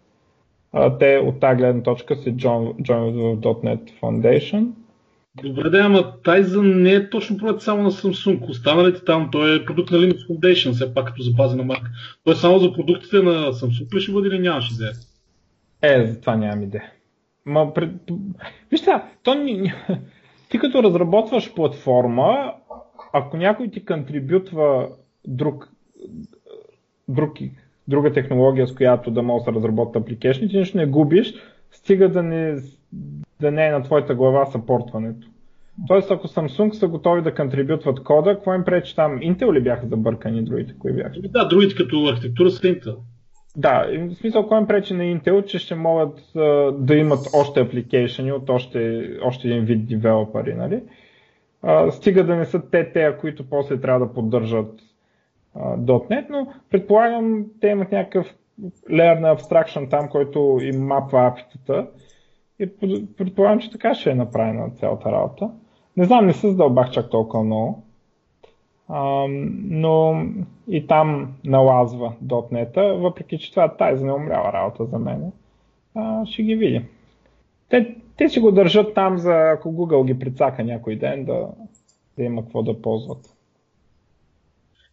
А, 0.73 0.99
те 0.99 1.19
от 1.19 1.41
тази 1.41 1.57
гледна 1.57 1.83
точка 1.83 2.17
се 2.17 2.37
joinват 2.37 3.15
в 3.17 3.41
.NET 3.41 3.91
Foundation. 4.01 4.67
Добре, 5.35 5.71
да, 5.71 5.79
ама 5.79 5.99
Tizen 6.25 6.75
не 6.75 6.93
е 6.93 7.11
точно 7.11 7.37
проект 7.37 7.61
само 7.61 7.83
на 7.83 7.91
Samsung. 7.91 8.49
Останалите 8.49 9.05
там, 9.05 9.29
той 9.33 9.57
е 9.57 9.65
продукт 9.65 9.91
на 9.91 9.99
Linux 9.99 10.29
Foundation, 10.29 10.73
все 10.73 10.95
пак 10.95 11.07
като 11.07 11.23
запази 11.23 11.57
на 11.57 11.65
Mac. 11.65 11.83
Той 12.25 12.33
е 12.33 12.37
само 12.37 12.59
за 12.59 12.73
продуктите 12.73 13.17
на 13.17 13.53
Samsung 13.53 13.95
ли 13.95 14.01
ще 14.01 14.13
бъде 14.13 14.29
или 14.29 14.39
нямаш 14.39 14.71
идея? 14.73 14.93
Е, 15.83 16.07
за 16.07 16.21
това 16.21 16.37
нямам 16.37 16.63
идея. 16.63 16.93
Ма, 17.47 17.75
пред... 17.75 17.91
Вижте, 18.71 18.91
то 19.23 19.35
ти 20.51 20.59
като 20.59 20.83
разработваш 20.83 21.55
платформа, 21.55 22.53
ако 23.13 23.37
някой 23.37 23.69
ти 23.69 23.85
контрибютва 23.85 24.89
друг, 25.27 25.69
друг, 27.09 27.39
друга 27.89 28.13
технология, 28.13 28.67
с 28.67 28.75
която 28.75 29.11
да 29.11 29.23
може 29.23 29.45
да 29.45 29.53
разработят 29.53 30.03
апликейшни, 30.03 30.49
ти 30.49 30.59
нищо 30.59 30.77
не 30.77 30.87
губиш, 30.87 31.35
стига 31.71 32.09
да 32.09 32.23
не, 32.23 32.57
да 33.41 33.51
не 33.51 33.67
е 33.67 33.71
на 33.71 33.83
твоята 33.83 34.15
глава 34.15 34.47
съпортването. 34.47 35.27
Тоест, 35.89 36.11
ако 36.11 36.29
Samsung 36.29 36.73
са 36.73 36.89
готови 36.89 37.23
да 37.23 37.35
контрибютват 37.35 38.03
кода, 38.03 38.35
какво 38.35 38.55
им 38.55 38.65
пречи 38.65 38.97
там? 38.97 39.19
Intel 39.19 39.53
ли 39.53 39.63
бяха 39.63 39.87
забъркани 39.87 40.45
другите? 40.45 40.75
Кои 40.79 40.93
бяха? 40.93 41.21
Да, 41.21 41.49
другите 41.49 41.75
като 41.75 42.07
архитектура 42.07 42.51
са 42.51 42.63
Intel. 42.63 42.97
Да, 43.57 43.87
в 44.11 44.15
смисъл, 44.15 44.47
кой 44.47 44.59
им 44.59 44.67
пречи 44.67 44.95
на 44.95 45.03
Intel, 45.03 45.45
че 45.45 45.59
ще 45.59 45.75
могат 45.75 46.37
а, 46.37 46.73
да 46.73 46.95
имат 46.95 47.21
още 47.35 47.61
апликейшени 47.61 48.33
от 48.33 48.51
още, 48.51 49.11
още 49.23 49.49
един 49.49 49.65
вид 49.65 49.89
девелопери, 49.89 50.55
нали? 50.55 50.83
А, 51.63 51.91
стига 51.91 52.25
да 52.25 52.37
не 52.37 52.45
са 52.45 52.71
те, 52.71 52.93
те, 52.93 53.17
които 53.21 53.49
после 53.49 53.81
трябва 53.81 54.07
да 54.07 54.13
поддържат 54.13 54.81
а, 55.55 55.77
.NET, 55.77 56.27
но 56.31 56.53
предполагам, 56.71 57.45
те 57.61 57.69
имат 57.69 57.93
някакъв 57.93 58.35
layer 58.91 59.21
на 59.21 59.37
abstraction 59.37 59.91
там, 59.91 60.09
който 60.09 60.59
им 60.63 60.87
мапва 60.87 61.27
апитата 61.27 61.87
и 62.61 62.77
предполагам, 63.17 63.61
че 63.61 63.71
така 63.71 63.95
ще 63.95 64.11
е 64.11 64.15
направена 64.15 64.71
цялата 64.71 65.13
работа. 65.13 65.51
Не 65.97 66.05
знам, 66.05 66.27
не 66.27 66.33
се 66.33 66.51
задълбах 66.51 66.91
чак 66.91 67.11
толкова 67.11 67.45
много. 67.45 67.83
А, 68.89 69.27
но 69.65 70.25
и 70.69 70.87
там 70.87 71.35
налазва 71.45 72.13
.NET, 72.25 73.01
въпреки 73.01 73.39
че 73.39 73.51
това 73.51 73.77
тази 73.77 74.05
не 74.05 74.13
умряла 74.13 74.53
работа 74.53 74.85
за 74.85 74.99
мен. 74.99 75.33
А, 75.95 76.27
ще 76.27 76.43
ги 76.43 76.55
видим. 76.55 76.85
Те, 77.69 77.97
те 78.17 78.29
ще 78.29 78.41
го 78.41 78.53
държат 78.53 78.95
там, 78.95 79.19
за 79.19 79.51
ако 79.51 79.73
Google 79.73 80.07
ги 80.07 80.19
прицака 80.19 80.65
някой 80.65 80.97
ден, 80.97 81.25
да, 81.25 81.49
да 82.17 82.25
има 82.25 82.43
какво 82.43 82.63
да 82.63 82.83
ползват. 82.83 83.37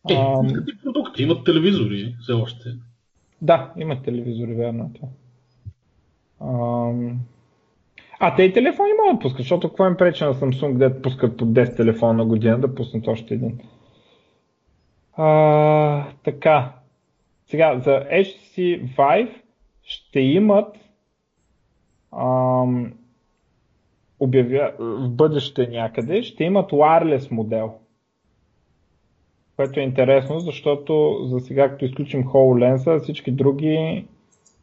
Е, 0.10 0.14
а, 0.14 0.42
продукти, 0.84 1.24
имат 1.24 1.46
телевизори 1.46 2.16
все 2.22 2.34
още. 2.34 2.70
Да, 3.42 3.74
имат 3.78 4.04
телевизори, 4.04 4.54
верно 4.54 4.84
е 4.84 4.98
това. 4.98 5.08
А, 8.20 8.36
те 8.36 8.44
и 8.44 8.54
телефони 8.54 8.90
могат 9.00 9.16
да 9.16 9.22
пускат, 9.22 9.38
защото 9.38 9.68
какво 9.68 9.88
им 9.88 9.98
пречи 9.98 10.24
на 10.24 10.34
Samsung, 10.34 10.78
да 10.78 11.02
пускат 11.02 11.38
по 11.38 11.46
10 11.46 11.78
телефона 11.78 12.14
на 12.14 12.26
година, 12.26 12.60
да 12.60 12.76
пуснат 12.76 13.08
още 13.08 13.34
един. 13.34 13.60
А, 15.14 16.12
така. 16.24 16.74
Сега, 17.46 17.80
за 17.80 17.92
HTC 17.92 18.86
Vive 18.96 19.42
ще 19.84 20.20
имат 20.20 20.78
ам, 22.18 22.94
обявя, 24.20 24.72
в 24.80 25.10
бъдеще 25.10 25.68
някъде, 25.68 26.24
ще 26.24 26.44
имат 26.44 26.72
wireless 26.72 27.32
модел. 27.32 27.74
Което 29.56 29.80
е 29.80 29.84
интересно, 29.84 30.40
защото 30.40 31.20
за 31.24 31.40
сега, 31.40 31.70
като 31.70 31.86
изключим 31.86 32.24
HoloLens, 32.24 33.00
всички 33.00 33.32
други 33.32 34.06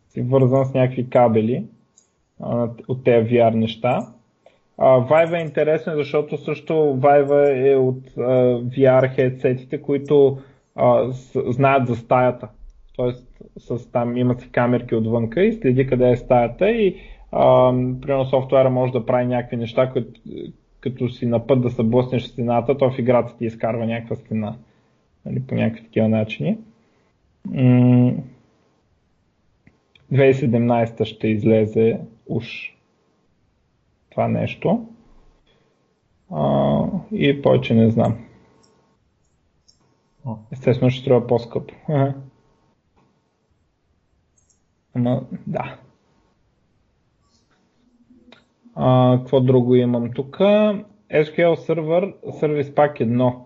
си 0.09 0.23
вързан 0.23 0.65
с 0.65 0.75
някакви 0.75 1.11
кабели 1.11 1.65
а, 2.45 2.69
от 2.89 3.05
тези 3.05 3.29
VR 3.29 3.55
неща. 3.55 4.09
Vive 4.79 5.39
е 5.39 5.43
интересен, 5.43 5.95
защото 5.97 6.37
също 6.37 6.73
Vive 6.73 7.71
е 7.73 7.77
от 7.77 8.11
VR 8.75 9.19
headsetите, 9.19 9.81
които 9.81 10.39
знаят 11.35 11.87
за 11.87 11.97
стаята. 11.97 12.49
Тоест, 12.97 13.27
с, 13.59 13.91
там 13.93 14.17
имат 14.17 14.41
си 14.41 14.51
камерки 14.51 14.95
отвънка 14.95 15.45
и 15.45 15.53
следи 15.53 15.87
къде 15.87 16.11
е 16.11 16.17
стаята 16.17 16.71
и 16.71 16.97
uh, 17.33 18.01
примерно 18.01 18.25
софтуера 18.25 18.71
може 18.71 18.93
да 18.93 19.07
прави 19.07 19.27
някакви 19.27 19.57
неща, 19.57 19.91
като, 19.91 20.21
като 20.81 21.09
си 21.09 21.27
на 21.27 21.47
път 21.47 21.63
да 21.63 21.71
се 21.71 21.83
блъснеш 21.83 22.23
стената, 22.23 22.79
то 22.79 22.91
в 22.91 22.99
играта 22.99 23.37
ти 23.39 23.45
изкарва 23.45 23.87
някаква 23.87 24.17
стена. 24.17 24.55
Нали, 25.27 25.43
по 25.47 25.55
някакви 25.55 25.85
такива 25.85 26.09
начини. 26.09 26.59
2017 30.15 31.05
ще 31.05 31.29
излезе 31.29 32.01
уж 32.27 32.77
това 34.11 34.29
нещо. 34.29 34.87
А, 36.31 36.85
и 37.13 37.43
повече 37.43 37.75
не 37.75 37.91
знам. 37.91 38.19
Естествено 40.53 40.91
ще 40.91 41.01
струва 41.01 41.27
по-скъпо. 41.27 41.75
Ама, 44.95 45.23
да. 45.47 45.79
А, 48.75 49.19
какво 49.19 49.41
друго 49.41 49.75
имам 49.75 50.11
тук? 50.13 50.37
SQL 51.11 51.55
Server 51.55 52.15
Service 52.25 52.75
Pack 52.75 53.01
1. 53.01 53.37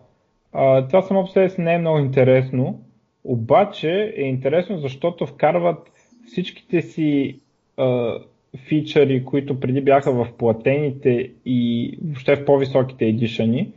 А, 0.52 0.86
това 0.86 1.02
само 1.02 1.24
по 1.24 1.30
себе 1.30 1.48
си 1.48 1.60
не 1.60 1.74
е 1.74 1.78
много 1.78 1.98
интересно, 1.98 2.80
обаче 3.24 4.14
е 4.16 4.22
интересно, 4.22 4.78
защото 4.78 5.26
вкарват 5.26 5.90
всичките 6.28 6.82
си 6.82 7.38
а, 7.76 8.18
фичъри, 8.56 9.24
които 9.24 9.60
преди 9.60 9.80
бяха 9.80 10.12
в 10.12 10.28
платените 10.38 11.30
и 11.46 11.92
въобще 12.04 12.36
в 12.36 12.44
по-високите 12.44 13.04
едишъни, 13.04 13.72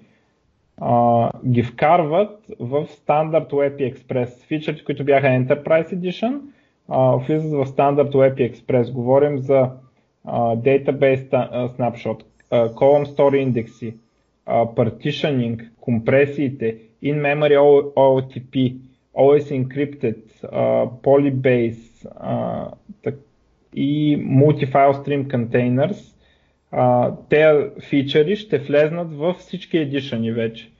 а, 0.78 1.30
ги 1.47 1.64
вкарват 1.64 2.45
в 2.60 2.88
стандарт 2.88 3.49
Web 3.49 3.93
Express. 3.93 4.45
Фичърите, 4.47 4.84
които 4.84 5.04
бяха 5.04 5.28
Enterprise 5.28 5.95
Edition, 5.95 6.39
а, 6.89 7.16
влизат 7.16 7.52
в 7.52 7.66
стандарт 7.66 8.14
Web 8.14 8.52
Express. 8.52 8.91
Говорим 8.91 9.38
за 9.39 9.70
а, 10.26 10.56
Database 10.56 11.30
Snapshot, 11.78 12.24
uh, 12.52 12.74
column 12.74 13.06
store 13.06 13.38
индекси, 13.38 13.93
partitioning, 14.47 15.70
компресиите, 15.82 16.78
in-memory 17.04 17.58
OLTP, 17.95 18.78
always 19.14 19.52
encrypted, 19.52 20.20
uh, 20.43 20.89
polybase 21.04 21.91
uh, 22.04 22.72
так, 23.04 23.16
и 23.76 24.18
multi-file 24.18 24.93
stream 24.93 25.28
containers, 25.28 26.16
uh, 26.74 27.16
те 27.30 27.70
фичъри 27.80 28.36
ще 28.36 28.58
влезнат 28.58 29.14
във 29.14 29.38
всички 29.38 29.78
едишъни 29.78 30.32
вече. 30.32 30.72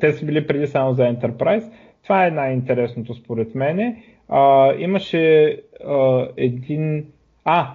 Те 0.00 0.12
са 0.12 0.26
били 0.26 0.46
преди 0.46 0.66
само 0.66 0.92
за 0.92 1.02
Enterprise. 1.02 1.70
Това 2.02 2.26
е 2.26 2.30
най-интересното 2.30 3.14
според 3.14 3.54
мене. 3.54 4.02
Uh, 4.28 4.78
имаше 4.78 5.56
uh, 5.86 6.30
един... 6.36 7.06
А, 7.44 7.74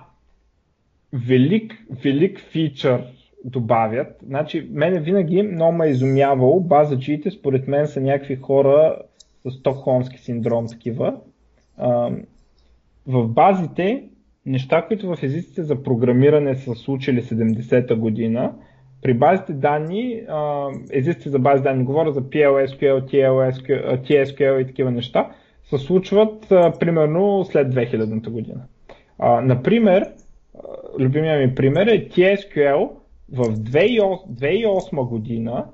велик, 1.14 1.86
велик 2.04 2.40
фичър 2.40 3.04
добавят. 3.46 4.20
Значи, 4.28 4.68
мене 4.72 5.00
винаги 5.00 5.42
много 5.42 5.78
ме 5.78 5.88
е 5.88 5.90
изумявало. 5.90 6.60
Базаджиите, 6.60 7.32
според 7.32 7.68
мен, 7.68 7.88
са 7.88 8.02
някакви 8.02 8.36
хора 8.36 8.98
с 9.46 9.52
стокхолмски 9.52 10.18
синдром 10.18 10.68
такива. 10.68 11.16
А, 11.78 12.12
в 13.08 13.28
базите, 13.28 14.04
неща, 14.46 14.86
които 14.88 15.16
в 15.16 15.24
езиците 15.24 15.64
за 15.64 15.84
програмиране 15.84 16.56
са 16.56 16.76
случили 16.76 17.22
70-та 17.22 17.96
година, 17.96 18.54
при 19.02 19.14
базите 19.14 19.54
данни, 19.54 20.22
езиците 20.92 21.30
за 21.30 21.40
бази 21.40 21.64
данни, 21.64 21.84
говоря 21.84 22.12
за 22.12 22.22
PLSQL, 22.22 23.12
TLSQL, 23.12 24.10
TSQL 24.10 24.62
и 24.62 24.68
такива 24.68 24.92
неща, 24.92 25.32
се 25.64 25.78
случват 25.78 26.46
примерно 26.80 27.44
след 27.44 27.74
2000-та 27.74 28.30
година. 28.32 28.62
Например, 29.44 30.08
любимия 31.00 31.48
ми 31.48 31.56
пример 31.56 31.88
е 31.88 32.10
TSQL 32.10 32.90
в 33.32 33.44
2008 33.44 35.10
година 35.10 35.66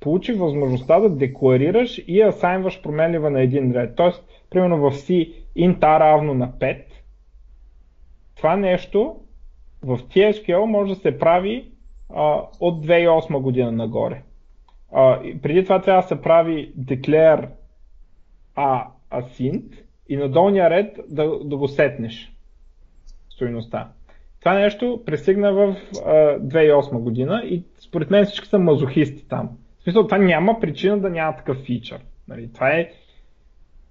получи 0.00 0.32
възможността 0.32 1.00
да 1.00 1.08
декларираш 1.10 2.02
и 2.06 2.22
асайнваш 2.22 2.82
променлива 2.82 3.30
на 3.30 3.40
един 3.42 3.72
ред. 3.72 3.96
Тоест, 3.96 4.24
примерно 4.50 4.76
в 4.76 4.94
C 4.94 5.34
a 5.58 6.00
равно 6.00 6.34
на 6.34 6.52
5. 6.52 6.84
Това 8.36 8.56
нещо 8.56 9.16
в 9.82 9.98
TSQL 9.98 10.64
може 10.64 10.94
да 10.94 11.00
се 11.00 11.18
прави 11.18 11.70
а, 12.14 12.42
от 12.60 12.86
2008 12.86 13.40
година 13.40 13.72
нагоре. 13.72 14.22
А, 14.92 15.20
преди 15.42 15.64
това 15.64 15.80
трябва 15.80 16.02
да 16.02 16.08
се 16.08 16.22
прави 16.22 16.72
declare 16.78 17.48
a 18.56 18.86
asint 19.12 19.64
и 20.08 20.16
на 20.16 20.28
долния 20.28 20.70
ред 20.70 21.00
да, 21.08 21.38
да 21.44 21.56
го 21.56 21.68
сетнеш 21.68 22.32
стоиността. 23.30 23.88
Това 24.40 24.54
нещо 24.54 25.02
пристигна 25.06 25.52
в 25.52 25.76
а, 26.06 26.10
2008 26.38 26.98
година 26.98 27.42
и 27.44 27.62
според 27.78 28.10
мен 28.10 28.24
всички 28.24 28.48
са 28.48 28.58
мазохисти 28.58 29.28
там. 29.28 29.50
В 29.78 29.82
смисъл, 29.82 30.04
това 30.04 30.18
няма 30.18 30.60
причина 30.60 30.98
да 30.98 31.10
няма 31.10 31.36
такъв 31.36 31.56
фичър. 31.56 32.00
Нали? 32.28 32.52
Това 32.52 32.70
е 32.70 32.90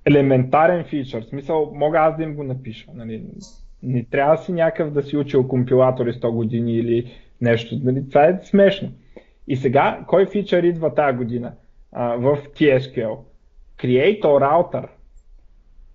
елементарен 0.08 0.84
фичър. 0.84 1.22
В 1.22 1.30
смисъл, 1.30 1.72
мога 1.76 2.00
аз 2.00 2.18
да 2.18 2.24
им 2.24 2.36
го 2.36 2.44
напиша. 2.44 2.92
Нали? 2.94 3.24
Не 3.84 4.06
трябва 4.06 4.38
си 4.38 4.54
някакъв 4.54 4.94
да 4.94 5.04
си 5.04 5.18
учил 5.18 5.48
компилатори 5.48 6.14
100 6.14 6.32
години 6.32 6.74
или 6.74 7.12
нещо. 7.42 7.76
Нали? 7.84 8.10
Това 8.10 8.26
е 8.26 8.40
смешно. 8.44 8.90
И 9.48 9.56
сега, 9.56 10.00
кой 10.08 10.26
фичър 10.26 10.64
идва 10.64 10.96
тази 10.96 11.18
година 11.18 11.54
а, 11.92 12.16
в 12.16 12.38
TSQL? 12.56 13.18
Create 13.80 14.22
router. 14.22 14.88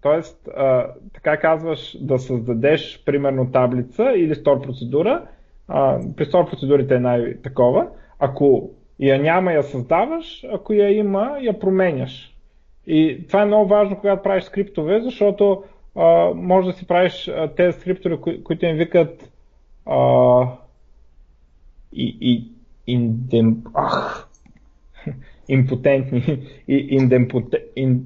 Тоест, 0.02 0.48
а, 0.56 0.86
така 1.14 1.36
казваш 1.36 1.96
да 2.00 2.18
създадеш 2.18 3.02
примерно 3.06 3.50
таблица 3.52 4.12
или 4.16 4.34
стор 4.34 4.62
процедура. 4.62 5.22
А, 5.68 6.00
при 6.16 6.24
стор 6.24 6.50
процедурите 6.50 6.94
е 6.94 7.00
най-такова. 7.00 7.88
Ако 8.18 8.70
я 9.00 9.18
няма, 9.18 9.52
я 9.52 9.62
създаваш, 9.62 10.44
ако 10.52 10.72
я 10.72 10.90
има, 10.98 11.38
я 11.40 11.58
променяш. 11.58 12.31
И 12.86 13.24
това 13.28 13.42
е 13.42 13.46
много 13.46 13.68
важно, 13.68 13.96
когато 14.00 14.22
правиш 14.22 14.44
скриптове, 14.44 15.00
защото 15.00 15.64
а, 15.96 16.30
може 16.34 16.66
да 16.66 16.72
си 16.72 16.86
правиш 16.86 17.28
а, 17.28 17.48
тези 17.54 17.80
скриптове, 17.80 18.16
кои, 18.16 18.44
които 18.44 18.66
им 18.66 18.76
викат 18.76 19.32
а, 19.86 20.42
и, 21.92 22.16
и 22.20 22.48
индем, 22.86 23.56
ах, 23.74 24.28
импотентни 25.48 26.38
и 26.68 26.98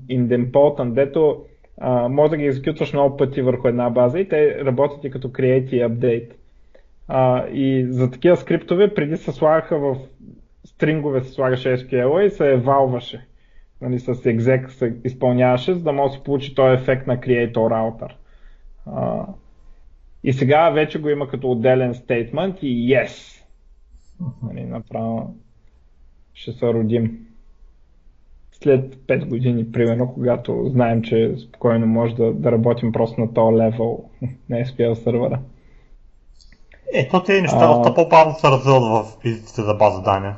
индемпотент, 0.09 0.95
дето 0.95 1.45
а, 1.79 2.09
може 2.09 2.31
да 2.31 2.37
ги 2.37 2.45
екзекютваш 2.45 2.93
много 2.93 3.17
пъти 3.17 3.43
върху 3.43 3.69
една 3.69 3.91
база 3.91 4.21
и 4.21 4.29
те 4.29 4.65
работят 4.65 5.05
и 5.05 5.11
като 5.11 5.29
create 5.29 5.73
и 5.73 5.85
update. 5.85 6.31
А, 7.09 7.47
и 7.49 7.87
за 7.89 8.11
такива 8.11 8.37
скриптове 8.37 8.95
преди 8.95 9.17
се 9.17 9.33
слагаха 9.33 9.79
в 9.79 9.97
стрингове 10.65 11.21
се 11.21 11.33
слагаше 11.33 11.69
SQL 11.69 12.21
и 12.21 12.31
се 12.31 12.53
евалваше. 12.53 13.27
Нали, 13.81 13.99
с 13.99 14.15
exec 14.15 14.69
се 14.69 14.97
изпълняваше, 15.05 15.75
за 15.75 15.83
да 15.83 15.93
може 15.93 16.11
да 16.11 16.19
се 16.19 16.25
получи 16.25 16.55
този 16.55 16.83
ефект 16.83 17.07
на 17.07 17.17
creator 17.17 17.55
router. 17.55 18.13
А, 18.87 19.27
и 20.25 20.33
сега 20.33 20.71
вече 20.71 21.01
го 21.01 21.09
има 21.09 21.29
като 21.29 21.51
отделен 21.51 21.95
стейтмент 21.95 22.57
и 22.63 22.95
yes. 22.95 23.43
Нали, 24.43 24.65
направо 24.65 25.35
ще 26.35 26.53
се 26.53 26.67
родим 26.67 27.27
след 28.53 28.95
5 28.95 29.29
години, 29.29 29.73
примерно, 29.73 30.15
когато 30.15 30.69
знаем, 30.69 31.03
че 31.03 31.35
спокойно 31.39 31.87
може 31.87 32.15
да, 32.15 32.33
да 32.33 32.53
работим 32.53 32.93
просто 32.93 33.21
на 33.21 33.35
този 33.35 33.57
левел 33.57 34.05
на 34.49 34.57
SQL 34.57 34.95
сервера. 34.95 35.41
Ето 36.93 37.23
тези 37.23 37.43
неща 37.43 37.67
доста 37.67 37.95
по-бавно 37.95 38.35
се 38.35 38.49
развиват 38.49 38.83
в 38.83 39.17
езиците 39.25 39.63
за 39.63 39.75
база 39.75 40.03
данни. 40.03 40.35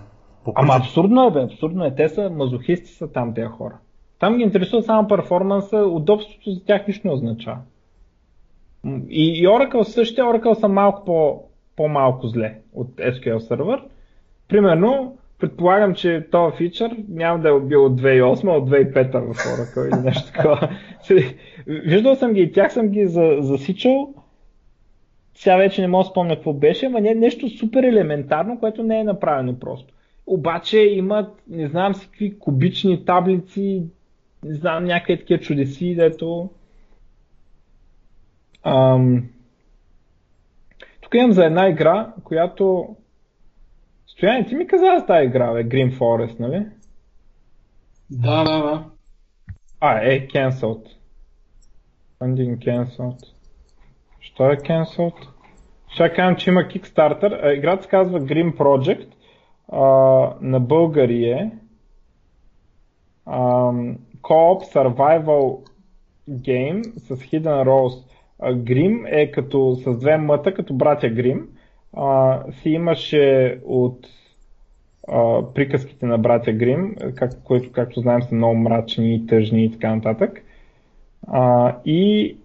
Ама 0.55 0.75
абсурдно 0.77 1.27
е, 1.27 1.31
бе, 1.31 1.43
абсурдно 1.43 1.85
е. 1.85 1.95
Те 1.95 2.09
са 2.09 2.31
мазохисти 2.31 2.93
са 2.93 3.13
там 3.13 3.35
тези 3.35 3.47
хора. 3.47 3.79
Там 4.19 4.37
ги 4.37 4.43
интересува 4.43 4.83
само 4.83 5.09
перформанса, 5.09 5.77
удобството 5.77 6.51
за 6.51 6.65
тях 6.65 6.87
нищо 6.87 7.09
не 7.09 7.15
означава. 7.15 7.59
И, 9.09 9.41
и 9.43 9.47
Oracle 9.47 9.83
същите, 9.83 10.23
Oracle 10.23 10.55
са 10.55 10.69
малко 10.69 11.05
по, 11.05 11.43
по-малко 11.77 12.27
зле 12.27 12.59
от 12.75 12.97
SQL 12.97 13.39
сервер. 13.39 13.83
Примерно, 14.49 15.17
предполагам, 15.39 15.95
че 15.95 16.27
този 16.31 16.57
фичър 16.57 16.97
няма 17.09 17.39
да 17.39 17.49
е 17.49 17.61
бил 17.61 17.85
от 17.85 18.01
2008, 18.01 18.49
а 18.49 18.57
от 18.57 18.71
2005 18.71 19.33
в 19.33 19.37
Oracle 19.37 19.97
или 19.97 20.05
нещо 20.05 20.33
такова. 20.33 20.71
Виждал 21.67 22.15
съм 22.15 22.33
ги 22.33 22.41
и 22.41 22.53
тях 22.53 22.73
съм 22.73 22.89
ги 22.89 23.07
засичал. 23.39 24.15
Сега 25.35 25.57
вече 25.57 25.81
не 25.81 25.89
мога 25.89 26.05
да 26.05 26.11
спомня 26.11 26.35
какво 26.35 26.53
беше, 26.53 26.87
ама 26.87 27.01
не, 27.01 27.15
нещо 27.15 27.49
супер 27.49 27.83
елементарно, 27.83 28.59
което 28.61 28.83
не 28.83 29.01
е 29.01 29.05
направено 29.05 29.59
просто. 29.59 29.95
Обаче 30.31 30.79
имат, 30.79 31.43
не 31.49 31.69
знам 31.69 31.95
си 31.95 32.07
какви 32.07 32.39
кубични 32.39 33.05
таблици, 33.05 33.83
не 34.45 34.55
знам 34.55 34.85
някакви 34.85 35.19
такива 35.19 35.41
чудеси, 35.41 35.95
дето... 35.95 36.51
Ам... 38.63 39.29
Тук 41.01 41.15
имам 41.15 41.33
за 41.33 41.45
една 41.45 41.69
игра, 41.69 42.13
която 42.25 42.97
Стояне, 44.19 44.47
ти 44.47 44.55
ми 44.55 44.67
каза 44.67 44.97
за 44.99 45.07
тази 45.07 45.27
игра, 45.27 45.53
бе, 45.53 45.65
Green 45.65 45.99
Forest, 45.99 46.41
нали? 46.41 46.67
Да, 48.11 48.45
да, 48.45 48.63
да. 48.63 48.85
А, 49.81 49.99
е, 49.99 50.29
cancelled. 50.29 50.89
Funding 52.21 52.59
cancelled. 52.59 53.25
Що 54.21 54.51
е 54.51 54.57
cancelled? 54.57 55.29
Ще 55.89 56.13
кажем, 56.13 56.37
че 56.37 56.51
има 56.51 56.61
Kickstarter. 56.61 57.57
Играта 57.57 57.83
се 57.83 57.89
казва 57.89 58.21
Green 58.21 58.57
Project. 58.57 59.09
На 60.41 60.61
българи 60.61 61.25
е. 61.25 61.51
Co-op 64.23 64.75
Survival 64.75 65.59
Game 66.31 66.99
с 66.99 67.17
Hidden 67.17 67.65
Roles. 67.65 68.05
Грим 68.55 69.07
е 69.07 69.31
като 69.31 69.75
с 69.75 69.99
две 69.99 70.17
мъта, 70.17 70.55
като 70.55 70.75
братя 70.75 71.09
Грим 71.09 71.49
а, 71.93 72.43
си 72.53 72.71
имаше 72.71 73.59
от 73.65 74.07
а, 75.09 75.43
приказките 75.55 76.07
на 76.07 76.19
братя 76.19 76.53
Грим, 76.53 76.97
как, 77.15 77.43
които, 77.45 77.73
както 77.73 78.01
знаем, 78.01 78.23
са 78.23 78.35
много 78.35 78.55
мрачни 78.55 79.15
и 79.15 79.27
тъжни 79.27 79.65
и 79.65 79.73
така 79.73 79.95
нататък. 79.95 80.43
А, 81.27 81.77
и 81.85 82.37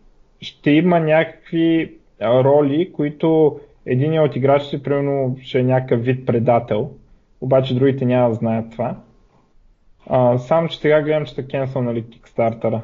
ще 0.41 0.71
има 0.71 0.99
някакви 0.99 1.93
роли, 2.21 2.91
които 2.93 3.59
един 3.85 4.19
от 4.19 4.35
играчите, 4.35 4.83
примерно, 4.83 5.37
ще 5.41 5.59
е 5.59 5.63
някакъв 5.63 6.03
вид 6.03 6.25
предател, 6.25 6.91
обаче 7.43 7.75
другите 7.75 8.05
няма 8.05 8.29
да 8.29 8.35
знаят 8.35 8.71
това. 8.71 8.97
А, 10.07 10.37
само, 10.37 10.67
че 10.67 10.79
сега 10.79 11.01
гледам, 11.01 11.25
че 11.25 11.35
са 11.67 11.81
нали, 11.81 12.03
Kickstarter. 12.03 12.81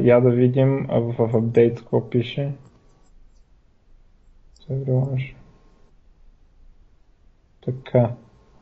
я 0.00 0.20
да 0.20 0.30
видим 0.30 0.86
в, 0.90 1.28
в 1.28 1.36
апдейт 1.36 1.78
какво 1.78 2.10
пише. 2.10 2.52
Събираш. 4.66 5.34
Така. 7.64 8.10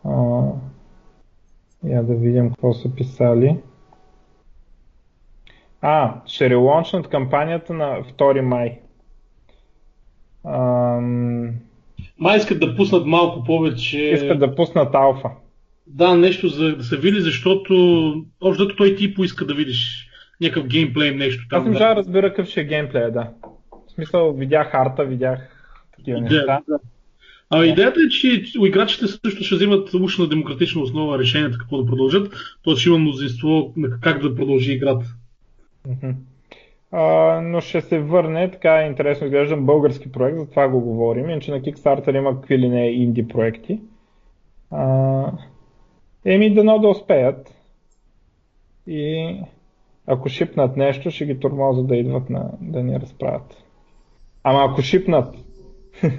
А, 0.04 0.42
я 1.84 2.02
да 2.02 2.14
видим 2.14 2.48
какво 2.48 2.72
са 2.72 2.94
писали. 2.94 3.60
А, 5.80 6.20
ще 6.26 6.50
релончнат 6.50 7.08
кампанията 7.08 7.74
на 7.74 8.02
2 8.02 8.40
май. 8.40 8.80
Ам... 10.44 11.54
Май 12.18 12.36
искат 12.36 12.60
да 12.60 12.76
пуснат 12.76 13.06
малко 13.06 13.44
повече. 13.44 13.98
Искат 13.98 14.38
да 14.38 14.54
пуснат 14.54 14.94
алфа. 14.94 15.28
Да, 15.86 16.14
нещо 16.14 16.48
за 16.48 16.76
да 16.76 16.84
се 16.84 16.96
види, 16.96 17.20
защото 17.20 18.24
общо 18.40 18.76
той 18.76 18.96
ти 18.96 19.14
поиска 19.14 19.46
да 19.46 19.54
видиш 19.54 20.08
някакъв 20.40 20.66
геймплей, 20.66 21.14
нещо 21.14 21.48
там. 21.50 21.62
Аз 21.62 21.68
не 21.68 21.78
да. 21.78 21.96
разбира 21.96 22.28
какъв 22.28 22.48
ще 22.48 22.60
е 22.60 22.64
геймплея, 22.64 23.12
да. 23.12 23.30
В 23.88 23.92
смисъл, 23.94 24.32
видях 24.32 24.74
арта, 24.74 25.04
видях 25.04 25.38
такива 25.96 26.18
Идея, 26.18 26.40
неща. 26.40 26.60
Да. 26.68 26.78
А 27.50 27.64
идеята 27.64 28.00
е, 28.00 28.08
че 28.08 28.44
играчите 28.64 29.06
също 29.06 29.44
ще 29.44 29.54
взимат 29.54 29.94
уж 29.94 30.18
на 30.18 30.28
демократична 30.28 30.82
основа 30.82 31.18
решенията 31.18 31.58
какво 31.58 31.82
да 31.82 31.86
продължат, 31.86 32.32
т.е. 32.64 32.76
ще 32.76 32.88
има 32.88 32.98
мнозинство 32.98 33.72
на 33.76 34.00
как 34.00 34.22
да 34.22 34.34
продължи 34.34 34.72
играта. 34.72 35.06
Uh-huh. 35.88 36.14
Но 37.42 37.60
ще 37.60 37.80
се 37.80 37.98
върне, 37.98 38.50
така 38.50 38.80
е 38.80 38.86
интересно 38.86 39.26
изглеждам, 39.26 39.66
български 39.66 40.12
проект, 40.12 40.38
за 40.38 40.50
това 40.50 40.68
го 40.68 40.80
говорим. 40.80 41.30
Иначе 41.30 41.50
на 41.50 41.60
Kickstarter 41.60 42.18
има 42.18 42.34
какви 42.34 42.58
ли 42.58 42.68
не 42.68 42.86
инди 42.86 43.28
проекти. 43.28 43.80
А, 44.70 45.32
еми, 46.24 46.54
дано 46.54 46.78
да 46.78 46.88
успеят. 46.88 47.54
И 48.86 49.40
ако 50.06 50.28
шипнат 50.28 50.76
нещо, 50.76 51.10
ще 51.10 51.26
ги 51.26 51.40
тормоза 51.40 51.82
да 51.82 51.96
идват 51.96 52.30
на, 52.30 52.50
да 52.60 52.82
ни 52.82 53.00
разправят. 53.00 53.64
Ама 54.42 54.70
ако 54.70 54.82
шипнат. 54.82 55.34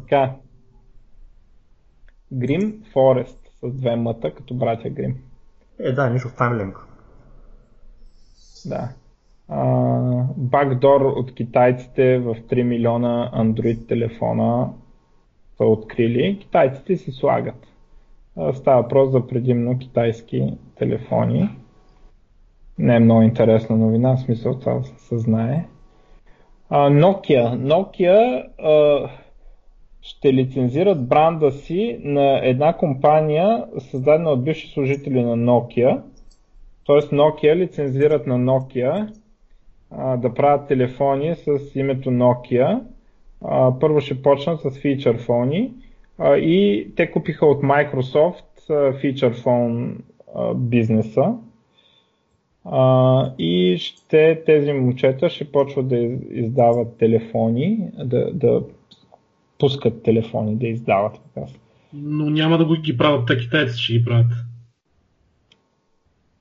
така. 0.00 0.34
Грим 2.32 2.82
Форест 2.92 3.38
с 3.62 3.72
две 3.74 3.96
мъта, 3.96 4.34
като 4.34 4.54
братя 4.54 4.90
Грим. 4.90 5.16
Е, 5.80 5.92
да, 5.92 6.10
нищо 6.10 6.28
в 6.28 6.36
таймлинг. 6.36 6.87
Да. 8.66 8.88
Бакдор 10.36 11.00
от 11.00 11.34
китайците 11.34 12.18
в 12.18 12.34
3 12.34 12.62
милиона 12.62 13.30
Android 13.34 13.88
телефона 13.88 14.70
са 15.56 15.64
открили. 15.64 16.38
Китайците 16.40 16.96
си 16.96 17.12
слагат. 17.12 17.66
Става 18.54 18.82
въпрос 18.82 19.10
за 19.10 19.26
предимно 19.26 19.78
китайски 19.78 20.54
телефони. 20.78 21.48
Не 22.78 22.96
е 22.96 23.00
много 23.00 23.22
интересна 23.22 23.76
новина, 23.76 24.16
в 24.16 24.20
смисъл 24.20 24.58
това 24.58 24.82
се 24.82 25.18
знае. 25.18 25.64
Nokia. 26.70 27.56
Nokia 27.56 28.44
ще 30.00 30.32
лицензират 30.34 31.08
бранда 31.08 31.52
си 31.52 32.00
на 32.02 32.46
една 32.48 32.72
компания, 32.72 33.64
създадена 33.78 34.30
от 34.30 34.44
бивши 34.44 34.68
служители 34.68 35.22
на 35.22 35.36
Nokia. 35.36 36.00
Тоест 36.88 37.10
Nokia 37.12 37.54
лицензират 37.54 38.26
на 38.26 38.38
Nokia 38.38 39.12
а, 39.90 40.16
да 40.16 40.34
правят 40.34 40.68
телефони 40.68 41.34
с 41.34 41.74
името 41.74 42.10
Nokia. 42.10 42.80
А, 43.44 43.78
първо 43.80 44.00
ще 44.00 44.22
почнат 44.22 44.60
с 44.60 44.70
фичър 44.70 45.18
фони 45.18 45.72
а, 46.18 46.36
и 46.36 46.86
те 46.96 47.10
купиха 47.10 47.46
от 47.46 47.62
Microsoft 47.62 48.44
фичър 49.00 49.34
фон 49.42 49.96
бизнеса. 50.54 51.34
А, 52.64 53.32
и 53.38 53.76
ще, 53.78 54.42
тези 54.46 54.72
момчета 54.72 55.28
ще 55.28 55.52
почват 55.52 55.88
да 55.88 55.96
издават 56.30 56.98
телефони, 56.98 57.90
да, 58.04 58.32
да 58.32 58.62
пускат 59.58 60.02
телефони, 60.02 60.56
да 60.56 60.66
издават. 60.66 61.20
Така. 61.34 61.46
Но 61.92 62.30
няма 62.30 62.58
да 62.58 62.64
го 62.64 62.74
ги 62.74 62.96
правят, 62.96 63.26
те 63.26 63.38
китайци 63.38 63.82
ще 63.82 63.92
ги 63.92 64.04
правят. 64.04 64.47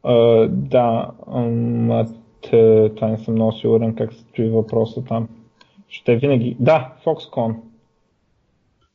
Uh, 0.08 0.48
да, 0.48 1.12
um, 1.28 2.08
това 2.96 3.08
не 3.08 3.18
съм 3.18 3.34
много 3.34 3.52
сигурен 3.52 3.96
как 3.96 4.14
се 4.14 4.20
стои 4.20 4.50
въпроса 4.50 5.04
там. 5.04 5.30
Ще 5.90 6.16
винаги. 6.16 6.58
Да, 6.60 6.96
Foxconn. 7.06 7.56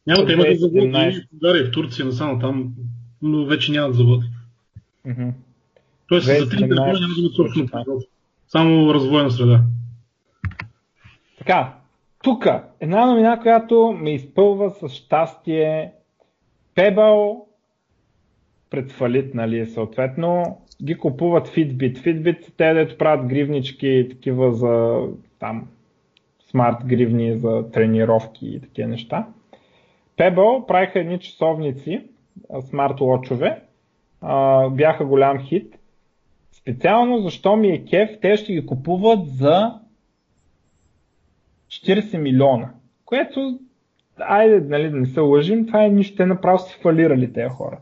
Няма, 0.07 0.27
те 0.27 0.33
имат 0.33 0.47
да 0.47 0.55
завод 0.55 0.75
в 0.75 1.29
България, 1.33 1.67
в 1.67 1.71
Турция, 1.71 2.07
насам 2.07 2.41
там, 2.41 2.73
но 3.23 3.45
вече 3.45 3.73
нямат 3.73 3.95
завод. 3.95 4.23
Mm-hmm. 5.07 5.33
Тоест 6.09 6.27
за 6.27 6.49
три 6.49 6.59
телефона 6.59 6.87
няма 6.87 7.15
да 7.15 7.21
имат 7.21 7.35
собствено 7.35 7.69
производство. 7.69 8.13
Само 8.49 8.95
развойна 8.95 9.31
среда. 9.31 9.63
Така, 11.39 11.75
тук 12.23 12.47
една 12.81 13.07
новина, 13.07 13.41
която 13.41 13.99
ме 14.01 14.15
изпълва 14.15 14.71
с 14.71 14.89
щастие. 14.89 15.93
Pebble 16.77 17.41
пред 18.71 18.93
фалит, 18.93 19.35
нали, 19.35 19.67
съответно, 19.67 20.62
ги 20.85 20.99
купуват 20.99 21.49
Fitbit. 21.49 21.99
Fitbit, 21.99 22.53
те 22.57 22.75
дето 22.75 22.99
правят 22.99 23.27
гривнички, 23.27 24.07
такива 24.11 24.53
за 24.53 25.03
там, 25.39 25.69
смарт 26.51 26.77
гривни 26.87 27.39
за 27.39 27.71
тренировки 27.73 28.47
и 28.47 28.61
такива 28.61 28.89
неща. 28.89 29.27
Pebble 30.17 30.67
правиха 30.67 31.01
едни 31.01 31.19
часовници, 31.19 32.03
смарт 32.61 33.01
лочове, 33.01 33.63
бяха 34.71 35.05
голям 35.05 35.39
хит. 35.39 35.79
Специално 36.53 37.19
защо 37.19 37.57
ми 37.57 37.69
е 37.69 37.85
кеф, 37.85 38.11
те 38.21 38.37
ще 38.37 38.53
ги 38.53 38.67
купуват 38.67 39.29
за 39.29 39.81
40 41.69 42.19
милиона. 42.19 42.71
Което, 43.05 43.59
айде, 44.19 44.61
нали, 44.61 44.91
да 44.91 44.97
не 44.97 45.07
се 45.07 45.21
лъжим, 45.21 45.67
това 45.67 45.85
е 45.85 45.89
нищо, 45.89 46.17
те 46.17 46.27
направо 46.27 46.59
си 46.59 46.79
фалирали 46.83 47.33
тези 47.33 47.49
хора. 47.49 47.79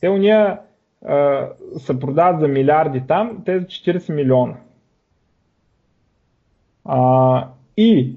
Те 0.00 0.08
уния 0.08 0.58
се 1.76 2.00
продават 2.00 2.40
за 2.40 2.48
милиарди 2.48 3.02
там, 3.08 3.42
те 3.44 3.58
за 3.58 3.66
40 3.66 4.14
милиона. 4.14 4.54
А, 6.84 7.48
и 7.76 8.16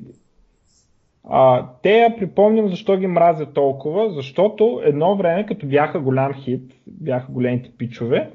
а, 1.24 1.66
те 1.84 2.00
я 2.00 2.16
припомням 2.16 2.70
защо 2.70 2.98
ги 2.98 3.08
мразя 3.08 3.46
толкова, 3.46 4.10
защото 4.10 4.82
едно 4.84 5.16
време, 5.16 5.46
като 5.46 5.68
бяха 5.68 6.00
голям 6.00 6.34
хит, 6.34 6.74
бяха 6.88 7.32
големите 7.32 7.72
пичове, 7.78 8.32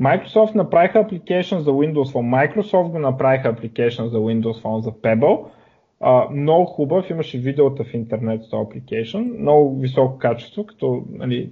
Microsoft 0.00 0.54
направиха 0.54 0.98
application 0.98 1.58
за 1.58 1.70
Windows 1.70 2.12
Phone. 2.12 2.54
Microsoft 2.54 2.90
го 2.90 2.98
направиха 2.98 3.54
application 3.54 4.06
за 4.06 4.18
Windows 4.18 4.62
Phone 4.62 4.78
за 4.78 4.92
Pebble. 4.92 5.44
А, 6.00 6.28
много 6.30 6.64
хубав, 6.64 7.10
имаше 7.10 7.38
видеота 7.38 7.84
в 7.84 7.94
интернет 7.94 8.44
с 8.44 8.50
този 8.50 8.62
application, 8.62 9.40
много 9.40 9.78
високо 9.78 10.18
качество, 10.18 10.66
като 10.66 11.02
нали, 11.10 11.50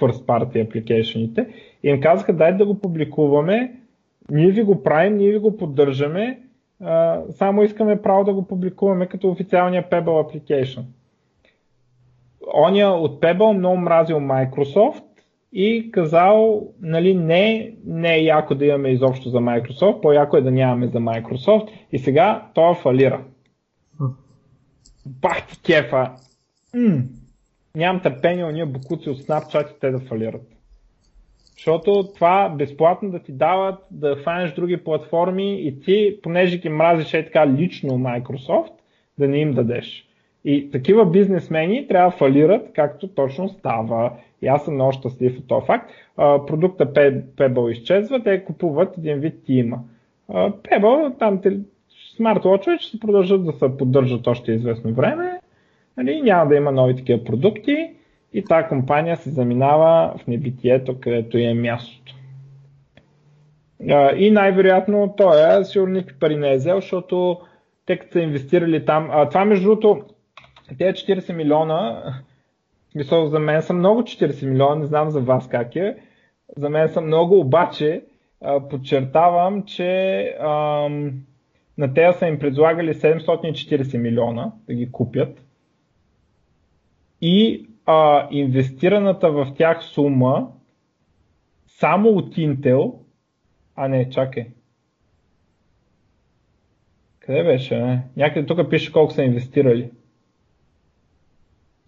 first 0.00 0.26
party 0.26 0.68
application 0.68 1.46
и 1.82 1.88
им 1.88 2.00
казаха 2.00 2.32
дай 2.32 2.56
да 2.56 2.66
го 2.66 2.80
публикуваме, 2.80 3.72
ние 4.30 4.50
ви 4.50 4.62
го 4.62 4.82
правим, 4.82 5.16
ние 5.16 5.32
ви 5.32 5.38
го 5.38 5.56
поддържаме, 5.56 6.40
а, 6.80 7.22
само 7.30 7.62
искаме 7.62 8.02
право 8.02 8.24
да 8.24 8.34
го 8.34 8.46
публикуваме 8.46 9.06
като 9.06 9.30
официалния 9.30 9.90
Pebble 9.90 10.04
application. 10.04 10.82
Оня 12.54 12.88
от 12.88 13.20
Pebble 13.20 13.56
много 13.56 13.76
мразил 13.76 14.16
Microsoft 14.16 15.04
и 15.52 15.90
казал, 15.90 16.68
нали, 16.82 17.14
не, 17.14 17.74
не 17.84 18.14
е 18.14 18.24
яко 18.24 18.54
да 18.54 18.66
имаме 18.66 18.88
изобщо 18.88 19.28
за 19.28 19.38
Microsoft, 19.38 20.00
по-яко 20.00 20.36
е 20.36 20.42
да 20.42 20.50
нямаме 20.50 20.86
за 20.86 20.98
Microsoft 20.98 21.68
и 21.92 21.98
сега 21.98 22.46
това 22.54 22.74
фалира. 22.74 23.24
Бах 25.06 25.46
ти 25.46 25.62
кефа! 25.62 26.10
М- 26.74 27.02
нямам 27.76 28.02
търпение 28.02 28.44
уния 28.44 28.66
букуци 28.66 29.10
от 29.10 29.18
Snapchat 29.18 29.80
те 29.80 29.90
да 29.90 29.98
фалират. 29.98 30.42
Защото 31.56 32.04
това 32.14 32.54
безплатно 32.58 33.10
да 33.10 33.18
ти 33.18 33.32
дават 33.32 33.78
да 33.90 34.16
фанеш 34.16 34.52
други 34.52 34.76
платформи 34.76 35.60
и 35.60 35.80
ти, 35.80 36.18
понеже 36.22 36.58
ги 36.58 36.68
мразиш 36.68 37.14
е 37.14 37.24
така 37.24 37.46
лично 37.46 37.90
Microsoft, 37.90 38.72
да 39.18 39.28
не 39.28 39.38
им 39.38 39.52
дадеш. 39.54 40.08
И 40.44 40.70
такива 40.70 41.10
бизнесмени 41.10 41.86
трябва 41.88 42.10
да 42.10 42.16
фалират, 42.16 42.72
както 42.74 43.08
точно 43.08 43.48
става. 43.48 44.12
И 44.42 44.46
аз 44.46 44.64
съм 44.64 44.74
много 44.74 44.92
щастлив 44.92 45.38
от 45.38 45.48
този 45.48 45.66
факт. 45.66 45.90
продукта 46.16 46.92
Pebble 46.92 47.70
изчезва, 47.70 48.22
те 48.22 48.44
купуват 48.44 48.98
един 48.98 49.18
вид 49.18 49.44
тима. 49.44 49.78
Pebble, 50.30 51.18
там 51.18 51.40
смарт-лочове 52.16 52.78
ще 52.78 52.90
се 52.90 53.00
продължат 53.00 53.44
да 53.44 53.52
се 53.52 53.76
поддържат 53.76 54.26
още 54.26 54.52
известно 54.52 54.92
време. 54.92 55.37
Нали, 55.98 56.22
няма 56.22 56.48
да 56.48 56.56
има 56.56 56.72
нови 56.72 56.96
такива 56.96 57.24
продукти 57.24 57.90
и 58.32 58.44
тази 58.44 58.68
компания 58.68 59.16
се 59.16 59.30
заминава 59.30 60.14
в 60.18 60.26
небитието, 60.26 61.00
където 61.00 61.38
е 61.38 61.54
мястото. 61.54 62.14
И 64.16 64.30
най-вероятно 64.30 65.14
той 65.16 65.60
е 65.60 65.64
сигурно 65.64 65.94
никакви 65.94 66.18
пари 66.18 66.36
не 66.36 66.52
е 66.52 66.56
взел, 66.56 66.76
защото 66.80 67.40
те 67.86 67.96
като 67.96 68.12
са 68.12 68.20
инвестирали 68.20 68.84
там. 68.84 69.08
А, 69.12 69.28
това 69.28 69.44
между 69.44 69.64
другото, 69.68 70.04
тези 70.78 70.92
40 70.92 71.32
милиона, 71.32 72.02
мисъл, 72.94 73.26
за 73.26 73.38
мен 73.38 73.62
са 73.62 73.72
много 73.72 74.02
40 74.02 74.46
милиона, 74.46 74.74
не 74.74 74.86
знам 74.86 75.10
за 75.10 75.20
вас 75.20 75.48
как 75.48 75.76
е. 75.76 75.96
За 76.56 76.70
мен 76.70 76.88
са 76.88 77.00
много, 77.00 77.40
обаче 77.40 78.02
подчертавам, 78.70 79.62
че 79.62 80.20
ам, 80.40 81.12
на 81.78 81.94
тези 81.94 82.18
са 82.18 82.26
им 82.26 82.38
предлагали 82.38 82.94
740 82.94 83.98
милиона 83.98 84.52
да 84.68 84.74
ги 84.74 84.92
купят. 84.92 85.47
И 87.20 87.66
а, 87.86 88.28
инвестираната 88.30 89.30
в 89.30 89.52
тях 89.56 89.82
сума 89.84 90.48
само 91.66 92.08
от 92.08 92.34
Intel, 92.34 92.94
а 93.76 93.88
не, 93.88 94.10
чакай. 94.10 94.46
Къде 97.20 97.44
беше? 97.44 97.78
Не? 97.78 98.02
Някъде 98.16 98.46
тук 98.46 98.70
пише 98.70 98.92
колко 98.92 99.12
са 99.12 99.22
инвестирали. 99.22 99.90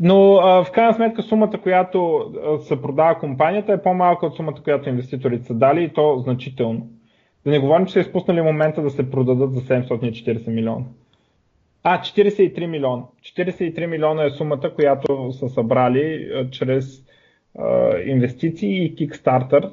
Но 0.01 0.35
а, 0.35 0.65
в 0.65 0.73
крайна 0.73 0.95
сметка 0.95 1.23
сумата, 1.23 1.61
която 1.63 2.17
а, 2.17 2.59
се 2.59 2.83
продава 2.83 3.19
компанията 3.19 3.73
е 3.73 3.83
по-малка 3.83 4.27
от 4.27 4.37
сумата, 4.37 4.63
която 4.65 4.89
инвеститорите 4.89 5.45
са 5.45 5.55
дали 5.55 5.85
и 5.85 5.93
то 5.93 6.19
значително. 6.19 6.89
Да 7.45 7.51
не 7.51 7.59
говорим, 7.59 7.87
че 7.87 7.93
са 7.93 8.01
изпуснали 8.01 8.43
момента 8.43 8.83
да 8.83 8.91
се 8.91 9.11
продадат 9.11 9.55
за 9.55 9.61
740 9.61 10.49
милиона. 10.49 10.85
А, 11.83 12.01
43 12.01 12.67
милиона. 12.67 13.03
43 13.23 13.87
милиона 13.87 14.25
е 14.25 14.31
сумата, 14.31 14.75
която 14.75 15.33
са 15.33 15.49
събрали 15.49 16.31
а, 16.35 16.51
чрез 16.51 17.05
а, 17.59 17.99
инвестиции 17.99 18.85
и 18.85 18.97
Kickstarter 18.97 19.73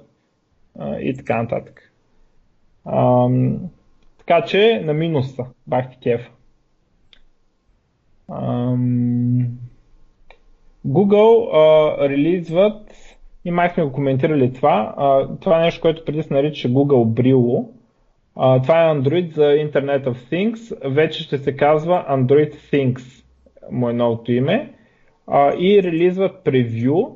а, 0.79 0.99
и 0.99 1.17
така 1.17 1.41
нататък. 1.41 1.91
А, 2.85 3.27
така 4.17 4.41
че 4.41 4.81
на 4.85 4.93
минус 4.93 5.35
са. 5.35 5.45
Бах 5.67 5.89
ти 5.89 5.97
кефа. 5.99 6.31
Google 10.87 11.49
а, 11.53 12.09
релизват, 12.09 12.91
и 13.45 13.51
май 13.51 13.69
сме 13.69 13.83
го 13.83 13.91
коментирали 13.91 14.53
това, 14.53 14.93
а, 14.97 15.27
това 15.39 15.59
е 15.59 15.63
нещо, 15.63 15.81
което 15.81 16.05
преди 16.05 16.23
се 16.23 16.33
нарича 16.33 16.69
Google 16.69 17.21
Brillo. 17.21 17.76
Това 18.37 18.83
е 18.83 18.95
Android 18.95 19.33
за 19.33 19.43
Internet 19.43 20.03
of 20.03 20.15
Things, 20.31 20.89
вече 20.89 21.23
ще 21.23 21.37
се 21.37 21.55
казва 21.55 22.05
Android 22.09 22.53
Things, 22.53 23.23
му 23.71 23.89
е 23.89 23.93
новото 23.93 24.31
име. 24.31 24.73
А, 25.27 25.53
и 25.57 25.83
релизват 25.83 26.43
превю 26.43 27.15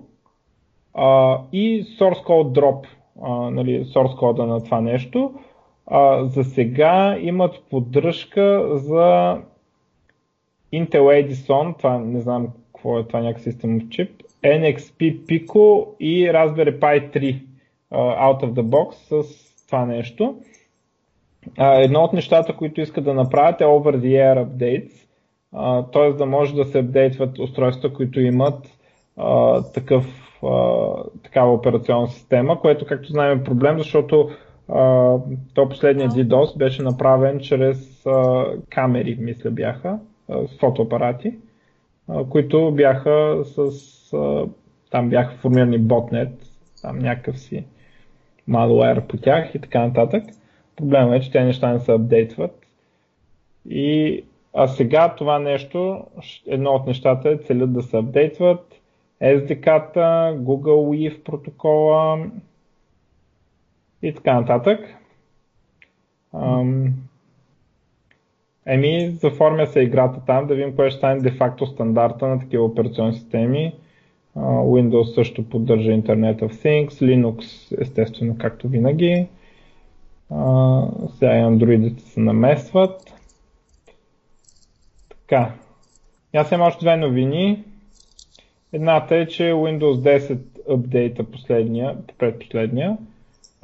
и 1.51 1.83
source 1.83 2.25
code 2.25 2.59
drop, 2.59 2.87
а, 3.21 3.51
нали, 3.51 3.85
source 3.85 4.19
кода 4.19 4.45
на 4.45 4.63
това 4.63 4.81
нещо. 4.81 5.33
А, 5.87 6.25
за 6.25 6.43
сега 6.43 7.17
имат 7.21 7.63
поддръжка 7.69 8.77
за 8.77 9.37
Intel 10.73 11.29
Edison, 11.29 11.77
това 11.77 11.99
не 11.99 12.19
знам 12.21 12.47
какво 12.65 12.99
е 12.99 13.07
това 13.07 13.19
някакъв 13.19 13.43
систем 13.43 13.89
чип, 13.89 14.23
NXP 14.43 15.19
Pico 15.19 15.85
и 15.99 16.29
Raspberry 16.29 16.79
Pi 16.79 17.17
3 17.17 17.41
uh, 17.91 18.19
out 18.19 18.43
of 18.43 18.51
the 18.53 18.61
box 18.61 19.21
с 19.21 19.65
това 19.67 19.85
нещо. 19.85 20.35
Едно 21.59 21.99
от 21.99 22.13
нещата, 22.13 22.55
които 22.55 22.81
искат 22.81 23.03
да 23.03 23.13
направят 23.13 23.61
е 23.61 23.63
over 23.63 23.97
the 23.97 24.33
air 24.33 24.45
updates, 24.45 24.91
т.е. 25.91 26.13
да 26.13 26.25
може 26.25 26.55
да 26.55 26.65
се 26.65 26.79
апдейтват 26.79 27.39
устройства, 27.39 27.93
които 27.93 28.21
имат 28.21 28.67
uh, 29.17 29.73
такъв, 29.73 30.05
uh, 30.41 31.23
такава 31.23 31.53
операционна 31.53 32.07
система, 32.07 32.59
което 32.59 32.85
както 32.85 33.11
знаем 33.11 33.39
е 33.39 33.43
проблем, 33.43 33.77
защото 33.77 34.29
uh, 34.69 35.21
то 35.53 35.69
последния 35.69 36.09
DDoS 36.09 36.57
беше 36.57 36.83
направен 36.83 37.39
чрез 37.39 38.03
uh, 38.03 38.59
камери, 38.69 39.17
мисля 39.19 39.51
бяха, 39.51 39.99
uh, 40.29 40.47
с 40.47 40.59
фотоапарати 40.59 41.33
които 42.29 42.71
бяха 42.71 43.43
с... 43.43 43.71
Там 44.91 45.09
бяха 45.09 45.35
формирани 45.35 45.77
ботнет, 45.77 46.29
там 46.81 46.99
някакъв 46.99 47.39
си 47.39 47.65
malware 48.49 49.07
по 49.07 49.17
тях 49.17 49.55
и 49.55 49.59
така 49.59 49.87
нататък. 49.87 50.23
Проблемът 50.75 51.21
е, 51.21 51.21
че 51.21 51.31
тези 51.31 51.45
неща 51.45 51.73
не 51.73 51.79
се 51.79 51.91
апдейтват. 51.91 52.67
И, 53.69 54.23
а 54.53 54.67
сега 54.67 55.15
това 55.15 55.39
нещо, 55.39 56.05
едно 56.47 56.71
от 56.71 56.87
нещата 56.87 57.29
е 57.29 57.37
целят 57.37 57.73
да 57.73 57.81
се 57.81 57.97
апдейтват. 57.97 58.81
SDK-та, 59.21 60.33
Google 60.37 61.09
Weave 61.11 61.23
протокола 61.23 62.25
и 64.01 64.13
така 64.13 64.39
нататък. 64.39 64.79
Еми, 68.65 69.09
заформя 69.09 69.67
се 69.67 69.79
играта 69.79 70.21
там, 70.25 70.47
да 70.47 70.55
видим 70.55 70.75
кое 70.75 70.89
ще 70.89 70.97
стане 70.97 71.21
де-факто 71.21 71.65
стандарта 71.65 72.27
на 72.27 72.39
такива 72.39 72.63
операционни 72.63 73.13
системи. 73.13 73.73
Windows 74.37 75.13
също 75.13 75.49
поддържа 75.49 75.91
Internet 75.91 76.41
of 76.41 76.51
Things, 76.51 76.89
Linux 76.89 77.41
естествено 77.81 78.35
както 78.39 78.67
винаги. 78.67 79.27
Uh, 80.31 81.11
сега 81.13 81.37
и 81.37 81.41
Android 81.41 81.99
се 81.99 82.19
намесват. 82.19 83.13
Така. 85.09 85.53
Аз 86.35 86.51
имам 86.51 86.67
още 86.67 86.85
две 86.85 86.97
новини. 86.97 87.63
Едната 88.73 89.15
е, 89.15 89.27
че 89.27 89.43
Windows 89.43 90.19
10 90.19 90.39
апдейта 90.69 91.23
последния, 91.23 91.97
предпоследния, 92.17 92.97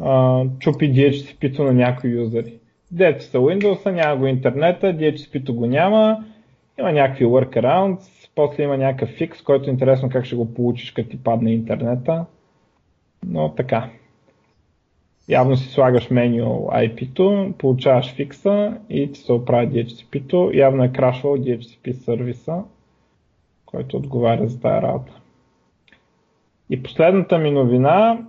uh, 0.01 0.59
чупи 0.59 0.93
DHCP-то 0.93 1.63
на 1.63 1.74
някои 1.74 2.09
юзери. 2.09 2.53
Дето 2.91 3.24
са 3.24 3.38
Windows, 3.38 3.91
няма 3.91 4.18
го 4.18 4.28
интернета, 4.28 4.88
DHCP-то 4.88 5.53
го 5.53 5.65
няма, 5.65 6.26
има 6.80 6.91
някакви 6.91 7.26
workarounds, 7.26 8.30
после 8.36 8.63
има 8.63 8.78
някакъв 8.78 9.09
фикс, 9.09 9.41
който 9.41 9.70
е 9.70 9.74
интересно 9.74 10.09
как 10.09 10.26
ще 10.26 10.36
го 10.36 10.53
получиш, 10.53 10.91
като 10.91 11.09
ти 11.09 11.24
падне 11.24 11.53
интернета. 11.53 12.26
Но 13.26 13.55
така. 13.55 13.89
Явно 15.30 15.57
си 15.57 15.69
слагаш 15.69 16.09
меню 16.09 16.69
IP-то, 16.71 17.53
получаваш 17.57 18.13
фикса 18.13 18.78
и 18.89 19.11
ти 19.11 19.19
се 19.19 19.34
оправя 19.34 19.67
DHCP-то. 19.67 20.51
Явно 20.53 20.84
е 20.84 20.91
крашвал 20.91 21.38
DHCP 21.38 21.91
сервиса, 21.91 22.63
който 23.65 23.97
отговаря 23.97 24.47
за 24.47 24.59
тази 24.59 24.82
работа. 24.82 25.21
И 26.69 26.84
последната 26.84 27.38
ми 27.38 27.51
новина, 27.51 28.19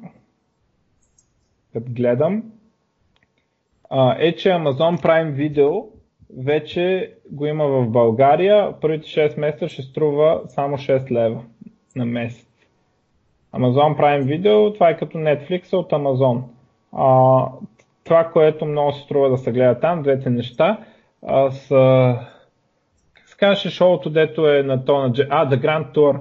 като 1.72 1.92
гледам, 1.92 2.42
е, 4.18 4.36
че 4.36 4.48
Amazon 4.48 5.02
Prime 5.02 5.34
Video 5.34 5.84
вече 6.38 7.14
го 7.30 7.46
има 7.46 7.66
в 7.66 7.88
България. 7.88 8.80
Първите 8.80 9.06
6 9.06 9.38
месеца 9.38 9.68
ще 9.68 9.82
струва 9.82 10.42
само 10.48 10.76
6 10.76 11.10
лева 11.10 11.42
на 11.96 12.04
месец. 12.04 12.48
Amazon 13.54 13.98
Prime 14.00 14.22
Video, 14.22 14.74
това 14.74 14.88
е 14.88 14.96
като 14.96 15.18
Netflix 15.18 15.72
от 15.72 15.90
Amazon. 15.90 16.42
А, 16.92 17.44
това, 18.04 18.24
което 18.24 18.66
много 18.66 18.92
се 18.92 19.00
струва 19.00 19.28
да 19.30 19.38
се 19.38 19.52
гледа 19.52 19.80
там, 19.80 20.02
двете 20.02 20.30
неща, 20.30 20.78
а, 21.26 21.50
са 21.50 22.14
как 23.38 23.56
шоуто, 23.56 24.10
дето 24.10 24.48
е 24.48 24.62
на 24.62 24.84
то 24.84 24.98
на... 24.98 25.06
А, 25.30 25.50
The 25.50 25.60
Grand 25.60 25.94
Tour. 25.94 26.20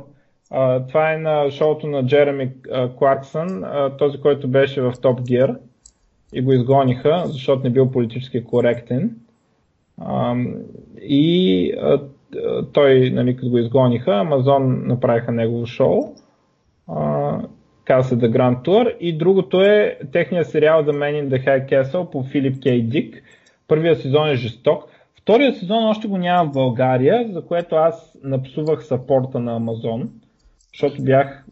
А, 0.51 0.85
това 0.85 1.13
е 1.13 1.17
на 1.17 1.51
шоуто 1.51 1.87
на 1.87 2.05
Джереми 2.05 2.51
Кларксън, 2.97 3.63
този, 3.97 4.21
който 4.21 4.47
беше 4.47 4.81
в 4.81 4.93
Top 4.93 5.21
Gear 5.21 5.57
и 6.33 6.41
го 6.41 6.53
изгониха, 6.53 7.23
защото 7.25 7.63
не 7.63 7.69
бил 7.69 7.91
политически 7.91 8.43
коректен. 8.43 9.15
А, 10.01 10.35
и 11.01 11.71
а, 11.81 12.01
той, 12.73 13.09
нали, 13.09 13.35
като 13.35 13.49
го 13.49 13.57
изгониха, 13.57 14.15
Амазон 14.15 14.87
направиха 14.87 15.31
негово 15.31 15.65
шоу, 15.65 16.15
а, 16.87 17.41
каза 17.87 18.09
се 18.09 18.15
Grand 18.15 18.65
Tour 18.65 18.97
и 18.97 19.17
другото 19.17 19.61
е 19.61 19.99
техния 20.11 20.45
сериал 20.45 20.83
The 20.83 20.91
Man 20.91 21.23
in 21.23 21.27
the 21.27 21.45
High 21.45 21.71
Castle 21.71 22.09
по 22.11 22.23
Филип 22.23 22.63
Кей 22.63 22.81
Дик. 22.81 23.23
Първият 23.67 24.01
сезон 24.01 24.29
е 24.29 24.35
жесток. 24.35 24.83
Втория 25.21 25.53
сезон 25.53 25.85
още 25.85 26.07
го 26.07 26.17
няма 26.17 26.49
в 26.49 26.53
България, 26.53 27.27
за 27.29 27.45
което 27.45 27.75
аз 27.75 28.17
напсувах 28.23 28.85
сапорта 28.85 29.39
на 29.39 29.55
Амазон, 29.55 30.09
защото 30.73 31.03
бях 31.03 31.45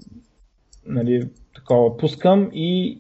нали, 0.87 1.21
такова, 1.55 1.97
пускам 1.97 2.49
и 2.53 2.99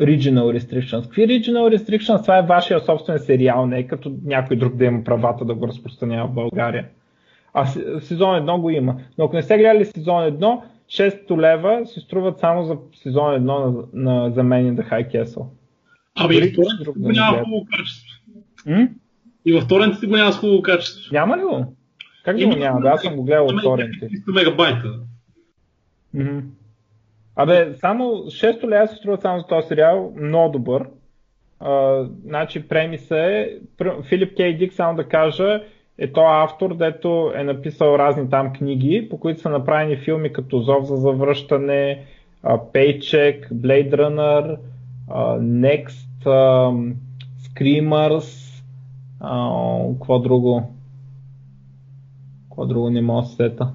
Regional 0.00 0.58
Restrictions. 0.58 1.02
Какви 1.02 1.26
Regional 1.26 1.76
Restrictions? 1.76 2.22
Това 2.22 2.38
е 2.38 2.42
вашия 2.42 2.80
собствен 2.80 3.18
сериал, 3.18 3.66
не 3.66 3.78
е 3.78 3.86
като 3.86 4.12
някой 4.24 4.56
друг 4.56 4.76
да 4.76 4.84
има 4.84 5.04
правата 5.04 5.44
да 5.44 5.54
го 5.54 5.68
разпространява 5.68 6.28
в 6.28 6.34
България. 6.34 6.88
А 7.54 7.66
сезон 8.00 8.30
1 8.30 8.60
го 8.60 8.70
има. 8.70 8.96
Но 9.18 9.24
ако 9.24 9.36
не 9.36 9.42
сте 9.42 9.58
гледали 9.58 9.84
сезон 9.84 10.22
1, 10.22 10.60
6 10.88 11.38
лева 11.40 11.86
се 11.86 12.00
струват 12.00 12.38
само 12.38 12.64
за 12.64 12.76
сезон 13.02 13.24
1 13.24 13.38
на, 13.40 13.84
на 13.92 14.30
Man 14.30 14.72
in 14.72 14.82
the 14.82 14.90
High 14.90 15.14
Castle. 15.14 15.46
Абе, 16.14 16.34
и 16.34 16.56
в 16.84 16.92
го 16.96 17.12
няма 17.12 17.38
хубаво 17.38 17.66
качество. 17.76 18.20
М? 18.66 18.88
И 19.44 19.52
във 19.52 19.68
торрентите 19.68 20.06
го 20.06 20.16
няма 20.16 20.32
с 20.32 20.38
хубаво 20.38 20.62
качество. 20.62 21.14
Няма 21.14 21.36
ли 21.36 21.42
го? 21.42 21.76
Как 22.24 22.36
го 22.36 22.56
няма? 22.56 22.88
Аз 22.88 23.02
съм 23.02 23.16
го 23.16 23.24
гледал 23.24 23.46
от 23.46 23.62
торрентите. 23.62 24.08
300 24.08 24.34
мегабайта. 24.34 25.00
Абе, 27.36 27.74
само 27.74 28.04
6 28.04 28.68
лева 28.68 28.88
се 28.88 28.96
струва 28.96 29.18
само 29.20 29.40
за 29.40 29.46
този 29.46 29.68
сериал, 29.68 30.12
много 30.16 30.52
добър. 30.52 30.84
А, 31.60 32.04
значи 32.24 32.68
премиса 32.68 33.18
е, 33.18 33.48
Филип 34.08 34.36
Кей 34.36 34.56
Дик, 34.56 34.72
само 34.72 34.96
да 34.96 35.04
кажа, 35.04 35.62
е 35.98 36.12
то 36.12 36.20
автор, 36.24 36.76
дето 36.76 37.32
е 37.34 37.42
написал 37.42 37.94
разни 37.98 38.30
там 38.30 38.52
книги, 38.52 39.06
по 39.10 39.20
които 39.20 39.40
са 39.40 39.50
направени 39.50 39.96
филми 39.96 40.32
като 40.32 40.60
Зов 40.60 40.84
за 40.84 40.96
завръщане, 40.96 42.04
Paycheck, 42.44 43.52
Blade 43.52 43.94
Runner, 43.94 44.58
Next, 45.40 46.24
Screamers, 47.38 48.62
какво 49.98 50.18
друго? 50.18 50.74
Какво 52.48 52.66
друго 52.66 52.90
не 52.90 53.02
мога 53.02 53.22
да 53.22 53.28
сета? 53.28 53.72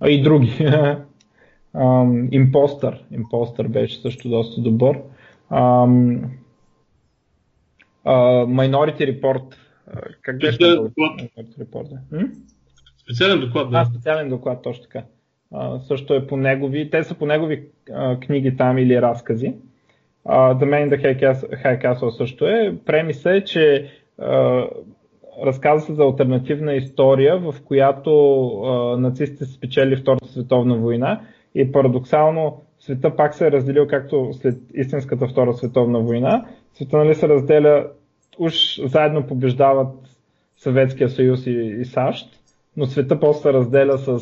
А 0.00 0.10
и 0.10 0.22
други. 0.22 0.52
Импостър. 2.30 3.04
Импостър 3.10 3.68
беше 3.68 4.00
също 4.00 4.28
доста 4.28 4.60
добър. 4.60 5.00
Minority 8.04 9.20
Report. 9.20 9.54
Как 10.22 10.38
беше 10.38 10.58
Minority 10.58 11.58
Report? 11.58 11.98
Специален 13.02 13.40
доклад, 13.40 13.70
да. 13.70 13.78
А, 13.78 13.84
специален 13.84 14.28
доклад, 14.28 14.62
точно 14.62 14.82
така. 14.82 15.02
А, 15.52 15.78
също 15.78 16.14
е 16.14 16.26
по 16.26 16.36
негови, 16.36 16.90
те 16.90 17.04
са 17.04 17.14
по 17.14 17.26
негови 17.26 17.68
а, 17.92 18.20
книги 18.20 18.56
там 18.56 18.78
или 18.78 19.02
разкази. 19.02 19.54
Uh, 20.26 20.54
The 20.58 20.64
Man 20.64 20.88
in 20.88 20.90
the 20.90 21.00
High 21.64 21.84
Castle 21.84 22.10
също 22.10 22.46
е. 22.46 22.76
Премиса 22.86 23.30
е, 23.30 23.44
че 23.44 23.90
uh, 24.20 24.68
разказва 25.44 25.86
се 25.86 25.94
за 25.94 26.02
альтернативна 26.02 26.74
история, 26.74 27.38
в 27.38 27.54
която 27.64 28.10
uh, 28.10 28.96
нацистите 28.96 29.44
са 29.44 29.52
спечели 29.52 29.96
Втората 29.96 30.28
световна 30.28 30.76
война 30.76 31.20
и 31.54 31.72
парадоксално 31.72 32.62
света 32.80 33.16
пак 33.16 33.34
се 33.34 33.46
е 33.46 33.50
разделил 33.50 33.86
както 33.86 34.30
след 34.32 34.58
истинската 34.74 35.28
Втора 35.28 35.54
световна 35.54 36.00
война. 36.00 36.46
Света 36.74 36.96
нали, 36.96 37.14
се 37.14 37.28
разделя, 37.28 37.86
уж 38.40 38.80
заедно 38.84 39.26
побеждават 39.26 39.94
Съветския 40.56 41.08
съюз 41.08 41.46
и, 41.46 41.50
и 41.50 41.84
САЩ, 41.84 42.40
но 42.76 42.86
света 42.86 43.20
после 43.20 43.52
разделя 43.52 43.98
с 43.98 44.20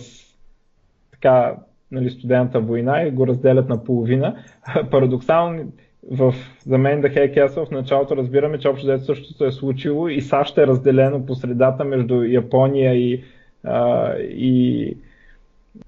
така, 1.13 1.57
нали, 1.91 2.11
студената 2.11 2.61
война 2.61 3.03
и 3.03 3.11
го 3.11 3.27
разделят 3.27 3.69
на 3.69 3.85
половина. 3.85 4.37
Парадоксално 4.91 5.65
в 6.11 6.35
Man 6.69 7.01
the 7.01 7.17
High 7.17 7.39
Castle 7.39 7.67
в 7.67 7.71
началото 7.71 8.17
разбираме, 8.17 8.59
че 8.59 8.69
общо 8.69 8.87
дето 8.87 9.05
също 9.05 9.33
се 9.33 9.47
е 9.47 9.53
случило 9.53 10.09
и 10.09 10.21
САЩ 10.21 10.59
е 10.59 10.67
разделено 10.67 11.27
по 11.27 11.35
средата 11.35 11.85
между 11.85 12.23
Япония 12.23 12.95
и, 12.95 13.25
а, 13.65 14.13
и 14.19 14.97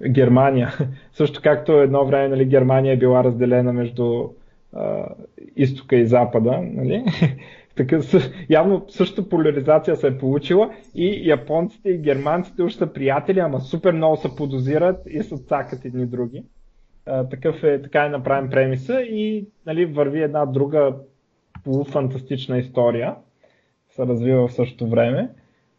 Германия. 0.08 0.74
Също 1.12 1.40
както 1.42 1.72
едно 1.72 2.04
време 2.04 2.28
нали, 2.28 2.44
Германия 2.44 2.92
е 2.92 2.98
била 2.98 3.24
разделена 3.24 3.72
между 3.72 4.28
а, 4.72 5.06
изтока 5.56 5.96
и 5.96 6.06
запада. 6.06 6.58
Нали? 6.62 7.04
така, 7.76 8.00
явно 8.50 8.84
същата 8.88 9.28
поляризация 9.28 9.96
се 9.96 10.06
е 10.06 10.18
получила 10.18 10.70
и 10.94 11.28
японците 11.28 11.90
и 11.90 11.98
германците 11.98 12.62
уж 12.62 12.72
са 12.72 12.86
приятели, 12.86 13.38
ама 13.38 13.60
супер 13.60 13.92
много 13.92 14.16
се 14.16 14.36
подозират 14.36 14.96
и 15.10 15.22
са 15.22 15.38
цакат 15.38 15.84
едни 15.84 16.06
други. 16.06 16.44
А, 17.06 17.28
такъв 17.28 17.64
е, 17.64 17.82
така 17.82 18.04
е 18.04 18.08
направен 18.08 18.50
премиса 18.50 19.02
и 19.02 19.46
нали, 19.66 19.86
върви 19.86 20.22
една 20.22 20.46
друга 20.46 20.94
полуфантастична 21.64 22.58
история, 22.58 23.14
се 23.90 24.06
развива 24.06 24.48
в 24.48 24.52
същото 24.52 24.88
време. 24.88 25.30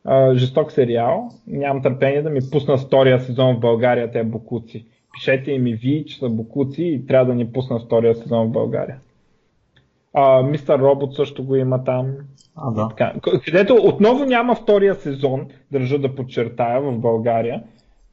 А, 0.06 0.36
жесток 0.36 0.72
сериал. 0.72 1.30
Нямам 1.48 1.82
търпение 1.82 2.22
да 2.22 2.30
ми 2.30 2.40
пусна 2.52 2.78
втория 2.78 3.20
сезон 3.20 3.56
в 3.56 3.60
България, 3.60 4.12
те 4.12 4.24
букуци. 4.24 4.86
Пишете 5.14 5.52
им 5.52 5.68
и 5.68 5.74
ви, 5.74 6.06
че 6.08 6.20
са 6.20 6.30
букуци 6.30 6.84
и 6.84 7.06
трябва 7.06 7.26
да 7.26 7.36
ни 7.36 7.52
пусна 7.52 7.80
втория 7.80 8.16
сезон 8.16 8.48
в 8.48 8.52
България. 8.52 9.00
Мистер 10.44 10.80
Робот 10.80 11.16
също 11.16 11.44
го 11.44 11.56
има 11.56 11.84
там. 11.84 12.16
А, 12.56 12.72
да. 12.72 12.90
Така, 12.90 13.14
където 13.46 13.76
отново 13.76 14.26
няма 14.26 14.56
втория 14.56 14.96
сезон, 14.96 15.48
държа 15.72 16.00
да 16.00 16.16
подчертая 16.16 16.82
в 16.82 17.00
България, 17.00 17.64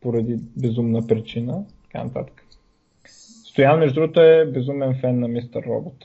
поради 0.00 0.38
безумна 0.56 1.06
причина. 1.06 1.64
Така 1.82 2.04
нататък. 2.04 2.44
Стоян, 3.50 3.78
между 3.78 4.00
другото, 4.00 4.20
е 4.20 4.50
безумен 4.54 4.98
фен 5.00 5.20
на 5.20 5.28
Мистер 5.28 5.62
Робот. 5.66 5.96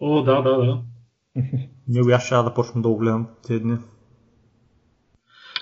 О, 0.00 0.22
да, 0.22 0.42
да, 0.42 0.56
да. 0.56 0.80
Него 1.88 2.10
аз 2.10 2.26
ще 2.26 2.34
да 2.34 2.54
почвам 2.54 2.82
да 2.82 2.88
го 2.88 2.96
гледам 2.96 3.26
тези 3.46 3.60
дни. 3.60 3.76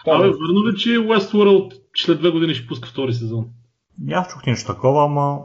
Абе, 0.06 0.26
върна 0.26 0.72
ли, 0.72 0.76
че 0.76 0.88
Westworld 0.88 1.80
след 1.96 2.18
две 2.18 2.30
години 2.30 2.54
ще 2.54 2.66
пуска 2.66 2.88
втори 2.88 3.12
сезон? 3.12 3.46
Аз 4.10 4.28
чух 4.28 4.46
нещо 4.46 4.72
такова, 4.72 5.04
ама... 5.04 5.40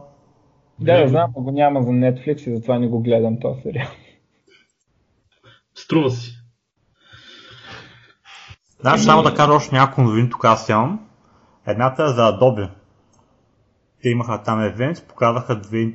Да, 0.79 1.01
да 1.01 1.07
знам, 1.07 1.31
го 1.31 1.51
няма 1.51 1.83
за 1.83 1.89
Netflix 1.89 2.47
и 2.47 2.55
затова 2.55 2.79
не 2.79 2.87
го 2.87 2.99
гледам 2.99 3.39
този 3.39 3.61
сериал. 3.61 3.87
Струва 5.83 6.09
си. 6.09 6.35
Да, 8.83 8.97
ще 8.97 9.05
само 9.05 9.23
да 9.23 9.33
кажа 9.33 9.53
още 9.53 9.75
няколко 9.75 10.01
новини, 10.01 10.29
тук 10.29 10.45
аз 10.45 10.69
имам. 10.69 11.09
Едната 11.67 12.03
е 12.03 12.07
за 12.07 12.21
Adobe. 12.21 12.71
Те 14.01 14.09
имаха 14.09 14.43
там 14.43 14.61
евент, 14.61 15.07
показаха 15.07 15.59
две... 15.59 15.93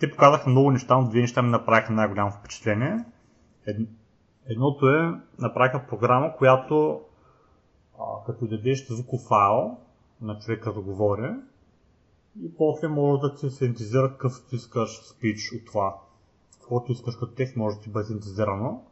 Те 0.00 0.10
показаха 0.10 0.50
много 0.50 0.70
неща, 0.70 0.96
но 0.96 1.08
две 1.08 1.20
неща 1.20 1.42
ми 1.42 1.50
направиха 1.50 1.92
най-голямо 1.92 2.30
впечатление. 2.30 3.04
Едното 4.48 4.88
е, 4.88 5.20
направиха 5.38 5.86
програма, 5.88 6.36
която 6.36 7.00
а, 7.98 8.24
като 8.26 8.46
дадеш 8.46 8.86
звуков 8.86 9.20
файл 9.28 9.76
на 10.20 10.38
човека 10.38 10.72
да 10.72 10.80
говори 10.80 11.34
и 12.42 12.56
после 12.56 12.88
може 12.88 13.20
да 13.20 13.34
ти 13.34 13.50
синтезира 13.50 14.10
какъв 14.10 14.32
ти 14.48 14.56
искаш 14.56 14.90
спич 14.90 15.52
от 15.52 15.66
това. 15.66 15.94
Каквото 16.52 16.92
искаш 16.92 17.16
като 17.16 17.34
текст 17.34 17.56
може 17.56 17.76
да 17.76 17.82
ти 17.82 17.90
бъде 17.90 18.06
синтезирано. 18.06 18.82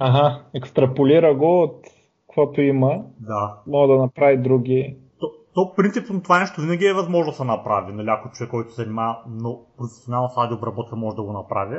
Ага, 0.00 0.42
екстраполира 0.54 1.34
го 1.34 1.62
от 1.62 1.86
каквото 2.26 2.60
има. 2.60 3.04
Да. 3.20 3.62
Мога 3.66 3.94
да 3.94 4.00
направи 4.00 4.36
други. 4.36 4.96
То, 5.20 5.32
то 5.54 5.74
принципно 5.76 6.22
това 6.22 6.40
нещо 6.40 6.60
винаги 6.60 6.86
е 6.86 6.94
възможно 6.94 7.30
да 7.30 7.36
се 7.36 7.44
направи. 7.44 7.92
Нали, 7.92 8.08
ако 8.10 8.30
човек, 8.30 8.50
който 8.50 8.74
се 8.74 8.82
занимава 8.82 9.16
много 9.28 9.66
професионално 9.78 10.28
с 10.28 10.36
аудиообработка, 10.36 10.96
може 10.96 11.16
да 11.16 11.22
го 11.22 11.32
направи. 11.32 11.76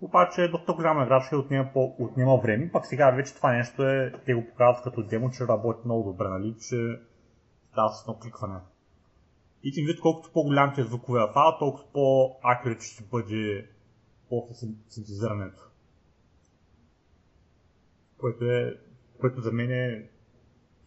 Обаче 0.00 0.42
е 0.42 0.48
доста 0.48 0.72
голяма 0.72 1.04
играчка 1.04 1.36
и 1.36 1.38
отнема, 1.38 1.68
по, 1.72 1.94
отнема 1.98 2.36
време. 2.36 2.70
Пак 2.72 2.86
сега 2.86 3.10
вече 3.10 3.34
това 3.34 3.52
нещо 3.52 3.82
е, 3.82 4.12
те 4.26 4.34
го 4.34 4.44
показват 4.46 4.84
като 4.84 5.02
демо, 5.02 5.30
че 5.30 5.46
работи 5.46 5.80
много 5.84 6.10
добре, 6.10 6.28
нали, 6.28 6.54
че 6.68 7.00
става 7.72 7.88
с 7.88 8.02
едно 8.02 8.18
кликване. 8.22 8.58
И 9.64 9.72
ти 9.72 9.82
вид, 9.82 10.00
колкото 10.00 10.32
по-голям 10.32 10.72
ти 10.74 10.80
е 10.80 10.84
звуковия 10.84 11.26
файл, 11.32 11.58
толкова 11.58 11.84
по-акюрит 11.92 12.82
ще 12.82 13.04
бъде 13.10 13.66
после 14.28 14.66
синтезирането. 14.88 15.70
Което, 18.20 18.44
е, 18.44 18.76
което 19.20 19.40
за 19.40 19.52
мен 19.52 19.70
е 19.70 20.08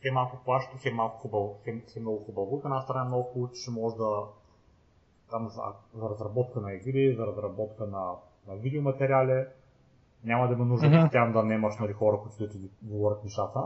хем 0.02 0.14
малко 0.14 0.38
плащо, 0.46 0.78
хем 0.82 0.96
малко 0.96 1.18
хубаво, 1.18 1.60
хем 1.66 1.82
много 2.00 2.24
хубаво. 2.24 2.56
От 2.56 2.66
една 2.66 2.82
страна 2.82 3.02
е 3.02 3.08
много 3.08 3.24
хубаво, 3.24 3.52
че 3.52 3.72
може 3.72 3.96
да 3.96 4.24
там 5.30 5.50
за, 5.50 5.62
за 5.94 6.10
разработка 6.10 6.62
на 6.62 6.74
игри, 6.74 7.16
за 7.16 7.28
разработка 7.28 7.86
на 7.86 8.12
на 8.48 8.56
видеоматериали, 8.56 9.46
няма 10.26 10.48
да 10.48 10.54
има 10.54 10.66
нужда 10.66 10.88
mm-hmm. 10.88 11.02
постоянно 11.02 11.34
да 11.34 11.44
немаш 11.44 11.74
нали, 11.80 11.94
хора, 11.94 12.18
които 12.22 12.38
да 12.40 12.50
ти 12.50 12.58
говорят 12.82 13.24
нещата. 13.24 13.60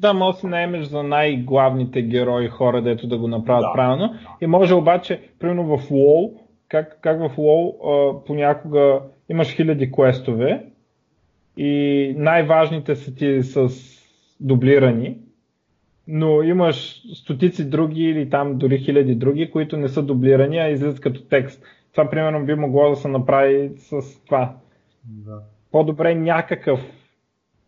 Да, 0.00 0.14
може 0.14 0.34
да 0.34 0.40
си 0.40 0.46
наемеш 0.46 0.86
за 0.86 1.02
най-главните 1.02 2.02
герои 2.02 2.48
хора, 2.48 2.82
дето 2.82 3.06
да 3.06 3.18
го 3.18 3.28
направят 3.28 3.62
Да, 3.62 3.72
правилно. 3.72 4.08
да. 4.08 4.18
И 4.40 4.46
може 4.46 4.74
обаче, 4.74 5.30
примерно 5.38 5.64
в 5.64 5.82
WoW, 5.82 6.32
как, 6.68 7.00
как 7.00 7.18
в 7.18 7.36
WoW 7.36 7.74
а, 7.84 8.24
понякога 8.24 9.00
имаш 9.28 9.56
хиляди 9.56 9.92
квестове 9.92 10.66
и 11.56 12.14
най-важните 12.18 12.96
са 12.96 13.14
ти 13.14 13.42
с 13.42 13.68
дублирани, 14.40 15.18
но 16.08 16.42
имаш 16.42 17.02
стотици 17.14 17.70
други 17.70 18.02
или 18.02 18.30
там 18.30 18.58
дори 18.58 18.78
хиляди 18.78 19.14
други, 19.14 19.50
които 19.50 19.76
не 19.76 19.88
са 19.88 20.02
дублирани, 20.02 20.58
а 20.58 20.68
излизат 20.68 21.00
като 21.00 21.24
текст. 21.24 21.62
Това 21.92 22.10
примерно 22.10 22.46
би 22.46 22.54
могло 22.54 22.90
да 22.90 22.96
се 22.96 23.08
направи 23.08 23.70
с 23.76 24.00
това. 24.26 24.56
Да. 25.04 25.42
По-добре 25.72 26.14
някакъв 26.14 26.80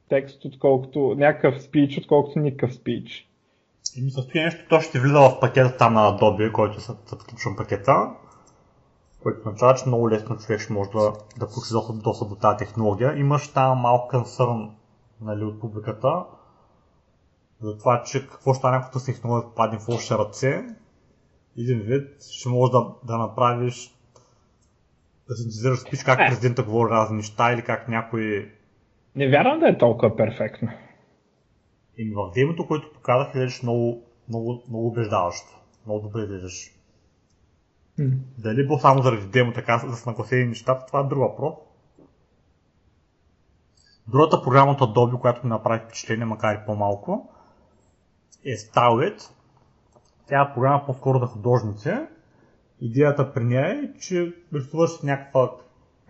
текст, 0.09 0.45
отколкото 0.45 1.15
някакъв 1.19 1.63
спич, 1.63 1.99
отколкото 1.99 2.39
никакъв 2.39 2.75
спич. 2.75 3.29
И 3.97 4.03
ми 4.03 4.11
нещо, 4.35 4.61
то 4.69 4.81
ще 4.81 5.01
влиза 5.01 5.21
в 5.21 5.41
пакета 5.41 5.77
там 5.77 5.95
на 5.95 6.01
Adobe, 6.01 6.53
който 6.53 6.77
е 6.77 6.81
subscription 6.81 7.57
пакета, 7.57 8.11
който 9.23 9.41
означава, 9.41 9.75
че 9.75 9.87
много 9.87 10.11
лесно 10.11 10.37
човек 10.37 10.71
може 10.71 10.91
да, 10.91 11.13
да 11.39 11.49
получи 11.49 11.73
достъп, 11.73 12.03
достъп 12.03 12.29
до 12.29 12.37
тази 12.37 12.57
технология. 12.57 13.19
Имаш 13.19 13.53
там 13.53 13.79
малко 13.79 14.09
консърн 14.09 14.71
нали, 15.21 15.45
от 15.45 15.61
публиката, 15.61 16.25
за 17.61 17.79
това, 17.79 18.03
че 18.03 18.29
какво 18.29 18.55
ще 18.55 18.59
стане, 18.59 18.85
тази 18.93 19.07
технология 19.07 19.49
попадне 19.49 19.79
в 19.79 19.89
лоши 19.89 20.15
ръце. 20.15 20.65
Един 21.59 21.81
вид 21.81 22.23
ще 22.31 22.49
можеш 22.49 22.73
да, 22.73 22.87
да 23.05 23.19
направиш 23.19 23.97
да 25.29 25.37
синтезираш 25.37 25.79
спич 25.79 26.03
как 26.05 26.21
Е. 26.21 26.27
президента 26.27 26.63
говори 26.63 26.91
разни 26.91 27.17
неща 27.17 27.53
или 27.53 27.63
как 27.63 27.89
някой 27.89 28.53
Не 29.17 29.31
вярвам 29.31 29.61
да 29.61 29.69
е 29.69 29.79
толкова 29.79 30.17
перфектно. 30.17 30.69
И 31.99 32.15
в 32.15 32.31
демото, 32.35 32.67
което 32.67 32.93
показах, 32.93 33.29
изглеждаш 33.29 33.63
много, 33.63 34.03
много, 34.29 34.63
много 34.69 34.87
убеждаващо. 34.87 35.61
Много 35.87 36.01
добре 36.01 36.21
изглеждаш. 36.21 36.76
Дали 38.39 38.67
било 38.67 38.79
само 38.79 39.03
заради 39.03 39.27
демо 39.27 39.53
така 39.53 39.79
са 39.79 40.11
нагласени 40.11 40.45
нещата, 40.45 40.87
това 40.87 41.01
е 41.01 41.05
друг 41.05 41.19
въпрос. 41.19 41.55
Другата 44.09 44.43
програма 44.43 44.73
от 44.73 44.81
Adobe, 44.81 45.21
която 45.21 45.47
ми 45.47 45.51
направи 45.51 45.85
впечатление, 45.85 46.25
макар 46.25 46.55
и 46.55 46.67
по-малко, 46.67 47.33
е 48.45 48.57
Starlet. 48.57 49.31
Тя 50.29 50.43
е 50.43 50.55
програма 50.55 50.83
по-скоро 50.87 51.19
за 51.19 51.27
художници. 51.27 51.93
Идеята 52.81 53.33
при 53.33 53.45
нея 53.45 53.69
е, 53.69 53.99
че 54.01 54.35
рисуваш 54.55 55.03
някаква, 55.03 55.51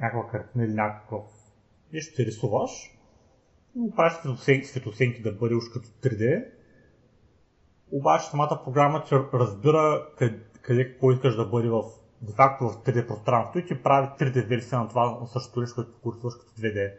някаква 0.00 0.30
картина 0.30 0.64
или 0.64 0.74
някакъв 0.74 1.22
нещо 1.92 2.16
ти 2.16 2.26
рисуваш 2.26 2.70
и 3.76 3.78
го 3.78 3.90
правиш 3.90 4.12
светосенки 4.64 5.22
да 5.22 5.32
бъде 5.32 5.54
уж 5.54 5.64
като 5.72 5.88
3D. 5.88 6.44
Обаче 7.92 8.26
самата 8.26 8.60
програма 8.64 9.04
че 9.08 9.14
разбира 9.34 10.06
къде, 10.18 10.40
къде 10.66 10.92
какво 10.92 11.12
искаш 11.12 11.36
да 11.36 11.44
бъде 11.44 11.68
в 11.68 11.82
де-факто 12.22 12.68
в 12.68 12.84
3D 12.84 13.06
пространството 13.06 13.58
и 13.58 13.66
ти 13.66 13.82
прави 13.82 14.06
3D 14.06 14.46
версия 14.46 14.80
на 14.80 14.88
това 14.88 15.18
на 15.20 15.26
същото 15.26 15.60
нещо, 15.60 15.74
което 15.74 15.92
го 16.02 16.14
рисуваш 16.14 16.34
като 16.34 16.60
2D. 16.60 16.92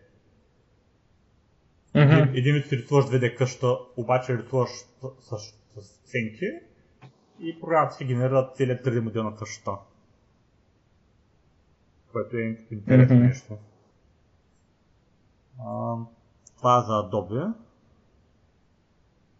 Мгм. 1.95 2.37
Един 2.37 2.55
вид 2.55 2.65
си 2.65 2.77
рисуваш 2.77 3.05
2D 3.05 3.37
къща, 3.37 3.77
обаче 3.97 4.37
рисуваш 4.37 4.69
с, 4.69 5.37
с 5.37 5.57
с 5.81 5.97
ценки 5.97 6.45
и 7.39 7.59
програмата 7.59 7.95
си 7.95 8.05
генерира 8.05 8.51
целият 8.53 8.85
3D 8.85 8.99
модел 8.99 9.23
на 9.23 9.35
къщата. 9.35 9.71
Което 12.11 12.37
е 12.37 12.57
интересно 12.71 13.15
mm-hmm. 13.15 13.27
нещо. 13.27 13.57
А, 15.59 15.95
това 16.57 16.77
е 16.77 16.81
за 16.81 16.91
Adobe. 16.91 17.53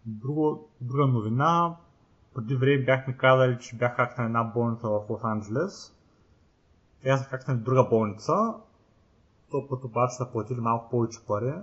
Друго, 0.06 0.70
друга 0.82 1.08
новина. 1.08 1.78
Преди 2.38 2.56
време 2.56 2.84
бяхме 2.84 3.18
казали, 3.18 3.58
че 3.60 3.76
бях 3.76 3.96
хакнал 3.96 4.26
една 4.26 4.44
болница 4.44 4.88
в 4.88 5.10
Лос 5.10 5.24
Анджелес. 5.24 5.96
Сега 7.02 7.18
са 7.18 7.24
хакнали 7.24 7.60
друга 7.60 7.84
болница. 7.90 8.34
То 9.52 9.68
път 9.68 9.84
обаче 9.84 10.16
са 10.16 10.32
платили 10.32 10.60
малко 10.60 10.90
повече 10.90 11.20
пари. 11.28 11.54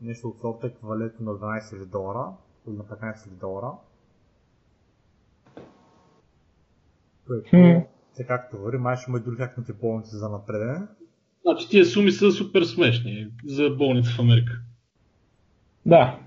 Нещо 0.00 0.28
от 0.28 0.40
сорта 0.40 0.66
еквивалентно 0.66 1.32
на 1.32 1.38
12 1.38 1.60
000 1.60 1.84
долара 1.84 2.32
или 2.68 2.76
на 2.76 2.84
15 2.84 3.16
000 3.16 3.28
долара. 3.28 3.72
Което, 7.26 7.50
се 8.12 8.26
както 8.26 8.58
върви, 8.58 8.78
май 8.78 8.96
ще 8.96 9.10
има 9.10 9.18
и 9.18 9.22
други 9.22 9.36
хакнати 9.36 9.72
болници 9.72 10.16
за 10.16 10.28
напред. 10.28 10.88
Значи 11.42 11.68
тия 11.68 11.84
суми 11.84 12.12
са 12.12 12.32
супер 12.32 12.62
смешни 12.62 13.32
за 13.44 13.70
болница 13.70 14.10
в 14.10 14.18
Америка. 14.18 14.52
Да. 15.86 16.25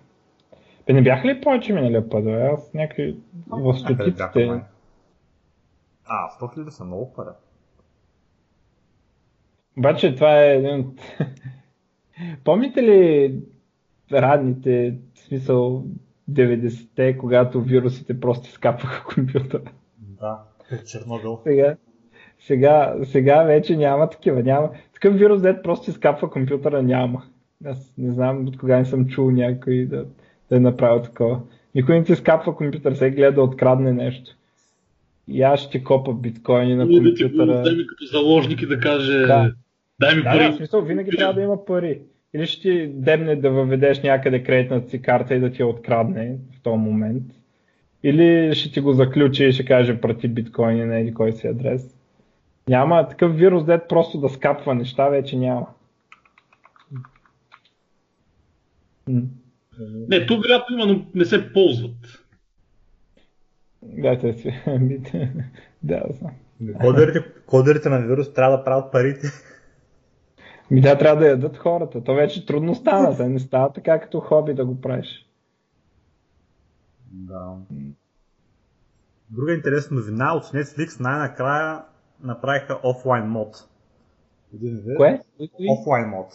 Бе, 0.90 0.94
не 0.94 1.02
бяха 1.02 1.28
ли 1.28 1.42
повече 1.42 1.74
миналия 1.74 2.10
път? 2.10 2.24
Бе? 2.24 2.42
Аз 2.42 2.74
някакви 2.74 3.16
в 3.48 3.78
стотиците... 3.78 4.62
А, 6.06 6.30
100 6.42 6.58
000 6.58 6.70
са 6.70 6.86
много 6.86 7.14
пари. 7.14 7.28
Обаче 9.78 10.16
това 10.16 10.44
е 10.44 10.56
един 10.56 10.80
от... 10.80 11.02
Помните 12.44 12.84
ли 12.84 13.36
радните, 14.12 14.98
в 15.16 15.20
смисъл 15.20 15.86
90-те, 16.32 17.18
когато 17.18 17.62
вирусите 17.62 18.20
просто 18.20 18.52
скапваха 18.52 19.16
компютъра? 19.16 19.72
Да, 20.00 20.44
Чернобил. 20.86 21.40
Сега, 21.44 21.76
сега, 22.40 22.96
сега 23.04 23.44
вече 23.44 23.78
няма 23.78 24.10
такива. 24.10 24.44
Няма. 24.44 24.70
Такъв 24.94 25.16
вирус, 25.16 25.42
дет 25.42 25.64
просто 25.64 25.90
изкапва 25.90 26.30
компютъра, 26.30 26.84
няма. 26.84 27.24
Аз 27.66 27.94
не 27.98 28.12
знам 28.12 28.48
от 28.48 28.58
кога 28.58 28.78
не 28.78 28.86
съм 28.86 29.08
чул 29.08 29.32
някой 29.32 29.86
да, 29.86 30.06
да 30.50 30.56
е 30.56 30.60
направил 30.60 31.02
такова. 31.02 31.40
Никой 31.76 31.98
не 31.98 32.04
ти 32.04 32.16
скапва 32.16 32.56
компютър, 32.56 32.94
сега 32.94 33.16
гледа 33.16 33.32
да 33.32 33.42
открадне 33.42 33.94
нещо. 33.94 34.36
И 35.28 35.42
аз 35.42 35.60
ще 35.60 35.84
копа 35.84 36.14
биткоини 36.14 36.76
на 36.76 36.88
компютъра. 36.88 37.62
Да 37.62 37.76
го 37.76 37.82
като 37.90 38.06
заложник 38.12 38.62
и 38.62 38.66
да 38.66 38.80
каже 38.80 39.20
да. 39.20 39.54
дай 40.00 40.16
ми 40.16 40.22
да, 40.22 40.30
пари. 40.30 40.44
Да, 40.44 40.52
в 40.52 40.56
смисъл, 40.56 40.82
винаги 40.82 41.12
трябва 41.12 41.34
да 41.34 41.42
има 41.42 41.66
пари. 41.66 42.00
Или 42.34 42.48
ще 42.48 42.62
ти 42.62 42.88
дебне 42.88 43.36
да 43.36 43.52
въведеш 43.52 44.02
някъде 44.02 44.44
кредитната 44.44 44.90
си 44.90 45.02
карта 45.02 45.36
и 45.36 45.40
да 45.40 45.52
ти 45.52 45.62
я 45.62 45.68
открадне 45.68 46.38
в 46.60 46.62
този 46.62 46.78
момент. 46.78 47.24
Или 48.04 48.56
ще 48.56 48.72
ти 48.72 48.80
го 48.80 48.94
заключи 48.94 49.46
и 49.46 49.52
ще 49.52 49.66
каже 49.66 50.02
прати 50.02 50.28
биткоини 50.28 50.86
на 50.86 51.00
един 51.00 51.14
кой 51.14 51.32
си 51.32 51.48
адрес. 51.48 51.96
Няма 52.68 53.08
такъв 53.08 53.36
вирус, 53.36 53.66
дет 53.66 53.82
просто 53.90 54.20
да 54.20 54.30
скапва 54.30 54.76
неща, 54.76 55.10
вече 55.10 55.38
няма. 55.38 55.68
Не, 59.80 60.26
тук 60.26 60.44
вероятно 60.44 60.76
има, 60.76 60.86
но 60.86 61.06
не 61.16 61.26
се 61.26 61.54
ползват. 61.54 62.26
Да, 63.84 64.20
те 64.20 64.34
си. 64.34 64.54
да, 65.84 66.04
знам. 66.10 66.32
Кодерите, 66.82 67.26
кодерите 67.46 67.90
на 67.90 68.00
вирус 68.00 68.34
трябва 68.34 68.58
да 68.58 68.64
правят 68.64 68.92
парите. 68.92 69.28
Ми 70.72 70.82
да, 70.82 70.98
трябва 70.98 71.22
да 71.22 71.30
ядат 71.30 71.58
хората. 71.58 72.04
То 72.04 72.16
вече 72.16 72.46
трудно 72.46 72.76
стана. 72.76 73.18
Те 73.18 73.30
не 73.30 73.40
става 73.40 73.74
така 73.74 74.00
като 74.00 74.20
хоби 74.20 74.54
да 74.54 74.66
го 74.66 74.82
правиш. 74.82 75.30
Да. 77.12 77.56
Друга 79.30 79.54
интересна 79.54 79.98
новина 79.98 80.36
от 80.36 80.44
Netflix 80.44 81.00
най-накрая 81.00 81.84
направиха 82.24 82.80
офлайн 82.84 83.26
мод. 83.26 83.68
Кое? 84.98 85.22
Офлайн 85.70 86.10
мод. 86.10 86.28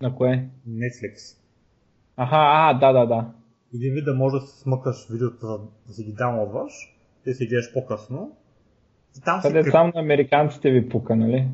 На 0.00 0.14
кое? 0.14 0.48
Netflix. 0.68 1.41
Аха, 2.16 2.36
а, 2.36 2.74
да, 2.74 2.92
да, 2.92 3.06
да. 3.06 3.26
Един 3.74 3.94
вид 3.94 4.04
да 4.04 4.14
можеш 4.14 4.40
да 4.40 4.46
смъкаш 4.46 5.08
видеото, 5.10 5.46
за 5.46 5.58
да 5.86 5.92
си 5.92 6.04
ги 6.04 6.12
даунлодваш, 6.12 6.72
ти 7.24 7.34
си 7.34 7.46
гледаш 7.46 7.72
по-късно. 7.72 8.36
Там 9.24 9.40
Къде 9.42 9.64
си... 9.64 9.70
само 9.70 9.92
на 9.94 10.00
американците 10.00 10.70
ви 10.70 10.88
пука, 10.88 11.16
нали? 11.16 11.48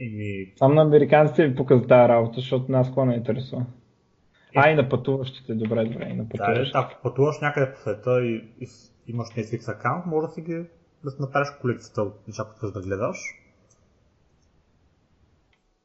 Еми... 0.00 0.52
Само 0.56 0.74
на 0.74 0.82
американците 0.82 1.46
ви 1.46 1.56
пука 1.56 1.78
за 1.78 1.86
тази 1.86 2.08
работа, 2.08 2.34
защото 2.34 2.72
нас 2.72 2.86
какво 2.86 3.04
не 3.04 3.14
интересува. 3.14 3.62
Е... 3.62 3.64
А, 4.56 4.70
и 4.70 4.74
на 4.74 4.88
пътуващите, 4.88 5.54
добре, 5.54 5.84
добре, 5.84 6.08
и 6.10 6.14
на 6.14 6.28
пътуващите. 6.28 6.78
Да, 6.78 6.78
ако 6.78 7.02
пътуваш 7.02 7.40
някъде 7.40 7.72
по 7.72 7.80
света 7.80 8.24
и, 8.24 8.44
и 8.60 8.66
имаш 9.06 9.28
Netflix 9.28 9.72
аккаунт, 9.72 10.06
може 10.06 10.26
да 10.26 10.32
си 10.32 10.40
ги 10.42 10.64
да 11.04 11.10
си 11.10 11.16
направиш 11.20 11.48
колекцията 11.60 12.02
от 12.02 12.28
неща, 12.28 12.44
които 12.60 12.80
да 12.80 12.86
гледаш. 12.86 13.18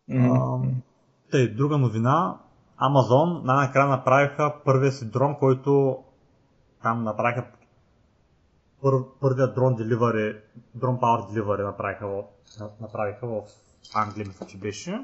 Mm-hmm. 0.10 0.72
тъй, 1.32 1.48
друга 1.48 1.78
новина. 1.78 2.40
Amazon 2.82 3.44
най-накрая 3.44 3.88
направиха 3.88 4.54
първия 4.66 4.92
си 4.92 5.12
дрон, 5.12 5.36
който 5.40 5.98
там 6.84 7.04
направиха 7.04 7.46
пър, 8.82 8.94
първия 9.22 9.54
дрон 9.54 9.78
delivery, 9.78 10.42
дрон 10.76 10.98
power 10.98 11.30
delivery 11.32 11.64
направиха 11.64 12.08
в, 12.08 12.24
направиха 12.82 13.28
в 13.28 13.42
Англия, 13.96 14.28
мисля, 14.28 14.46
че 14.46 14.58
беше. 14.58 15.02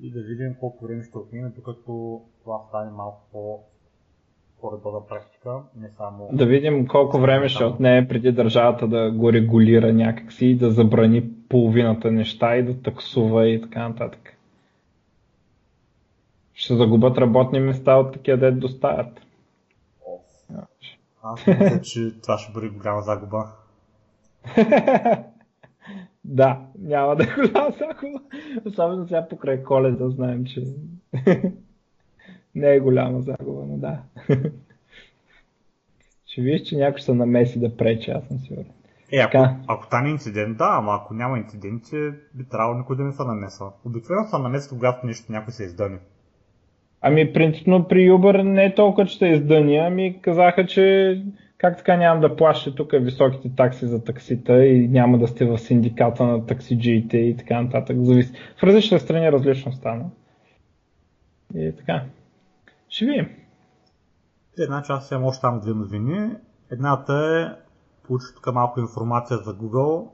И 0.00 0.12
да 0.12 0.20
видим 0.22 0.54
колко 0.60 0.84
време 0.84 1.02
ще 1.02 1.18
отмине, 1.18 1.48
докато 1.48 2.22
това 2.42 2.58
стане 2.68 2.90
малко 2.90 3.20
по 3.32 3.60
по-добра 4.60 5.06
практика, 5.08 5.50
не 5.76 5.88
само... 5.96 6.28
Да 6.32 6.46
видим 6.46 6.86
колко 6.86 7.18
време 7.18 7.48
ще 7.48 7.64
отнее 7.64 8.08
преди 8.08 8.32
държавата 8.32 8.88
да 8.88 9.10
го 9.10 9.32
регулира 9.32 9.92
някакси 9.92 10.46
и 10.46 10.56
да 10.56 10.70
забрани 10.70 11.30
половината 11.48 12.10
неща 12.10 12.56
и 12.56 12.62
да 12.62 12.82
таксува 12.82 13.48
и 13.48 13.60
така 13.60 13.88
нататък. 13.88 14.37
Ще 16.58 16.76
загубят 16.76 17.18
работни 17.18 17.60
места 17.60 17.96
от 17.96 18.12
такива 18.12 18.38
дет 18.38 18.58
доставят. 18.58 19.20
Аз 21.22 21.46
мисля, 21.46 21.80
че 21.80 22.20
това 22.22 22.38
ще 22.38 22.52
бъде 22.52 22.68
голяма 22.68 23.02
загуба. 23.02 23.46
да, 26.24 26.60
няма 26.78 27.16
да 27.16 27.24
е 27.24 27.26
голяма 27.26 27.70
загуба. 27.70 28.20
Особено 28.64 29.06
сега 29.06 29.28
покрай 29.28 29.62
коледа 29.62 30.10
знаем, 30.10 30.44
че 30.44 30.62
не 32.54 32.74
е 32.74 32.80
голяма 32.80 33.22
загуба, 33.22 33.64
но 33.66 33.76
да. 33.76 34.02
Ще 36.26 36.42
видиш, 36.42 36.68
че 36.68 36.76
някой 36.76 37.00
се 37.00 37.14
намеси 37.14 37.60
да 37.60 37.76
пречи, 37.76 38.10
аз 38.10 38.24
съм 38.24 38.38
сигурен. 38.38 38.70
Е, 39.12 39.18
ако, 39.18 39.56
ако 39.66 39.84
стане 39.84 40.10
инцидент, 40.10 40.56
да, 40.56 40.68
ама 40.78 40.98
ако 41.02 41.14
няма 41.14 41.38
инцидент, 41.38 41.82
би 42.34 42.44
трябвало 42.50 42.78
никой 42.78 42.96
да 42.96 43.04
не 43.04 43.12
се 43.12 43.24
намесва. 43.24 43.72
Обикновено 43.84 44.28
се 44.28 44.38
намесва, 44.38 44.76
когато 44.76 45.06
нещо 45.06 45.32
някой 45.32 45.52
се 45.52 45.64
издъни. 45.64 45.98
Ами, 47.02 47.32
принципно 47.32 47.88
при 47.88 48.10
Uber 48.10 48.42
не 48.42 48.64
е 48.64 48.74
толкова, 48.74 49.06
че 49.06 49.18
се 49.18 49.26
издъни, 49.26 49.76
ами 49.76 50.20
казаха, 50.22 50.66
че 50.66 51.16
как 51.58 51.76
така 51.76 51.96
няма 51.96 52.20
да 52.20 52.36
плащате 52.36 52.76
тук 52.76 52.90
високите 52.92 53.56
такси 53.56 53.86
за 53.86 54.04
таксита 54.04 54.66
и 54.66 54.88
няма 54.88 55.18
да 55.18 55.28
сте 55.28 55.44
в 55.44 55.58
синдиката 55.58 56.24
на 56.24 56.46
таксиджиите 56.46 57.18
и 57.18 57.36
така 57.36 57.62
нататък. 57.62 57.96
Зависи. 58.00 58.32
В 58.56 58.62
различни 58.62 58.98
страни 58.98 59.32
различно 59.32 59.72
стана. 59.72 60.10
И 61.54 61.72
така. 61.76 62.04
Ще 62.88 63.06
видим. 63.06 63.28
Една 64.58 64.82
част 64.82 65.10
имам 65.12 65.24
още 65.24 65.40
там 65.40 65.60
две 65.60 65.74
новини. 65.74 66.30
Едната 66.70 67.14
е, 67.14 67.62
получих 68.06 68.34
тук 68.34 68.54
малко 68.54 68.80
информация 68.80 69.36
за 69.36 69.54
Google, 69.54 70.08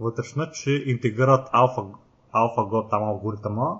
вътрешна, 0.00 0.50
че 0.50 0.70
интегрират 0.86 1.48
Alpha, 1.48 1.86
AlphaGo 2.34 2.90
там 2.90 3.02
алгоритъма 3.02 3.78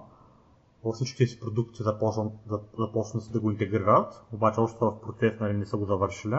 във 0.84 0.94
всичките 0.94 1.26
си 1.26 1.40
продукти 1.40 1.82
започнат 1.82 2.32
да, 2.46 2.60
започнат 2.78 3.32
да 3.32 3.40
го 3.40 3.50
интегрират, 3.50 4.24
обаче 4.32 4.60
още 4.60 4.78
в 4.80 5.00
процес 5.00 5.40
нали, 5.40 5.52
не 5.52 5.66
са 5.66 5.76
го 5.76 5.84
завършили. 5.84 6.34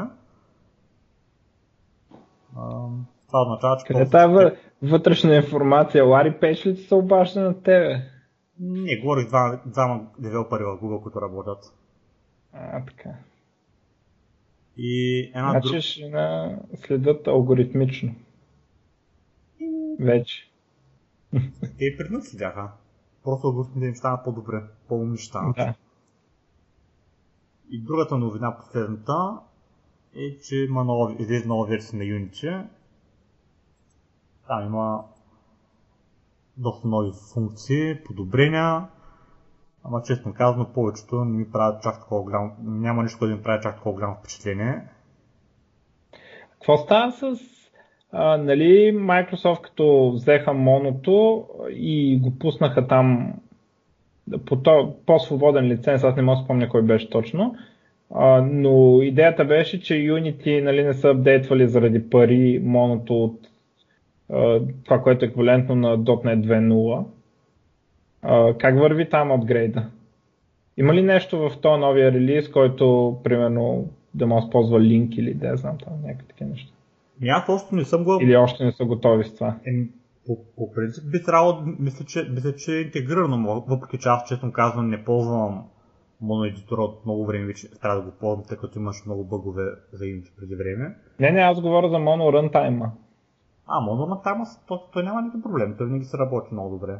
това 3.28 3.42
означава, 3.42 3.78
че... 3.78 3.86
Къде 3.86 4.10
тази 4.10 4.56
вътрешна 4.82 5.36
информация? 5.36 6.06
Лари 6.06 6.39
Пейдж 6.39 6.66
ли 6.66 6.76
се 6.76 6.96
обажда 6.96 7.42
на 7.42 7.62
тебе? 7.62 8.02
Не, 8.60 8.98
говорих 8.98 9.28
двама, 9.28 9.60
двама 9.66 10.08
девелопери 10.20 10.64
в 10.64 10.80
Google, 10.82 11.02
които 11.02 11.22
работят. 11.22 11.74
А, 12.54 12.86
така. 12.86 13.10
И 14.78 15.20
една 15.36 15.52
значи 15.52 15.72
друг... 15.72 15.82
ще 15.82 16.10
на... 16.10 16.58
следят 16.76 17.28
алгоритмично. 17.28 18.16
Вече. 20.00 20.52
Те 21.78 21.86
и 21.86 21.98
преднат 21.98 22.26
следяха. 22.26 22.72
Просто 23.24 23.47
алгоритмите 23.47 23.88
им 23.88 23.95
станат 23.95 24.24
по-добре, 24.24 24.63
по-умни 24.88 25.17
станат. 25.17 25.55
Да. 25.55 25.74
И 27.69 27.82
другата 27.84 28.17
новина, 28.17 28.57
последната, 28.57 29.39
е, 30.15 30.38
че 30.38 30.55
има 30.55 30.84
нова, 30.84 31.15
излезе 31.19 31.47
нова 31.47 31.67
версия 31.67 31.99
на 31.99 32.03
Unity. 32.03 32.67
Там 34.47 34.65
има 34.65 35.03
доста 36.57 36.88
нови 36.88 37.11
функции, 37.34 38.03
подобрения. 38.05 38.88
Ама 39.84 40.01
честно 40.03 40.34
казано, 40.34 40.74
повечето 40.74 41.26
не 41.26 41.38
ми 41.38 41.51
правят 41.51 41.84
чак 41.84 41.99
такова 41.99 42.24
голямо, 42.24 42.55
няма 42.59 43.03
нищо, 43.03 43.28
да 43.28 43.36
ми 43.36 43.43
прави 43.43 43.61
чак 43.63 43.76
такова 43.76 43.93
голямо 43.93 44.15
впечатление. 44.15 44.88
Какво 46.51 46.78
става 46.78 47.11
с 47.11 47.61
нали, 48.14 48.97
Microsoft 48.97 49.62
като 49.62 50.12
взеха 50.12 50.53
моното 50.53 51.45
и 51.70 52.20
го 52.24 52.39
пуснаха 52.39 52.88
там 52.88 53.34
по 54.45 54.55
то, 54.55 54.95
по-свободен 55.05 55.66
лиценз, 55.66 56.03
аз 56.03 56.16
не 56.16 56.22
мога 56.22 56.38
да 56.38 56.43
спомня 56.43 56.70
кой 56.70 56.82
беше 56.82 57.09
точно, 57.09 57.55
а, 58.14 58.41
но 58.41 59.01
идеята 59.01 59.45
беше, 59.45 59.82
че 59.82 59.93
Unity 59.93 60.62
нали, 60.62 60.84
не 60.84 60.93
са 60.93 61.09
апдейтвали 61.09 61.68
заради 61.68 62.09
пари 62.09 62.62
моното 62.64 63.24
от 63.24 63.39
а, 64.34 64.59
това, 64.86 65.01
което 65.01 65.26
е 65.26 65.28
еквивалентно 65.28 65.76
на 65.76 65.99
.NET 65.99 66.47
2.0. 66.47 67.05
А, 68.22 68.53
как 68.57 68.80
върви 68.80 69.09
там 69.09 69.32
апгрейда? 69.32 69.86
Има 70.78 70.93
ли 70.93 71.01
нещо 71.01 71.49
в 71.49 71.57
този 71.62 71.80
новия 71.80 72.12
релиз, 72.12 72.49
който, 72.49 73.18
примерно, 73.24 73.89
да 74.14 74.28
може 74.28 74.45
да 74.45 74.51
ползва 74.51 74.82
линк 74.82 75.18
или 75.18 75.34
да 75.34 75.57
знам 75.57 75.78
там, 75.78 75.93
някакви 76.03 76.28
такива 76.28 76.49
неща? 76.49 76.72
Ами 77.22 77.30
аз 77.30 77.49
още 77.49 77.76
не 77.76 77.86
съм 77.86 78.03
го... 78.03 78.19
Или 78.22 78.36
още 78.36 78.65
не 78.65 78.72
са 78.72 78.86
готови 78.86 79.24
с 79.24 79.36
това? 79.36 79.55
Е, 79.65 79.72
по, 80.26 80.38
по 80.57 80.72
принцип 80.72 81.11
би 81.11 81.24
трябвало, 81.24 81.61
мисля 81.80 82.05
че, 82.05 82.28
мисля, 82.32 82.55
че 82.55 82.78
е 82.78 82.82
интегрирано, 82.82 83.63
въпреки 83.67 83.97
че 83.97 84.09
аз 84.09 84.28
честно 84.28 84.51
казвам 84.51 84.89
не 84.89 85.05
ползвам 85.05 85.63
моноедитора 86.22 86.82
от 86.82 87.05
много 87.05 87.26
време, 87.26 87.45
вече 87.45 87.72
трябва 87.82 88.01
да 88.01 88.05
го 88.05 88.11
ползвам, 88.19 88.45
тъй 88.47 88.57
като 88.57 88.80
имаш 88.80 89.05
много 89.05 89.24
бъгове 89.24 89.63
за 89.93 90.05
Unity 90.05 90.36
преди 90.39 90.55
време. 90.55 90.95
Не, 91.19 91.32
не, 91.32 91.39
аз 91.39 91.61
говоря 91.61 91.89
за 91.89 91.99
моно 91.99 92.24
runtime. 92.24 92.89
А, 93.67 93.80
моно 93.82 94.07
runtime, 94.07 94.67
то, 94.67 94.89
то 94.93 95.01
няма 95.01 95.22
никакъв 95.22 95.43
проблем, 95.43 95.76
той 95.78 95.88
винаги 95.88 96.05
се 96.05 96.17
работи 96.17 96.47
много 96.51 96.69
добре. 96.69 96.99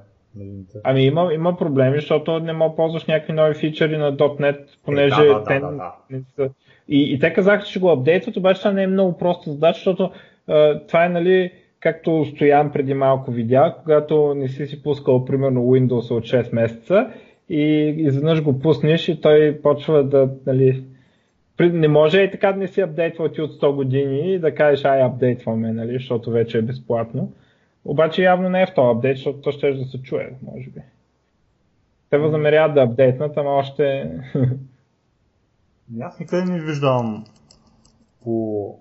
Ами 0.84 1.06
има, 1.06 1.34
има 1.34 1.58
проблеми, 1.58 1.96
защото 1.96 2.40
не 2.40 2.54
мога 2.54 2.70
да 2.70 2.76
ползваш 2.76 3.06
някакви 3.06 3.34
нови 3.34 3.54
фичери 3.54 3.98
на 3.98 4.18
.NET, 4.18 4.60
понеже 4.86 5.22
е, 5.22 5.28
да, 5.28 5.34
да, 5.34 5.44
те 5.44 5.60
да, 5.60 5.72
да. 5.72 6.20
са... 6.36 6.50
И, 6.88 7.14
и 7.14 7.20
те 7.20 7.34
казаха, 7.34 7.66
че 7.66 7.80
го 7.80 7.90
апдейтват, 7.90 8.38
обаче 8.38 8.62
това 8.62 8.72
не 8.72 8.84
е 8.84 8.88
много 8.88 9.18
проста 9.18 9.52
задача, 9.52 9.78
защото 9.78 10.12
а, 10.48 10.80
това 10.88 11.06
е 11.06 11.10
нали, 11.10 11.52
както 11.80 12.26
Стоян 12.26 12.72
преди 12.72 12.94
малко 12.94 13.32
видя, 13.32 13.76
когато 13.84 14.34
не 14.36 14.48
си 14.48 14.68
си 14.68 14.84
пускал 14.84 15.26
примерно 15.26 15.62
Windows 15.62 16.12
от 16.12 16.24
6 16.24 16.56
месеца 16.56 17.08
и 17.50 17.96
изведнъж 17.98 18.44
го 18.44 18.60
пуснеш 18.60 19.10
и 19.10 19.22
той 19.22 19.60
почва 19.64 20.04
да, 20.04 20.30
нали, 20.46 20.84
не 21.60 21.88
може 21.88 22.22
и 22.22 22.32
така 22.32 22.52
да 22.52 22.60
не 22.60 22.68
си 22.68 22.82
апдейтвал 22.82 23.28
ти 23.28 23.42
от 23.42 23.52
100 23.52 23.76
години 23.76 24.34
и 24.34 24.40
да 24.40 24.56
кажеш 24.56 24.86
ай 24.86 25.02
апдейтваме, 25.02 25.74
нали, 25.74 25.94
защото 25.94 26.32
вече 26.32 26.58
е 26.58 26.62
безплатно. 26.62 27.32
Обаче 27.86 28.24
явно 28.24 28.50
не 28.50 28.62
е 28.62 28.66
в 28.66 28.74
този 28.74 28.98
апдейт, 28.98 29.18
защото 29.18 29.42
то 29.42 29.52
ще 29.52 29.74
да 29.74 29.86
се 29.86 30.02
чуе, 30.02 30.34
може 30.42 30.70
би. 30.70 30.82
Те 32.10 32.18
възнамеряват 32.18 32.74
да 32.74 32.82
апдейтнат, 32.82 33.38
ама 33.38 33.50
още... 33.50 34.12
Аз 36.02 36.20
никъде 36.20 36.52
не 36.52 36.62
виждам 36.62 37.26
по 38.24 38.78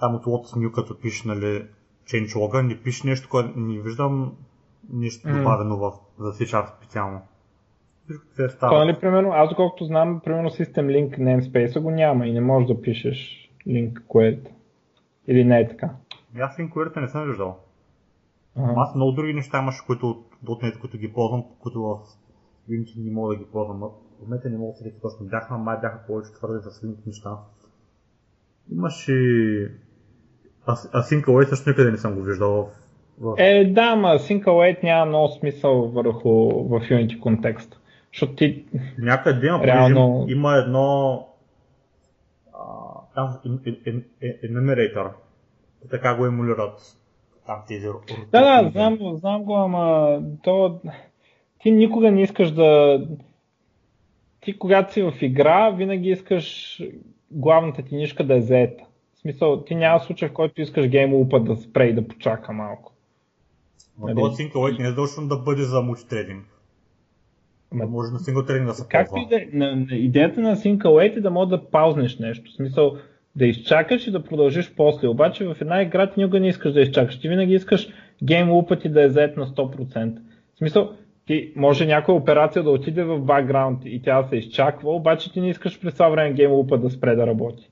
там 0.00 0.14
от 0.14 0.24
Lotus 0.24 0.56
New, 0.56 0.72
като 0.72 1.00
пише, 1.00 1.28
нали, 1.28 1.64
changelog, 2.04 2.62
не 2.62 2.82
пише 2.82 3.06
нещо, 3.06 3.28
което 3.28 3.58
не 3.60 3.80
виждам 3.80 4.36
Мгм. 4.92 5.38
добавено 5.38 5.76
в, 5.76 5.92
за 6.18 6.32
C-Sharp 6.32 6.76
специално. 6.76 7.20
Се 8.08 8.18
Това, 8.36 8.48
става. 8.48 8.84
нали, 8.84 9.00
примерно, 9.00 9.30
аз 9.32 9.48
доколкото 9.48 9.84
знам, 9.84 10.20
примерно 10.24 10.50
System 10.50 10.86
Link 10.86 11.18
namespace 11.18 11.80
го 11.80 11.90
няма 11.90 12.26
и 12.26 12.32
не 12.32 12.40
можеш 12.40 12.66
да 12.68 12.82
пишеш 12.82 13.50
link 13.66 13.92
query. 13.92 14.48
Или 15.28 15.44
не 15.44 15.60
е 15.60 15.68
така. 15.68 15.90
Аз 16.40 16.58
линковете 16.58 17.00
не 17.00 17.08
съм 17.08 17.28
виждал. 17.28 17.58
Ага. 18.56 18.72
Аз 18.76 18.94
много 18.94 19.12
други 19.12 19.34
неща 19.34 19.58
имаше, 19.58 19.86
които 19.86 20.24
от 20.46 20.62
.NET, 20.62 20.78
които 20.80 20.98
ги 20.98 21.12
ползвам, 21.12 21.44
които 21.58 21.82
в 21.82 21.98
Unity 22.70 23.04
не 23.04 23.10
мога 23.10 23.34
да 23.34 23.38
ги 23.38 23.50
ползвам. 23.52 23.80
В 23.80 23.90
момента 24.22 24.50
не 24.50 24.58
мога 24.58 24.72
да 24.72 24.76
се 24.78 24.84
сетя 24.84 25.00
точно 25.02 25.26
бяха, 25.26 25.58
май 25.58 25.78
бяха 25.80 25.98
повече 26.06 26.32
твърде 26.32 26.70
с 26.70 26.84
линк 26.84 26.98
неща. 27.06 27.30
Имаше 28.72 29.12
As- 30.66 30.92
Async 30.94 31.24
Await 31.24 31.44
също 31.48 31.70
никъде 31.70 31.90
не 31.90 31.98
съм 31.98 32.14
го 32.14 32.22
виждал 32.22 32.52
в, 32.52 32.66
в... 33.20 33.34
Е, 33.38 33.64
да, 33.72 33.96
ма 33.96 34.08
Sync 34.08 34.44
Await 34.44 34.82
няма 34.82 35.06
много 35.06 35.28
смисъл 35.28 35.88
върху 35.88 36.30
в 36.68 36.80
Unity 36.80 37.20
контекст. 37.20 37.80
Защото 38.12 38.34
ти... 38.34 38.64
Някъде 38.98 39.46
има, 39.46 39.64
Реално- 39.66 40.26
има 40.28 40.56
едно 40.56 41.28
а, 42.54 42.58
там 43.14 43.38
ен- 43.46 43.82
ен- 43.86 44.04
ен- 44.22 44.50
enumerator. 44.50 45.10
Така 45.90 46.16
го 46.16 46.26
емулират 46.26 46.96
там 47.46 47.62
тези 47.68 47.86
Да, 48.32 48.62
да, 48.62 48.70
знам 48.70 48.98
знам 49.16 49.44
го, 49.44 49.56
ама 49.56 50.18
то... 50.42 50.80
Ти 51.58 51.70
никога 51.70 52.10
не 52.10 52.22
искаш 52.22 52.50
да... 52.50 53.00
Ти 54.40 54.58
когато 54.58 54.92
си 54.92 55.02
в 55.02 55.12
игра, 55.20 55.70
винаги 55.70 56.08
искаш 56.08 56.78
главната 57.30 57.82
ти 57.82 57.96
нишка 57.96 58.26
да 58.26 58.36
е 58.36 58.40
заета. 58.40 58.84
В 59.14 59.18
смисъл, 59.18 59.64
ти 59.64 59.74
няма 59.74 60.00
случай, 60.00 60.28
в 60.28 60.32
който 60.32 60.60
искаш 60.60 60.88
геймлупа 60.88 61.40
да 61.40 61.56
спре 61.56 61.86
и 61.86 61.94
да 61.94 62.08
почака 62.08 62.52
малко. 62.52 62.92
Но 63.98 64.06
Нали? 64.06 64.50
този 64.52 64.78
не 64.78 64.86
е 64.86 64.90
задължено 64.90 65.28
да 65.28 65.36
бъде 65.36 65.62
за 65.62 65.82
мултитрейдинг. 65.82 66.46
Ама 67.72 67.86
Може 67.86 68.12
на 68.12 68.18
сингл 68.18 68.40
трейдинг 68.42 68.68
да 68.68 68.74
се 68.74 68.88
Както 68.88 69.18
и 69.18 69.26
да 69.26 69.36
е, 69.36 69.48
на- 69.52 69.76
на- 69.76 69.96
идеята 69.96 70.40
на 70.40 70.56
Sync 70.56 70.78
Await 70.78 71.16
е 71.16 71.20
да 71.20 71.30
можеш 71.30 71.50
да 71.50 71.70
паузнеш 71.70 72.18
нещо. 72.18 72.50
В 72.50 72.54
смисъл 72.54 72.96
да 73.36 73.46
изчакаш 73.46 74.06
и 74.06 74.10
да 74.10 74.24
продължиш 74.24 74.74
после. 74.76 75.08
Обаче 75.08 75.44
в 75.44 75.56
една 75.60 75.82
игра 75.82 76.10
ти 76.10 76.20
никога 76.20 76.40
не 76.40 76.48
искаш 76.48 76.72
да 76.72 76.80
изчакаш. 76.80 77.20
Ти 77.20 77.28
винаги 77.28 77.54
искаш 77.54 77.88
гейм 78.24 78.50
лупът 78.50 78.80
ти 78.80 78.88
да 78.88 79.02
е 79.02 79.08
заед 79.08 79.36
на 79.36 79.46
100%. 79.46 80.18
В 80.54 80.58
смисъл, 80.58 80.90
ти 81.26 81.52
може 81.56 81.86
някоя 81.86 82.18
операция 82.18 82.62
да 82.62 82.70
отиде 82.70 83.04
в 83.04 83.18
бакграунд 83.18 83.78
и 83.84 84.02
тя 84.02 84.22
се 84.22 84.36
изчаква, 84.36 84.94
обаче 84.94 85.32
ти 85.32 85.40
не 85.40 85.48
искаш 85.48 85.80
през 85.80 85.94
това 85.94 86.08
време 86.08 86.32
гейм 86.32 86.52
лупът 86.52 86.82
да 86.82 86.90
спре 86.90 87.14
да 87.14 87.26
работи. 87.26 87.70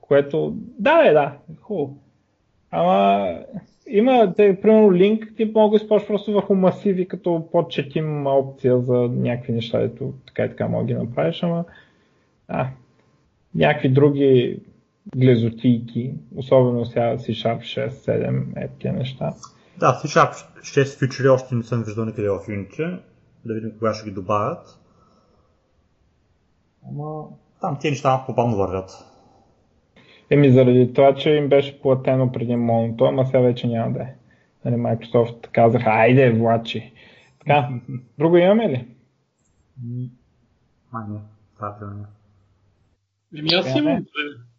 Което, 0.00 0.54
да, 0.78 1.02
е, 1.08 1.12
да, 1.12 1.32
хубаво. 1.60 1.96
Ама 2.70 3.28
има, 3.86 4.34
те, 4.36 4.60
примерно, 4.60 4.92
линк, 4.92 5.32
ти 5.36 5.52
мога 5.54 5.78
да 5.78 5.82
използваш 5.82 6.08
просто 6.08 6.32
върху 6.32 6.54
масиви, 6.54 7.08
като 7.08 7.48
подчетим 7.52 8.26
опция 8.26 8.80
за 8.80 8.94
някакви 8.94 9.52
неща, 9.52 9.80
ето 9.80 10.12
така 10.26 10.44
и 10.44 10.48
така 10.48 10.68
мога 10.68 10.84
да 10.84 10.92
ги 10.92 10.94
направиш, 10.94 11.42
ама 11.42 11.64
а, 12.48 12.68
някакви 13.54 13.88
други 13.88 14.60
глезотийки, 15.16 16.14
особено 16.36 16.84
сега 16.84 17.16
C-Sharp 17.16 17.58
6, 17.58 17.88
7, 17.88 18.64
е 18.64 18.68
тия 18.78 18.92
неща. 18.92 19.34
Да, 19.78 19.86
C-Sharp 19.86 20.32
6 20.60 20.98
фичери 20.98 21.28
още 21.28 21.54
не 21.54 21.62
съм 21.62 21.82
виждал 21.82 22.04
никъде 22.04 22.28
в 22.28 22.38
Unity. 22.38 23.00
Да 23.44 23.54
видим 23.54 23.72
кога 23.78 23.94
ще 23.94 24.08
ги 24.08 24.14
добавят. 24.14 24.80
Ама 26.88 27.24
там 27.60 27.78
тези 27.80 27.90
неща 27.90 28.08
малко 28.08 28.26
по-бавно 28.26 28.56
вървят. 28.56 28.90
Еми 30.30 30.52
заради 30.52 30.92
това, 30.94 31.14
че 31.14 31.30
им 31.30 31.48
беше 31.48 31.80
платено 31.80 32.32
преди 32.32 32.56
моното, 32.56 33.04
ама 33.04 33.26
сега 33.26 33.40
вече 33.40 33.66
няма 33.66 33.92
да 33.92 34.02
е. 34.02 34.14
Нали, 34.64 34.74
Microsoft 34.74 35.48
казаха, 35.52 35.90
айде, 35.90 36.30
влачи. 36.30 36.92
Така, 37.38 37.68
друго 38.18 38.36
имаме 38.36 38.68
ли? 38.68 38.88
Май 40.92 41.04
не, 41.08 41.18
това 41.56 41.76
е 41.82 41.84
не. 41.84 42.04
Еми 43.38 43.48
аз 43.52 43.66
Е, 43.66 43.78
имам 43.78 44.04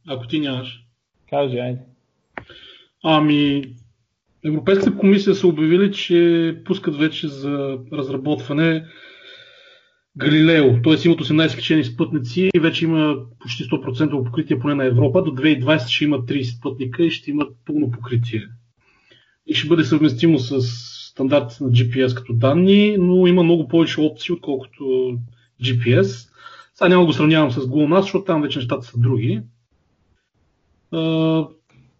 ако 0.07 0.27
ти 0.27 0.39
нямаш. 0.39 0.83
Кажи, 1.29 1.57
айде. 1.57 1.79
Ами, 3.03 3.63
Европейската 4.45 4.97
комисия 4.97 5.35
са 5.35 5.47
обявили, 5.47 5.91
че 5.91 6.57
пускат 6.65 6.97
вече 6.97 7.27
за 7.27 7.77
разработване 7.93 8.85
Галилео, 10.17 10.81
т.е. 10.81 10.95
имат 11.05 11.19
18 11.19 11.55
качени 11.55 11.83
спътници 11.83 12.49
и 12.55 12.59
вече 12.59 12.85
има 12.85 13.15
почти 13.39 13.63
100% 13.63 14.25
покритие 14.25 14.59
поне 14.59 14.75
на 14.75 14.85
Европа. 14.85 15.23
До 15.23 15.31
2020 15.31 15.87
ще 15.87 16.03
има 16.03 16.17
30 16.17 16.57
спътника 16.57 17.03
и 17.03 17.11
ще 17.11 17.31
имат 17.31 17.53
пълно 17.65 17.91
покритие. 17.91 18.41
И 19.47 19.53
ще 19.53 19.67
бъде 19.67 19.83
съвместимо 19.83 20.39
с 20.39 20.61
стандартите 21.11 21.63
на 21.63 21.69
GPS 21.69 22.17
като 22.17 22.33
данни, 22.33 22.97
но 22.99 23.27
има 23.27 23.43
много 23.43 23.67
повече 23.67 24.01
опции, 24.01 24.33
отколкото 24.33 24.83
GPS. 25.63 26.29
Сега 26.75 26.89
няма 26.89 27.05
го 27.05 27.13
сравнявам 27.13 27.51
с 27.51 27.61
GLONASS, 27.61 28.01
защото 28.01 28.25
там 28.25 28.41
вече 28.41 28.59
нещата 28.59 28.85
са 28.85 28.99
други. 28.99 29.41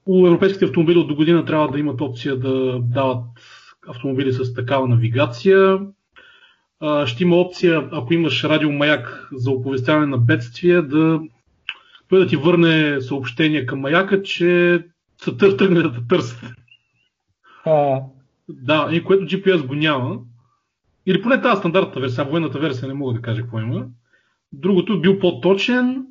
У 0.06 0.28
европейските 0.28 0.66
автомобили 0.66 0.98
от 0.98 1.08
до 1.08 1.16
година 1.16 1.46
трябва 1.46 1.68
да 1.68 1.80
имат 1.80 2.02
опция 2.02 2.40
да 2.40 2.80
дават 2.80 3.24
автомобили 3.88 4.34
с 4.34 4.54
такава 4.54 4.88
навигация. 4.88 5.80
Ще 7.06 7.24
има 7.24 7.36
опция, 7.36 7.90
ако 7.92 8.14
имаш 8.14 8.44
радиомаяк 8.44 9.30
за 9.34 9.52
оповестяване 9.52 10.06
на 10.06 10.18
бедствия, 10.18 10.84
да 10.84 11.22
той 12.10 12.20
да 12.20 12.28
ти 12.28 12.36
върне 12.36 13.02
съобщение 13.02 13.66
към 13.66 13.80
маяка, 13.80 14.24
че 14.24 14.80
са 15.24 15.38
тръгнали 15.38 15.84
да 15.84 15.94
те 15.94 16.08
търсят. 16.10 16.44
А, 17.66 18.00
Да, 18.50 18.90
и 18.92 19.04
което 19.04 19.26
GPS 19.26 19.66
го 19.66 19.76
няма. 19.76 20.20
Или 21.06 21.22
поне 21.22 21.42
тази 21.42 21.60
стандартната 21.60 22.00
версия, 22.00 22.26
военната 22.26 22.60
версия 22.60 22.88
не 22.88 22.94
мога 22.94 23.14
да 23.14 23.22
кажа 23.22 23.42
какво 23.42 23.60
има. 23.60 23.86
Другото 24.54 25.02
бил 25.02 25.20
по-точен. 25.20 26.06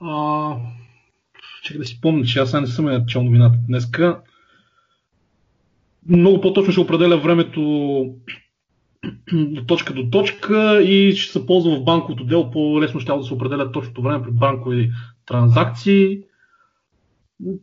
А... 0.00 0.56
Чакай 1.62 1.78
да 1.78 1.84
си 1.84 2.00
помня, 2.00 2.24
че 2.24 2.38
аз 2.38 2.52
не 2.52 2.66
съм 2.66 2.88
я 2.88 3.06
чел 3.06 3.22
новината 3.22 3.58
днеска. 3.68 4.22
Много 6.08 6.40
по-точно 6.40 6.72
ще 6.72 6.80
определя 6.80 7.16
времето 7.18 7.60
от 9.32 9.66
точка 9.66 9.94
до 9.94 10.10
точка 10.10 10.82
и 10.82 11.16
ще 11.16 11.32
се 11.32 11.46
ползва 11.46 11.76
в 11.76 11.84
банковото 11.84 12.24
дело 12.24 12.50
по-лесно 12.50 13.00
ще 13.00 13.12
да 13.12 13.22
се 13.22 13.34
определят 13.34 13.72
точното 13.72 14.02
време 14.02 14.24
при 14.24 14.30
банкови 14.30 14.92
транзакции. 15.26 16.18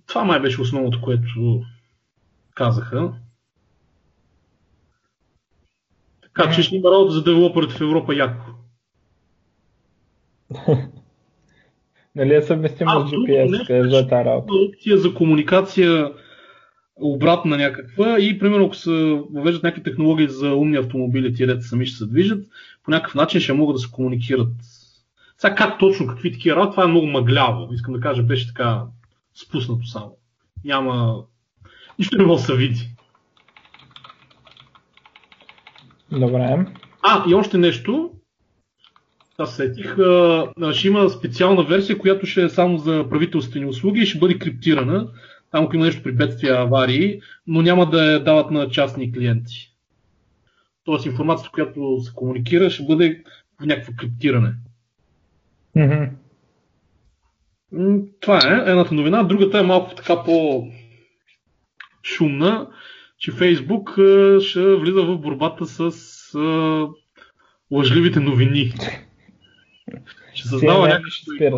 Това 0.07 0.23
май 0.23 0.39
беше 0.39 0.61
основното, 0.61 1.01
което 1.01 1.61
казаха. 2.55 3.13
Така 6.21 6.51
че 6.51 6.63
ще 6.63 6.75
има 6.75 6.91
работа 6.91 7.11
за 7.11 7.23
девелоперите 7.23 7.73
в 7.73 7.81
Европа 7.81 8.15
яко. 8.15 8.52
нали 12.15 12.35
е 12.35 12.41
съвместимо 12.41 12.89
с 12.89 13.11
GPS, 13.11 13.69
е 13.69 14.09
тази 14.09 14.25
работа? 14.25 14.53
Опция 14.69 14.97
за 14.97 15.13
комуникация 15.13 16.11
обратна 16.95 17.57
някаква 17.57 18.19
и 18.19 18.39
примерно 18.39 18.65
ако 18.65 18.75
се 18.75 19.21
въвеждат 19.33 19.63
някакви 19.63 19.83
технологии 19.83 20.27
за 20.27 20.55
умни 20.55 20.77
автомобили, 20.77 21.33
тия 21.33 21.61
сами 21.61 21.85
ще 21.85 21.97
се 21.97 22.05
движат, 22.05 22.47
по 22.83 22.91
някакъв 22.91 23.15
начин 23.15 23.41
ще 23.41 23.53
могат 23.53 23.75
да 23.75 23.79
се 23.79 23.91
комуникират. 23.91 24.53
Сега 25.37 25.55
как 25.55 25.79
точно, 25.79 26.07
какви 26.07 26.31
такива 26.31 26.55
работи, 26.55 26.71
това 26.71 26.83
е 26.83 26.87
много 26.87 27.07
мъгляво. 27.07 27.73
Искам 27.73 27.93
да 27.93 27.99
кажа, 27.99 28.23
беше 28.23 28.47
така 28.47 28.83
спуснато 29.43 29.85
само. 29.85 30.17
Няма... 30.65 31.23
Нищо 31.99 32.17
не 32.17 32.25
може 32.25 32.41
да 32.41 32.45
се 32.45 32.55
види. 32.55 32.89
Добре. 36.11 36.65
А, 37.01 37.23
и 37.29 37.33
още 37.33 37.57
нещо. 37.57 38.11
Аз 39.37 39.55
сетих. 39.55 39.95
Ще 40.73 40.87
има 40.87 41.09
специална 41.09 41.63
версия, 41.63 41.97
която 41.97 42.25
ще 42.25 42.43
е 42.43 42.49
само 42.49 42.77
за 42.77 43.05
правителствени 43.09 43.65
услуги 43.65 44.01
и 44.01 44.05
ще 44.05 44.19
бъде 44.19 44.39
криптирана. 44.39 45.07
Там 45.51 45.65
ако 45.65 45.75
има 45.75 45.85
нещо 45.85 46.03
при 46.03 46.11
бедствия, 46.11 46.59
аварии, 46.59 47.21
но 47.47 47.61
няма 47.61 47.89
да 47.89 48.11
я 48.11 48.23
дават 48.23 48.51
на 48.51 48.69
частни 48.69 49.13
клиенти. 49.13 49.73
Тоест 50.83 51.05
информацията, 51.05 51.51
която 51.51 51.99
се 52.01 52.13
комуникира, 52.15 52.69
ще 52.69 52.83
бъде 52.83 53.23
в 53.61 53.65
някакво 53.65 53.93
криптиране. 53.97 54.53
Mm-hmm. 55.77 56.09
Това 58.19 58.37
е 58.37 58.71
едната 58.71 58.93
новина. 58.93 59.23
Другата 59.23 59.59
е 59.59 59.63
малко 59.63 59.95
така 59.95 60.23
по 60.23 60.67
шумна, 62.03 62.67
че 63.17 63.31
Фейсбук 63.31 63.91
ще 64.39 64.75
влиза 64.75 65.01
в 65.01 65.17
борбата 65.17 65.65
с 65.65 65.91
а, 66.35 66.87
лъжливите 67.71 68.19
новини. 68.19 68.73
Ще 70.33 70.47
създава 70.47 70.87
някакви... 70.87 71.51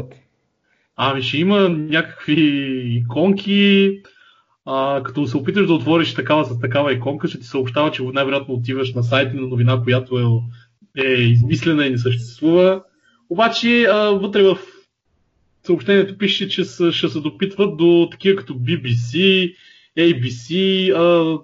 Ами 0.95 1.22
ще 1.22 1.38
има 1.38 1.69
някакви 1.69 2.34
иконки, 2.85 3.91
а, 4.65 5.03
като 5.03 5.27
се 5.27 5.38
опиташ 5.38 5.68
да 5.68 5.73
отвориш 5.73 6.14
такава 6.14 6.45
с 6.45 6.60
такава 6.60 6.93
иконка, 6.93 7.27
ще 7.27 7.39
ти 7.39 7.45
съобщава, 7.45 7.91
че 7.91 8.03
най-вероятно 8.03 8.53
отиваш 8.53 8.93
на 8.93 9.03
сайт 9.03 9.34
на 9.34 9.41
новина, 9.41 9.81
която 9.84 10.43
е, 10.97 11.03
е 11.03 11.11
измислена 11.11 11.85
и 11.85 11.89
не 11.89 11.97
съществува. 11.97 12.84
Обаче 13.30 13.84
а, 13.84 13.97
вътре 13.97 14.43
в 14.43 14.57
съобщението 15.64 16.18
пише, 16.18 16.49
че 16.49 16.65
са, 16.65 16.91
ще 16.91 17.10
се 17.10 17.19
допитват 17.19 17.77
до 17.77 18.07
такива 18.11 18.35
като 18.35 18.53
BBC, 18.53 19.53
ABC 19.97 20.89
а, 20.95 21.39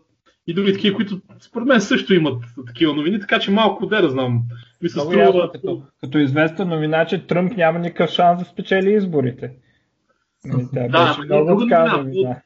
и 0.48 0.54
други 0.54 0.74
такива, 0.74 0.96
които 0.96 1.22
според 1.40 1.68
мен 1.68 1.82
също 1.82 2.14
имат 2.14 2.44
такива 2.68 2.94
новини, 2.94 3.20
така 3.20 3.40
че 3.40 3.52
малко 3.52 3.86
да 3.86 4.10
знам. 4.10 4.42
Ми 4.82 4.90
се 4.90 5.00
струва... 5.00 5.18
ясно, 5.18 5.50
като, 5.54 5.84
като 6.02 6.18
известна 6.18 6.66
новина, 6.66 7.06
че 7.06 7.28
Тръмп 7.28 7.58
няма 7.58 7.80
никакъв 7.80 8.10
шанс 8.10 8.40
да 8.40 8.46
спечели 8.46 8.94
изборите. 8.94 9.52
Нали, 10.46 10.68
да, 10.74 11.18
много 11.26 11.66
новина. 11.66 12.42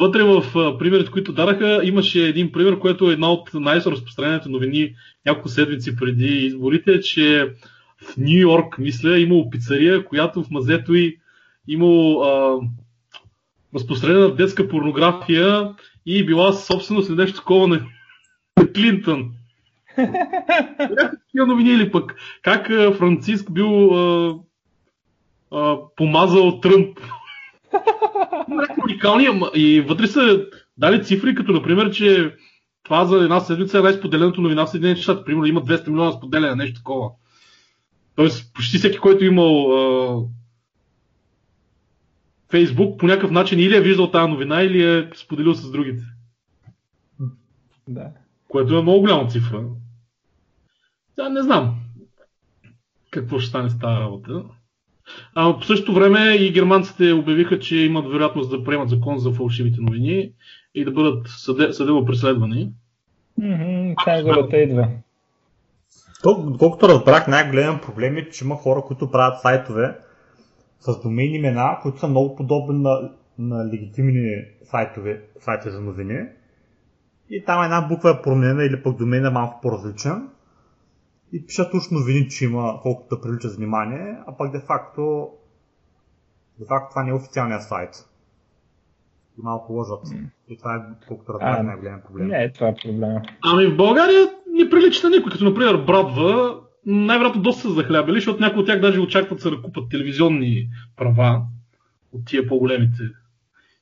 Вътре 0.00 0.22
в 0.22 0.42
примерите, 0.78 1.10
които 1.10 1.32
дараха, 1.32 1.80
имаше 1.84 2.28
един 2.28 2.52
пример, 2.52 2.78
който 2.78 3.10
е 3.10 3.12
една 3.12 3.32
от 3.32 3.50
най-разпространените 3.54 4.48
новини 4.48 4.94
няколко 5.26 5.48
седмици 5.48 5.96
преди 5.96 6.46
изборите, 6.46 7.00
че 7.00 7.50
в 8.02 8.16
Нью 8.16 8.40
Йорк, 8.40 8.78
мисля, 8.78 9.18
имало 9.18 9.50
пицария, 9.50 10.04
която 10.04 10.42
в 10.42 10.50
мазето 10.50 10.94
й 10.94 11.18
имало 11.68 12.22
а, 12.22 12.60
разпространена 13.74 14.34
детска 14.34 14.68
порнография 14.68 15.74
и 16.06 16.26
била 16.26 16.52
собственост 16.52 17.08
или 17.08 17.16
нещо 17.16 17.38
такова 17.38 17.68
на 17.68 17.80
Клинтън. 18.74 19.30
Такива 21.26 21.46
новини 21.46 21.70
или 21.70 21.90
пък 21.90 22.14
как 22.42 22.66
Франциск 22.96 23.52
бил 23.52 23.94
а, 23.94 24.34
а, 25.52 25.76
помазал 25.96 26.60
Тръмп. 26.60 26.98
Уникални, 28.84 29.40
и 29.54 29.80
вътре 29.80 30.06
са 30.06 30.46
дали 30.76 31.04
цифри, 31.04 31.34
като 31.34 31.52
например, 31.52 31.90
че 31.90 32.34
това 32.82 33.04
за 33.04 33.16
една 33.16 33.40
седмица 33.40 33.78
е 33.78 33.82
най-споделеното 33.82 34.40
новина 34.40 34.66
в 34.66 34.70
Съединените 34.70 35.02
щати. 35.02 35.24
Примерно 35.24 35.46
има 35.46 35.62
200 35.62 35.88
милиона 35.88 36.12
споделяне, 36.12 36.54
нещо 36.54 36.80
такова. 36.80 37.10
Тоест, 38.16 38.54
почти 38.54 38.78
всеки, 38.78 38.98
който 38.98 39.24
е 39.24 39.26
имал 39.26 39.72
а, 39.72 40.22
Фейсбук, 42.56 43.00
по 43.00 43.06
някакъв 43.06 43.30
начин 43.30 43.60
или 43.60 43.76
е 43.76 43.80
виждал 43.80 44.10
тази 44.10 44.30
новина, 44.30 44.62
или 44.62 44.84
е 44.84 45.10
споделил 45.14 45.54
с 45.54 45.70
другите. 45.70 46.02
Да. 47.88 48.10
Което 48.48 48.78
е 48.78 48.82
много 48.82 49.00
голяма 49.00 49.28
цифра. 49.28 49.64
Да, 51.16 51.28
не 51.28 51.42
знам 51.42 51.74
какво 53.10 53.38
ще 53.38 53.48
стане 53.48 53.70
с 53.70 53.78
тази 53.78 54.00
работа. 54.00 54.42
А, 55.34 55.58
по 55.58 55.64
същото 55.64 55.94
време 55.94 56.34
и 56.34 56.52
германците 56.52 57.12
обявиха, 57.12 57.58
че 57.58 57.76
имат 57.76 58.12
вероятност 58.12 58.50
да 58.50 58.64
приемат 58.64 58.88
закон 58.88 59.18
за 59.18 59.32
фалшивите 59.32 59.80
новини 59.80 60.32
и 60.74 60.84
да 60.84 60.90
бъдат 60.90 61.26
съде, 61.28 61.72
съдебно 61.72 62.04
преследвани. 62.04 62.70
Mm-hmm, 63.40 64.62
идва. 64.62 64.88
То, 66.22 66.56
колкото 66.58 66.88
разбрах, 66.88 67.28
най-голям 67.28 67.80
проблем 67.80 68.16
е, 68.16 68.30
че 68.30 68.44
има 68.44 68.56
хора, 68.56 68.82
които 68.86 69.10
правят 69.10 69.40
сайтове 69.40 69.96
с 70.80 71.00
домейни 71.02 71.36
имена, 71.36 71.78
които 71.82 71.98
са 71.98 72.08
много 72.08 72.36
подобни 72.36 72.82
на, 72.82 73.12
на 73.38 73.66
легитимни 73.66 74.44
сайтове, 74.64 75.22
сайтове 75.40 75.70
за 75.70 75.80
новини. 75.80 76.26
И 77.30 77.44
там 77.44 77.64
една 77.64 77.80
буква 77.80 78.10
е 78.10 78.22
променена 78.22 78.64
или 78.64 78.82
пък 78.82 78.96
домейна 78.96 79.28
е 79.28 79.30
малко 79.30 79.60
по-различен. 79.60 80.28
И 81.32 81.46
пишат 81.46 81.74
уж 81.74 81.90
новини, 81.90 82.28
че 82.28 82.44
има 82.44 82.80
колкото 82.82 83.16
да 83.16 83.22
привлича 83.22 83.48
внимание, 83.48 84.18
а 84.26 84.36
пък 84.36 84.52
де 84.52 84.60
факто, 84.60 85.30
де 86.58 86.64
факто 86.68 86.90
това 86.90 87.02
не 87.02 87.10
е 87.10 87.14
официалният 87.14 87.62
сайт. 87.62 88.08
И 89.38 89.42
малко 89.42 89.72
лъжат. 89.72 90.06
Mm. 90.06 90.24
И 90.48 90.58
това 90.58 90.76
е 90.76 91.06
колкото 91.08 91.32
разбрах 91.32 91.62
най-голям 91.62 92.00
проблем. 92.00 92.28
Не, 92.28 92.52
това 92.52 92.68
е 92.68 92.74
проблем. 92.74 93.16
Ами 93.44 93.66
в 93.66 93.76
България 93.76 94.28
не 94.52 94.70
прилича 94.70 95.08
на 95.08 95.16
никой, 95.16 95.32
като 95.32 95.44
например 95.44 95.76
Брадва, 95.86 96.60
най-вероятно 96.86 97.42
доста 97.42 97.62
са 97.62 97.74
захлябали, 97.74 98.16
защото 98.16 98.40
някои 98.40 98.60
от 98.60 98.66
тях 98.66 98.80
даже 98.80 99.00
очакват 99.00 99.40
се 99.40 99.50
да 99.50 99.62
купат 99.62 99.88
телевизионни 99.90 100.68
права 100.96 101.42
от 102.12 102.26
тия 102.26 102.48
по-големите. 102.48 103.02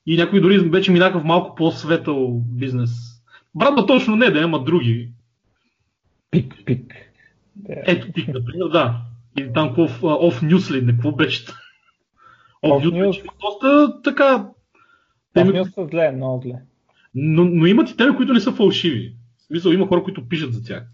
И 0.06 0.16
някои 0.16 0.40
дори 0.40 0.58
вече 0.58 0.92
минаха 0.92 1.20
в 1.20 1.24
малко 1.24 1.54
по-светъл 1.54 2.42
бизнес. 2.46 2.90
Брадва 3.54 3.86
точно 3.86 4.16
не, 4.16 4.30
да 4.30 4.40
има 4.40 4.64
други. 4.64 5.10
Пик, 6.30 6.54
пик. 6.64 6.94
Ето 7.68 8.12
пик, 8.12 8.28
например, 8.28 8.68
да. 8.72 9.00
И 9.38 9.52
там 9.54 9.68
какво 9.68 10.08
Off 10.08 10.42
News 10.42 10.74
ли, 10.74 10.86
какво 10.86 11.12
беше? 11.12 11.44
News. 12.64 13.06
Беше 13.06 13.22
доста 13.40 14.02
така... 14.02 14.48
Off 15.36 15.62
News 15.62 15.74
са 15.74 15.86
зле, 15.90 16.12
много 16.12 16.42
зле. 16.42 16.54
Но, 17.14 17.44
но 17.44 17.66
имат 17.66 17.90
и 17.90 17.96
теми, 17.96 18.16
които 18.16 18.32
не 18.32 18.40
са 18.40 18.52
фалшиви. 18.52 19.14
В 19.36 19.42
смисъл, 19.42 19.70
има 19.70 19.86
хора, 19.86 20.02
които 20.02 20.28
пишат 20.28 20.54
за 20.54 20.64
тях. 20.64 20.84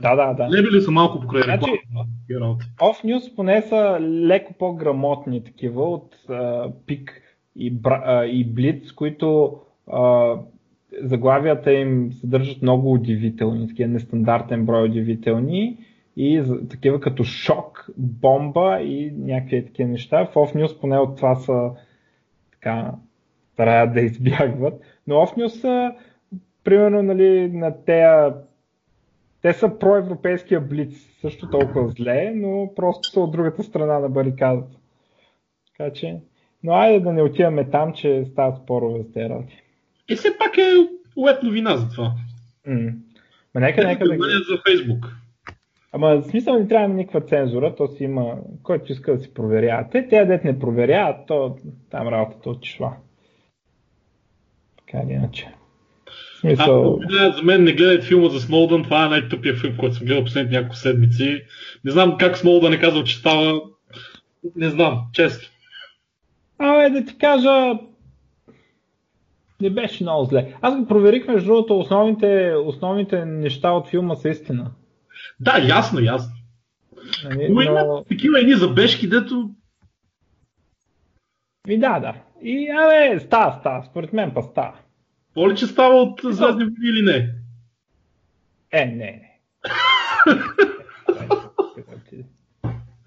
Да, 0.00 0.16
да, 0.16 0.34
да. 0.34 0.50
Лебели 0.50 0.80
са 0.80 0.90
малко 0.90 1.20
покрай 1.20 1.42
значи. 1.42 1.70
Off 2.80 3.04
News 3.04 3.34
поне 3.36 3.62
са 3.62 3.98
леко 4.00 4.52
по-грамотни 4.58 5.44
такива 5.44 5.82
от 5.84 6.16
Пик 6.86 7.22
и, 7.56 7.76
uh, 7.76 8.24
и 8.24 8.54
Blitz, 8.54 8.94
които 8.94 9.56
uh, 9.88 10.40
заглавията 11.02 11.72
им 11.72 12.12
съдържат 12.12 12.62
много 12.62 12.92
удивителни, 12.92 13.68
такива 13.68 13.88
нестандартен 13.88 14.66
брой 14.66 14.84
удивителни 14.84 15.78
и 16.16 16.42
такива 16.70 17.00
като 17.00 17.24
шок, 17.24 17.86
бомба 17.98 18.80
и 18.80 19.12
някакви 19.18 19.66
такива 19.66 19.88
неща. 19.88 20.26
В 20.26 20.34
Off 20.34 20.54
News 20.54 20.80
поне 20.80 20.98
от 20.98 21.16
това 21.16 21.34
са 21.34 21.70
така 22.52 22.92
стараят 23.52 23.94
да 23.94 24.00
избягват. 24.00 24.80
Но 25.06 25.14
Off 25.14 25.36
News 25.36 25.60
са 25.60 25.92
примерно 26.64 27.02
нали, 27.02 27.48
на 27.52 27.84
тея 27.84 28.34
те 29.44 29.52
са 29.52 29.78
проевропейския 29.78 30.60
блиц, 30.60 30.94
също 31.20 31.50
толкова 31.50 31.88
зле, 31.88 32.32
но 32.34 32.72
просто 32.76 33.08
са 33.08 33.20
от 33.20 33.32
другата 33.32 33.62
страна 33.62 33.98
на 33.98 34.08
барикадата. 34.08 34.76
Така 35.66 35.92
че, 35.92 36.20
но 36.62 36.72
айде 36.72 37.00
да 37.00 37.12
не 37.12 37.22
отиваме 37.22 37.70
там, 37.70 37.92
че 37.92 38.24
стават 38.24 38.62
спорове 38.62 39.02
за 39.02 39.12
тези 39.12 39.28
работи. 39.28 39.62
И 40.08 40.16
все 40.16 40.38
пак 40.38 40.58
е 40.58 40.72
ует 41.16 41.42
новина 41.42 41.76
за 41.76 41.88
това. 41.88 42.12
Ма 43.54 43.60
нека, 43.60 43.86
нека 43.86 44.08
да... 44.08 44.14
за 44.14 44.62
Фейсбук. 44.66 45.16
Ама 45.92 46.16
в 46.16 46.22
смисъл 46.22 46.58
не 46.58 46.68
трябва 46.68 46.88
никаква 46.88 47.20
цензура, 47.20 47.74
то 47.74 47.88
си 47.88 48.04
има, 48.04 48.36
който 48.62 48.92
иска 48.92 49.16
да 49.16 49.22
си 49.22 49.34
проверява. 49.34 49.88
Те, 49.90 50.08
те 50.08 50.24
дет 50.24 50.44
не 50.44 50.58
проверяват, 50.58 51.26
то 51.26 51.56
там 51.90 52.08
работата 52.08 52.50
отишла. 52.50 52.96
Така 54.76 55.04
или 55.06 55.12
иначе. 55.12 55.54
Смисъл... 56.44 57.00
А, 57.20 57.32
за 57.32 57.42
мен 57.42 57.64
не 57.64 57.72
гледайте 57.72 58.06
филма 58.06 58.28
за 58.28 58.40
Сноудън, 58.40 58.84
това 58.84 59.06
е 59.06 59.08
най-тъпия 59.08 59.54
филм, 59.56 59.76
който 59.76 59.96
съм 59.96 60.06
гледал 60.06 60.24
последните 60.24 60.56
няколко 60.56 60.76
седмици. 60.76 61.42
Не 61.84 61.90
знам 61.90 62.18
как 62.18 62.38
Сноудън 62.38 62.72
е 62.72 62.80
казал, 62.80 63.04
че 63.04 63.16
става. 63.16 63.60
Не 64.56 64.70
знам, 64.70 65.00
често. 65.12 65.50
Абе, 66.58 66.90
да 66.90 67.04
ти 67.04 67.18
кажа, 67.18 67.78
не 69.60 69.70
беше 69.70 70.04
много 70.04 70.24
зле. 70.24 70.54
Аз 70.60 70.76
го 70.76 70.86
проверих, 70.86 71.28
между 71.28 71.46
другото, 71.46 71.78
основните, 71.78 72.54
основните 72.64 73.24
неща 73.24 73.72
от 73.72 73.88
филма 73.88 74.14
са 74.14 74.28
истина. 74.28 74.70
Да, 75.40 75.58
ясно, 75.68 76.00
ясно. 76.00 76.32
Нали, 77.24 77.48
Но 77.50 77.60
има 77.60 78.04
такива 78.08 78.40
едни 78.40 78.54
забежки, 78.54 79.08
дето... 79.08 79.50
И 81.68 81.78
да, 81.78 82.00
да. 82.00 82.14
И, 82.42 82.68
абе, 82.68 83.20
става, 83.20 83.56
става. 83.60 83.84
Според 83.84 84.12
мен 84.12 84.30
па 84.34 84.42
става. 84.42 84.74
Поли, 85.34 85.56
че 85.56 85.66
става 85.66 85.94
от 85.94 86.20
Звездни 86.24 86.64
войни 86.64 86.88
или 86.88 87.02
не? 87.02 87.34
Е, 88.72 88.86
не, 88.86 88.94
не. 88.94 89.38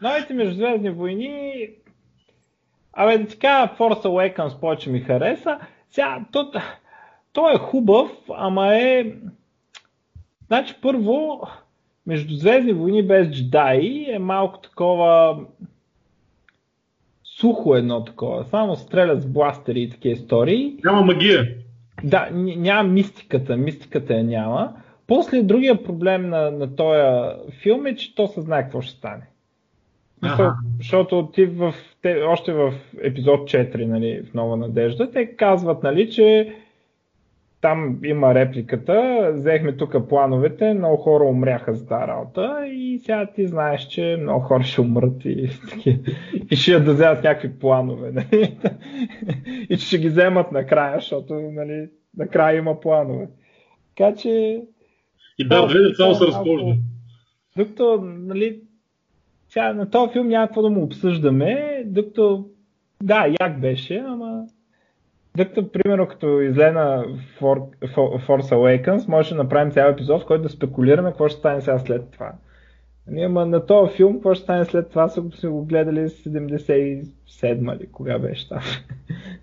Новите 0.02 0.34
междузвездни 0.34 0.90
войни, 0.90 1.70
абе 2.94 3.28
кажа, 3.28 3.74
Force 3.78 4.04
Awakens 4.04 4.60
повече 4.60 4.90
ми 4.90 5.00
хареса. 5.00 5.60
Сега, 5.92 6.26
то, 6.32 6.52
то 7.34 7.50
е 7.52 7.58
хубав, 7.58 8.12
ама 8.36 8.76
е... 8.76 9.14
Значи 10.48 10.76
първо, 10.82 11.42
Междузвездни 12.08 12.74
войни 12.74 13.04
без 13.04 13.28
джедаи 13.28 14.06
е 14.10 14.20
малко 14.20 14.60
такова 14.60 15.40
сухо 17.24 17.76
едно 17.76 18.04
такова. 18.04 18.46
Само 18.46 18.76
стрелят 18.76 19.22
с 19.22 19.26
бластери 19.26 19.82
и 19.82 19.90
такива 19.90 20.14
истории. 20.14 20.76
Няма 20.84 21.02
магия. 21.02 21.56
Да, 22.04 22.30
няма 22.34 22.90
мистиката. 22.90 23.58
Мистиката 23.58 24.14
я 24.14 24.24
няма. 24.24 24.74
После 25.08 25.42
другия 25.42 25.84
проблем 25.84 26.30
на, 26.30 26.52
на 26.52 26.76
този 26.76 27.00
филм 27.62 27.86
е, 27.86 27.96
че 27.96 28.16
то 28.16 28.28
се 28.28 28.42
знае 28.42 28.64
какво 28.64 28.82
ще 28.82 28.98
стане. 28.98 29.28
Ага. 30.22 30.56
Защото 30.78 31.30
ти 31.34 31.46
в, 31.46 31.74
те, 32.02 32.24
още 32.28 32.54
в 32.54 32.74
епизод 33.02 33.40
4, 33.40 33.86
нали, 33.86 34.24
в 34.32 34.34
Нова 34.34 34.58
надежда, 34.58 35.12
те 35.12 35.36
казват, 35.36 35.84
нали, 35.84 36.12
че 36.12 36.56
там 37.62 38.00
има 38.04 38.36
репликата, 38.36 39.32
взехме 39.34 39.78
тук 39.78 40.10
плановете, 40.10 40.74
много 40.74 40.98
хора 40.98 41.24
умряха 41.24 41.74
за 41.74 41.88
тази 41.88 42.08
работа 42.08 42.68
и 42.68 43.00
сега 43.00 43.26
ти 43.36 43.48
знаеш, 43.48 43.88
че 43.88 44.18
много 44.22 44.40
хора 44.40 44.64
ще 44.64 44.82
умрат 44.82 45.26
и, 45.26 45.50
и 46.52 46.56
ще 46.56 46.80
да 46.80 46.94
вземат 46.94 47.24
някакви 47.24 47.60
планове. 47.60 48.12
Нали? 48.12 48.58
И 49.70 49.78
че 49.78 49.86
ще 49.86 49.98
ги 49.98 50.10
вземат 50.10 50.52
накрая, 50.52 51.00
защото 51.00 51.34
нали, 51.34 51.90
накрая 52.18 52.58
има 52.58 52.80
планове. 52.80 53.28
Така 53.96 54.16
че... 54.16 54.62
И 55.40 55.48
да, 55.48 55.68
две 55.68 55.80
деца 55.80 56.14
се 56.14 56.26
разхожда. 56.26 56.76
Докато, 57.58 58.02
нали, 58.02 58.60
сега 59.50 59.74
на 59.74 59.90
този 59.90 60.14
филм 60.14 60.28
няма 60.28 60.48
какво 60.48 60.62
да 60.62 60.70
му 60.70 60.84
обсъждаме, 60.84 61.84
докато 61.86 62.46
да, 63.04 63.28
як 63.42 63.60
беше, 63.60 64.04
ама 64.08 64.46
Докато, 65.38 65.72
примерно, 65.72 66.08
като 66.08 66.42
излена 66.42 67.06
For, 67.40 67.88
For, 67.96 68.28
Force 68.28 68.56
Awakens, 68.56 69.08
може 69.08 69.30
да 69.30 69.44
направим 69.44 69.72
цял 69.72 69.90
епизод, 69.90 70.24
в 70.24 70.26
който 70.26 70.44
да 70.44 70.50
спекулираме 70.50 71.10
какво 71.10 71.28
ще 71.28 71.40
стане 71.40 71.62
сега 71.62 71.80
след 71.80 72.12
това. 72.12 72.34
Нали, 73.08 73.22
ама 73.22 73.46
на 73.46 73.66
този 73.66 73.96
филм, 73.96 74.14
какво 74.14 74.34
ще 74.34 74.44
стане 74.44 74.66
след 74.66 74.90
това, 74.90 75.10
са 75.10 75.22
го, 75.22 75.30
го 75.44 75.66
гледали 75.66 76.00
77 76.00 77.80
ли, 77.80 77.88
кога 77.92 78.20
беше 78.20 78.50
там. 78.50 78.62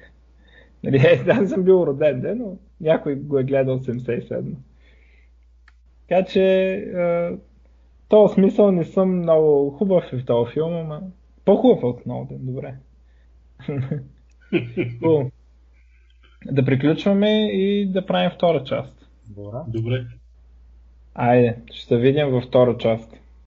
нали, 0.85 0.97
е, 0.97 1.25
аз 1.29 1.51
съм 1.51 1.62
бил 1.62 1.85
роден, 1.87 2.21
де, 2.21 2.35
но 2.35 2.57
някой 2.81 3.15
го 3.15 3.39
е 3.39 3.45
гледал 3.45 3.79
77. 3.79 4.55
Така 6.09 6.25
че, 6.25 6.89
в 6.95 7.39
този 8.09 8.35
смисъл 8.35 8.73
не 8.73 8.85
съм 8.85 9.19
много 9.19 9.71
хубав 9.71 10.05
в 10.12 10.25
този 10.25 10.53
филм, 10.53 10.73
ама 10.75 11.01
по-хубав 11.45 11.85
от 11.85 12.29
ден, 12.29 12.39
добре. 12.41 12.75
да 16.47 16.65
приключваме 16.65 17.53
и 17.53 17.87
да 17.87 18.07
правим 18.07 18.31
втора 18.31 18.65
част. 18.65 19.07
Добре. 19.29 19.59
Добре. 19.69 20.05
Айде, 21.15 21.57
ще 21.73 21.87
се 21.87 21.97
видим 21.97 22.27
във 22.27 22.45
втора 22.45 22.77
част. 22.79 23.21